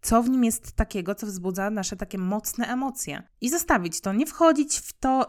co 0.00 0.22
w 0.22 0.28
nim 0.28 0.44
jest 0.44 0.72
takiego, 0.72 1.14
co 1.14 1.26
wzbudza 1.26 1.70
nasze 1.70 1.96
takie 1.96 2.18
mocne 2.18 2.66
emocje. 2.66 3.22
I 3.40 3.50
zostawić 3.50 4.00
to, 4.00 4.12
nie 4.12 4.26
wchodzić 4.26 4.78
w 4.78 4.92
to, 4.92 5.26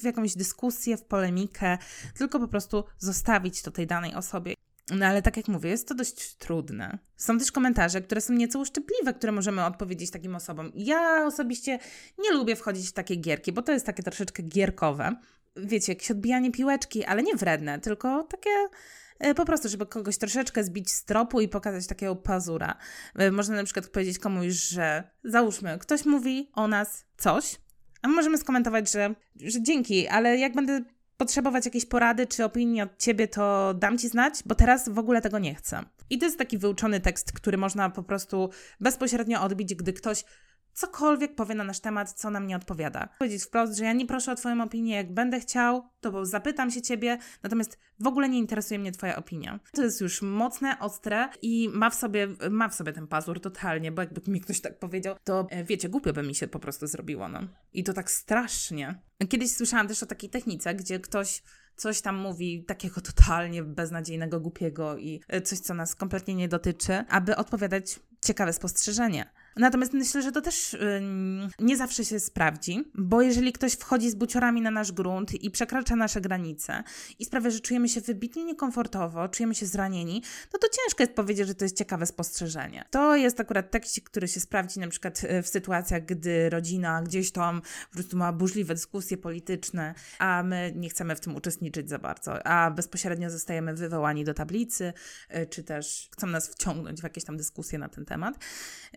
w 0.00 0.04
jakąś 0.04 0.36
dyskusję, 0.36 0.96
w 0.96 1.04
polemikę, 1.04 1.78
tylko 2.18 2.40
po 2.40 2.48
prostu 2.48 2.84
zostawić 2.98 3.62
to 3.62 3.70
tej 3.70 3.86
danej 3.86 4.14
osobie. 4.14 4.54
No 4.96 5.06
ale 5.06 5.22
tak 5.22 5.36
jak 5.36 5.48
mówię, 5.48 5.70
jest 5.70 5.88
to 5.88 5.94
dość 5.94 6.36
trudne. 6.36 6.98
Są 7.16 7.38
też 7.38 7.52
komentarze, 7.52 8.00
które 8.00 8.20
są 8.20 8.32
nieco 8.32 8.58
uszczypliwe, 8.58 9.14
które 9.14 9.32
możemy 9.32 9.64
odpowiedzieć 9.64 10.10
takim 10.10 10.34
osobom. 10.34 10.72
Ja 10.74 11.26
osobiście 11.26 11.78
nie 12.18 12.32
lubię 12.32 12.56
wchodzić 12.56 12.88
w 12.88 12.92
takie 12.92 13.16
gierki, 13.16 13.52
bo 13.52 13.62
to 13.62 13.72
jest 13.72 13.86
takie 13.86 14.02
troszeczkę 14.02 14.42
gierkowe. 14.42 15.16
Wiecie, 15.56 15.92
jakieś 15.92 16.10
odbijanie 16.10 16.50
piłeczki, 16.50 17.04
ale 17.04 17.22
nie 17.22 17.36
wredne, 17.36 17.80
tylko 17.80 18.22
takie 18.22 18.50
po 19.36 19.44
prostu, 19.44 19.68
żeby 19.68 19.86
kogoś 19.86 20.18
troszeczkę 20.18 20.64
zbić 20.64 20.90
z 20.92 21.04
tropu 21.04 21.40
i 21.40 21.48
pokazać 21.48 21.86
takiego 21.86 22.16
pazura. 22.16 22.76
E, 23.14 23.30
można 23.30 23.56
na 23.56 23.64
przykład 23.64 23.88
powiedzieć 23.88 24.18
komuś, 24.18 24.52
że 24.52 25.10
załóżmy, 25.24 25.78
ktoś 25.78 26.04
mówi 26.04 26.50
o 26.54 26.68
nas 26.68 27.04
coś, 27.16 27.56
a 28.02 28.08
my 28.08 28.14
możemy 28.14 28.38
skomentować, 28.38 28.92
że, 28.92 29.14
że 29.36 29.62
dzięki, 29.62 30.08
ale 30.08 30.38
jak 30.38 30.54
będę 30.54 30.80
potrzebować 31.16 31.64
jakiejś 31.64 31.86
porady 31.86 32.26
czy 32.26 32.44
opinii 32.44 32.82
od 32.82 32.98
ciebie, 32.98 33.28
to 33.28 33.74
dam 33.74 33.98
ci 33.98 34.08
znać, 34.08 34.34
bo 34.46 34.54
teraz 34.54 34.88
w 34.88 34.98
ogóle 34.98 35.20
tego 35.20 35.38
nie 35.38 35.54
chcę. 35.54 35.84
I 36.10 36.18
to 36.18 36.26
jest 36.26 36.38
taki 36.38 36.58
wyuczony 36.58 37.00
tekst, 37.00 37.32
który 37.32 37.58
można 37.58 37.90
po 37.90 38.02
prostu 38.02 38.50
bezpośrednio 38.80 39.42
odbić, 39.42 39.74
gdy 39.74 39.92
ktoś 39.92 40.24
cokolwiek 40.74 41.34
powie 41.34 41.54
na 41.54 41.64
nasz 41.64 41.80
temat, 41.80 42.12
co 42.12 42.30
nam 42.30 42.46
nie 42.46 42.56
odpowiada. 42.56 43.08
Powiedzieć 43.18 43.44
wprost, 43.44 43.78
że 43.78 43.84
ja 43.84 43.92
nie 43.92 44.06
proszę 44.06 44.32
o 44.32 44.34
Twoją 44.34 44.62
opinię, 44.62 44.96
jak 44.96 45.14
będę 45.14 45.40
chciał, 45.40 45.88
to 46.00 46.24
zapytam 46.24 46.70
się 46.70 46.82
Ciebie, 46.82 47.18
natomiast 47.42 47.78
w 48.00 48.06
ogóle 48.06 48.28
nie 48.28 48.38
interesuje 48.38 48.78
mnie 48.78 48.92
Twoja 48.92 49.16
opinia. 49.16 49.60
To 49.72 49.82
jest 49.82 50.00
już 50.00 50.22
mocne, 50.22 50.78
ostre 50.78 51.28
i 51.42 51.68
ma 51.72 51.90
w 51.90 51.94
sobie, 51.94 52.28
ma 52.50 52.68
w 52.68 52.74
sobie 52.74 52.92
ten 52.92 53.06
pazur 53.06 53.40
totalnie, 53.40 53.92
bo 53.92 54.02
jakby 54.02 54.30
mi 54.30 54.40
ktoś 54.40 54.60
tak 54.60 54.78
powiedział, 54.78 55.16
to 55.24 55.46
e, 55.50 55.64
wiecie, 55.64 55.88
głupio 55.88 56.12
by 56.12 56.22
mi 56.22 56.34
się 56.34 56.48
po 56.48 56.58
prostu 56.58 56.86
zrobiło, 56.86 57.28
no. 57.28 57.40
I 57.72 57.84
to 57.84 57.92
tak 57.92 58.10
strasznie. 58.10 59.02
Kiedyś 59.28 59.52
słyszałam 59.52 59.88
też 59.88 60.02
o 60.02 60.06
takiej 60.06 60.30
technice, 60.30 60.74
gdzie 60.74 61.00
ktoś 61.00 61.42
coś 61.76 62.00
tam 62.00 62.16
mówi 62.16 62.64
takiego 62.64 63.00
totalnie 63.00 63.62
beznadziejnego, 63.62 64.40
głupiego 64.40 64.96
i 64.96 65.20
e, 65.28 65.42
coś, 65.42 65.58
co 65.58 65.74
nas 65.74 65.94
kompletnie 65.94 66.34
nie 66.34 66.48
dotyczy, 66.48 67.04
aby 67.08 67.36
odpowiadać 67.36 68.00
ciekawe 68.24 68.52
spostrzeżenie. 68.52 69.30
Natomiast 69.56 69.92
myślę, 69.92 70.22
że 70.22 70.32
to 70.32 70.40
też 70.40 70.72
yy, 70.72 70.80
nie 71.58 71.76
zawsze 71.76 72.04
się 72.04 72.20
sprawdzi, 72.20 72.84
bo 72.94 73.22
jeżeli 73.22 73.52
ktoś 73.52 73.72
wchodzi 73.72 74.10
z 74.10 74.14
buciorami 74.14 74.60
na 74.60 74.70
nasz 74.70 74.92
grunt 74.92 75.34
i 75.44 75.50
przekracza 75.50 75.96
nasze 75.96 76.20
granice 76.20 76.82
i 77.18 77.24
sprawia, 77.24 77.50
że 77.50 77.60
czujemy 77.60 77.88
się 77.88 78.00
wybitnie 78.00 78.44
niekomfortowo, 78.44 79.28
czujemy 79.28 79.54
się 79.54 79.66
zranieni, 79.66 80.22
no 80.52 80.58
to 80.58 80.66
ciężko 80.68 81.02
jest 81.02 81.14
powiedzieć, 81.14 81.46
że 81.46 81.54
to 81.54 81.64
jest 81.64 81.76
ciekawe 81.76 82.06
spostrzeżenie. 82.06 82.84
To 82.90 83.16
jest 83.16 83.40
akurat 83.40 83.70
tekst, 83.70 84.00
który 84.04 84.28
się 84.28 84.40
sprawdzi 84.40 84.80
na 84.80 84.88
przykład 84.88 85.24
y, 85.24 85.42
w 85.42 85.48
sytuacjach, 85.48 86.04
gdy 86.04 86.50
rodzina 86.50 87.02
gdzieś 87.02 87.32
tam 87.32 87.62
po 87.90 87.94
prostu 87.94 88.16
ma 88.16 88.32
burzliwe 88.32 88.74
dyskusje 88.74 89.16
polityczne, 89.16 89.94
a 90.18 90.42
my 90.42 90.72
nie 90.76 90.88
chcemy 90.88 91.16
w 91.16 91.20
tym 91.20 91.36
uczestniczyć 91.36 91.88
za 91.88 91.98
bardzo, 91.98 92.46
a 92.46 92.70
bezpośrednio 92.70 93.30
zostajemy 93.30 93.74
wywołani 93.74 94.24
do 94.24 94.34
tablicy, 94.34 94.92
y, 95.34 95.46
czy 95.46 95.62
też 95.62 96.08
chcą 96.12 96.26
nas 96.26 96.48
wciągnąć 96.48 97.00
w 97.00 97.04
jakieś 97.04 97.24
tam 97.24 97.36
dyskusje 97.36 97.78
na 97.78 97.88
ten 97.88 98.04
temat. 98.04 98.34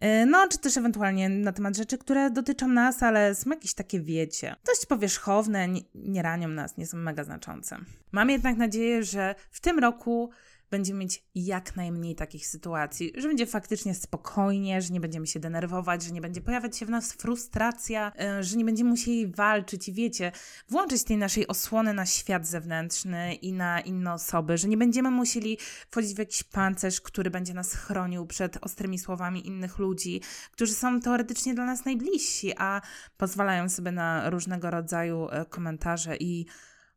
Y, 0.04 0.26
no, 0.26 0.43
czy 0.48 0.58
też 0.58 0.78
ewentualnie 0.78 1.30
na 1.30 1.52
temat 1.52 1.78
rzeczy, 1.78 1.98
które 1.98 2.32
dotyczą 2.32 2.68
nas, 2.68 3.04
ale 3.04 3.36
są 3.36 3.50
jakieś 3.50 3.74
takie, 3.74 4.00
wiecie, 4.00 4.56
dość 4.66 4.86
powierzchowne, 4.86 5.68
nie, 5.68 5.82
nie 5.96 6.22
ranią 6.22 6.48
nas, 6.48 6.78
nie 6.78 6.88
są 6.88 6.98
mega 6.98 7.24
znaczące. 7.24 7.78
Mam 8.12 8.30
jednak 8.30 8.58
nadzieję, 8.58 9.04
że 9.04 9.36
w 9.52 9.62
tym 9.62 9.80
roku 9.80 10.30
będziemy 10.74 11.00
mieć 11.00 11.24
jak 11.36 11.76
najmniej 11.76 12.16
takich 12.16 12.48
sytuacji, 12.48 13.14
że 13.16 13.28
będzie 13.28 13.46
faktycznie 13.46 13.96
spokojnie, 13.96 14.82
że 14.82 14.94
nie 14.94 15.00
będziemy 15.00 15.28
się 15.28 15.40
denerwować, 15.40 16.04
że 16.04 16.12
nie 16.12 16.22
będzie 16.22 16.42
pojawiać 16.42 16.78
się 16.78 16.86
w 16.86 16.90
nas 16.90 17.14
frustracja, 17.14 18.12
e, 18.20 18.44
że 18.44 18.58
nie 18.58 18.66
będziemy 18.66 18.90
musieli 18.90 19.28
walczyć 19.28 19.90
i 19.90 19.94
wiecie, 19.94 20.32
włączyć 20.70 21.04
tej 21.04 21.18
naszej 21.18 21.48
osłony 21.48 21.94
na 21.94 22.06
świat 22.06 22.48
zewnętrzny 22.48 23.34
i 23.36 23.54
na 23.54 23.82
inne 23.82 24.14
osoby, 24.14 24.58
że 24.58 24.68
nie 24.68 24.78
będziemy 24.78 25.12
musieli 25.12 25.58
wchodzić 25.90 26.16
w 26.16 26.20
jakiś 26.20 26.44
pancerz, 26.44 27.02
który 27.02 27.30
będzie 27.30 27.54
nas 27.54 27.74
chronił 27.74 28.26
przed 28.26 28.58
ostrymi 28.62 29.00
słowami 29.00 29.48
innych 29.48 29.78
ludzi, 29.78 30.22
którzy 30.52 30.74
są 30.74 31.02
teoretycznie 31.02 31.54
dla 31.54 31.66
nas 31.66 31.86
najbliżsi, 31.86 32.54
a 32.58 32.82
pozwalają 33.18 33.70
sobie 33.70 33.92
na 33.92 34.30
różnego 34.30 34.72
rodzaju 34.72 35.28
e, 35.30 35.46
komentarze 35.46 36.18
i 36.18 36.46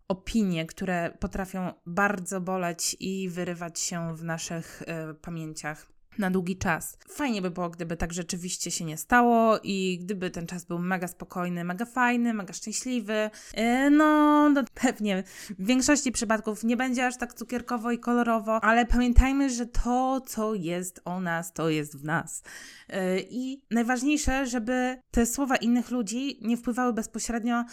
opinie, 0.09 0.67
które 0.67 1.17
potrafią 1.21 1.73
bardzo 1.87 2.41
boleć 2.41 2.97
i 3.01 3.29
wyrywać 3.29 3.81
się 3.81 4.17
w 4.17 4.25
naszych 4.25 4.83
y, 4.83 5.15
pamięciach 5.15 5.96
na 6.19 6.31
długi 6.31 6.57
czas. 6.57 6.99
Fajnie 7.09 7.43
by 7.43 7.51
było, 7.51 7.71
gdyby 7.71 7.97
tak 7.97 8.13
rzeczywiście 8.13 8.71
się 8.71 8.85
nie 8.85 8.97
stało 8.97 9.59
i 9.63 9.99
gdyby 10.03 10.31
ten 10.31 10.47
czas 10.47 10.65
był 10.65 10.79
mega 10.79 11.09
spokojny, 11.09 11.65
mega 11.65 11.85
fajny, 11.85 12.35
mega 12.35 12.53
szczęśliwy. 12.53 13.31
Yy, 13.57 13.91
no, 13.91 14.49
no, 14.49 14.65
pewnie 14.75 15.25
w 15.59 15.67
większości 15.67 16.13
przypadków 16.13 16.65
nie 16.65 16.77
będzie 16.77 17.07
aż 17.07 17.17
tak 17.17 17.35
cukierkowo 17.35 17.91
i 17.91 17.99
kolorowo, 17.99 18.65
ale 18.65 18.87
pamiętajmy, 18.87 19.51
że 19.51 19.67
to, 19.67 20.21
co 20.27 20.55
jest 20.55 21.01
o 21.05 21.21
nas, 21.21 21.53
to 21.53 21.69
jest 21.71 21.99
w 21.99 22.05
nas. 22.05 22.43
Yy, 22.89 22.97
I 23.31 23.63
najważniejsze, 23.71 24.47
żeby 24.47 24.99
te 25.11 25.27
słowa 25.27 25.57
innych 25.57 25.91
ludzi 25.91 26.39
nie 26.43 26.57
wpływały 26.57 26.93
bezpośrednio 26.93 27.65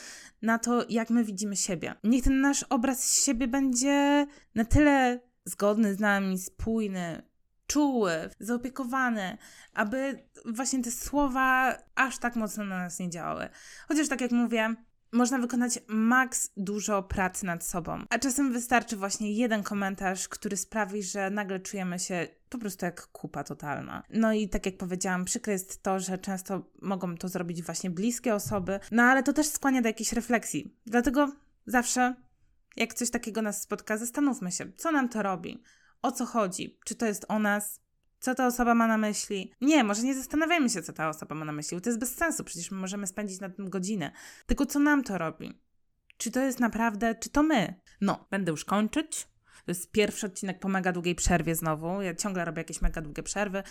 na 0.41 0.59
to, 0.59 0.85
jak 0.89 1.09
my 1.09 1.23
widzimy 1.23 1.55
siebie. 1.55 1.95
Niech 2.03 2.23
ten 2.23 2.41
nasz 2.41 2.63
obraz 2.63 3.23
siebie 3.25 3.47
będzie 3.47 4.27
na 4.55 4.65
tyle 4.65 5.19
zgodny 5.45 5.95
z 5.95 5.99
nami, 5.99 6.37
spójny, 6.37 7.32
czuły, 7.67 8.29
zaopiekowany, 8.39 9.37
aby 9.73 10.19
właśnie 10.45 10.83
te 10.83 10.91
słowa 10.91 11.77
aż 11.95 12.17
tak 12.17 12.35
mocno 12.35 12.63
na 12.63 12.77
nas 12.77 12.99
nie 12.99 13.09
działały. 13.09 13.49
Chociaż 13.87 14.07
tak 14.07 14.21
jak 14.21 14.31
mówię, 14.31 14.75
można 15.13 15.39
wykonać 15.39 15.79
maks 15.87 16.51
dużo 16.57 17.03
pracy 17.03 17.45
nad 17.45 17.63
sobą, 17.65 18.03
a 18.09 18.19
czasem 18.19 18.53
wystarczy 18.53 18.97
właśnie 18.97 19.33
jeden 19.33 19.63
komentarz, 19.63 20.27
który 20.27 20.57
sprawi, 20.57 21.03
że 21.03 21.29
nagle 21.29 21.59
czujemy 21.59 21.99
się 21.99 22.27
po 22.49 22.57
prostu 22.57 22.85
jak 22.85 23.07
kupa 23.07 23.43
totalna. 23.43 24.03
No 24.09 24.33
i 24.33 24.49
tak 24.49 24.65
jak 24.65 24.77
powiedziałam, 24.77 25.25
przykre 25.25 25.53
jest 25.53 25.83
to, 25.83 25.99
że 25.99 26.17
często 26.17 26.71
mogą 26.81 27.17
to 27.17 27.27
zrobić 27.27 27.63
właśnie 27.63 27.89
bliskie 27.89 28.35
osoby, 28.35 28.79
no 28.91 29.03
ale 29.03 29.23
to 29.23 29.33
też 29.33 29.47
skłania 29.47 29.81
do 29.81 29.87
jakiejś 29.87 30.13
refleksji. 30.13 30.75
Dlatego 30.85 31.31
zawsze, 31.65 32.15
jak 32.75 32.93
coś 32.93 33.09
takiego 33.09 33.41
nas 33.41 33.61
spotka, 33.61 33.97
zastanówmy 33.97 34.51
się, 34.51 34.71
co 34.77 34.91
nam 34.91 35.09
to 35.09 35.23
robi 35.23 35.63
o 36.03 36.11
co 36.11 36.25
chodzi, 36.25 36.79
czy 36.85 36.95
to 36.95 37.05
jest 37.05 37.25
o 37.27 37.39
nas, 37.39 37.81
co 38.19 38.35
ta 38.35 38.47
osoba 38.47 38.75
ma 38.75 38.87
na 38.87 38.97
myśli. 38.97 39.53
Nie, 39.61 39.83
może 39.83 40.03
nie 40.03 40.15
zastanawiajmy 40.15 40.69
się, 40.69 40.81
co 40.81 40.93
ta 40.93 41.09
osoba 41.09 41.35
ma 41.35 41.45
na 41.45 41.51
myśli, 41.51 41.81
to 41.81 41.89
jest 41.89 41.99
bez 41.99 42.15
sensu, 42.15 42.43
przecież 42.43 42.71
my 42.71 42.77
możemy 42.77 43.07
spędzić 43.07 43.39
na 43.39 43.49
tym 43.49 43.69
godzinę. 43.69 44.11
Tylko 44.45 44.65
co 44.65 44.79
nam 44.79 45.03
to 45.03 45.17
robi? 45.17 45.61
Czy 46.17 46.31
to 46.31 46.39
jest 46.39 46.59
naprawdę, 46.59 47.15
czy 47.15 47.29
to 47.29 47.43
my? 47.43 47.81
No, 48.01 48.27
będę 48.31 48.51
już 48.51 48.65
kończyć. 48.65 49.27
To 49.65 49.71
jest 49.71 49.91
pierwszy 49.91 50.25
odcinek 50.25 50.59
po 50.59 50.67
mega 50.67 50.91
długiej 50.91 51.15
przerwie 51.15 51.55
znowu. 51.55 52.01
Ja 52.01 52.15
ciągle 52.15 52.45
robię 52.45 52.59
jakieś 52.59 52.81
mega 52.81 53.01
długie 53.01 53.23
przerwy. 53.23 53.63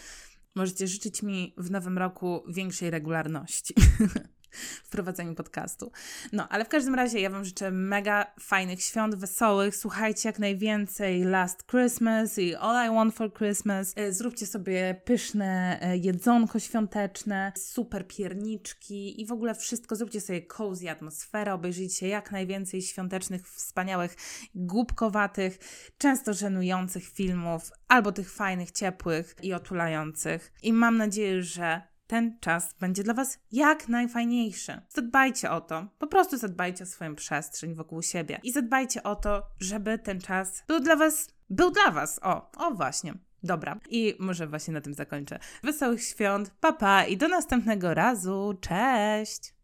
Możecie 0.54 0.86
życzyć 0.86 1.22
mi 1.22 1.54
w 1.58 1.70
nowym 1.70 1.98
roku 1.98 2.44
większej 2.48 2.90
regularności. 2.90 3.74
w 4.84 4.88
prowadzeniu 4.88 5.34
podcastu. 5.34 5.92
No, 6.32 6.48
ale 6.48 6.64
w 6.64 6.68
każdym 6.68 6.94
razie 6.94 7.20
ja 7.20 7.30
Wam 7.30 7.44
życzę 7.44 7.70
mega 7.70 8.26
fajnych 8.40 8.82
świąt, 8.82 9.14
wesołych. 9.14 9.76
Słuchajcie 9.76 10.28
jak 10.28 10.38
najwięcej 10.38 11.24
Last 11.24 11.66
Christmas 11.66 12.38
i 12.38 12.54
All 12.54 12.86
I 12.86 12.94
Want 12.94 13.14
for 13.14 13.32
Christmas. 13.32 13.92
E, 13.96 14.12
zróbcie 14.12 14.46
sobie 14.46 15.00
pyszne 15.04 15.78
e, 15.80 15.96
jedzonko 15.96 16.58
świąteczne, 16.58 17.52
super 17.56 18.06
pierniczki 18.06 19.20
i 19.20 19.26
w 19.26 19.32
ogóle 19.32 19.54
wszystko. 19.54 19.96
Zróbcie 19.96 20.20
sobie 20.20 20.46
cozy 20.46 20.90
atmosferę, 20.90 21.54
obejrzyjcie 21.54 22.08
jak 22.08 22.32
najwięcej 22.32 22.82
świątecznych, 22.82 23.48
wspaniałych, 23.48 24.16
głupkowatych, 24.54 25.58
często 25.98 26.34
żenujących 26.34 27.04
filmów, 27.04 27.70
albo 27.88 28.12
tych 28.12 28.32
fajnych, 28.32 28.70
ciepłych 28.70 29.34
i 29.42 29.52
otulających. 29.52 30.52
I 30.62 30.72
mam 30.72 30.96
nadzieję, 30.96 31.42
że 31.42 31.91
ten 32.12 32.38
czas 32.40 32.74
będzie 32.80 33.02
dla 33.02 33.14
Was 33.14 33.38
jak 33.52 33.88
najfajniejszy. 33.88 34.80
Zadbajcie 34.88 35.50
o 35.50 35.60
to, 35.60 35.86
po 35.98 36.06
prostu 36.06 36.36
zadbajcie 36.36 36.84
o 36.84 36.86
swoją 36.86 37.14
przestrzeń 37.14 37.74
wokół 37.74 38.02
siebie 38.02 38.40
i 38.42 38.52
zadbajcie 38.52 39.02
o 39.02 39.16
to, 39.16 39.46
żeby 39.60 39.98
ten 39.98 40.20
czas 40.20 40.64
był 40.68 40.80
dla 40.80 40.96
Was, 40.96 41.28
był 41.50 41.70
dla 41.70 41.90
Was. 41.90 42.20
O, 42.22 42.50
o 42.56 42.70
właśnie. 42.74 43.14
Dobra, 43.42 43.78
i 43.90 44.16
może 44.18 44.46
właśnie 44.46 44.74
na 44.74 44.80
tym 44.80 44.94
zakończę. 44.94 45.38
Wesołych 45.62 46.02
świąt, 46.02 46.50
papa 46.60 46.78
pa, 46.78 47.04
i 47.04 47.16
do 47.16 47.28
następnego 47.28 47.94
razu. 47.94 48.58
Cześć! 48.60 49.54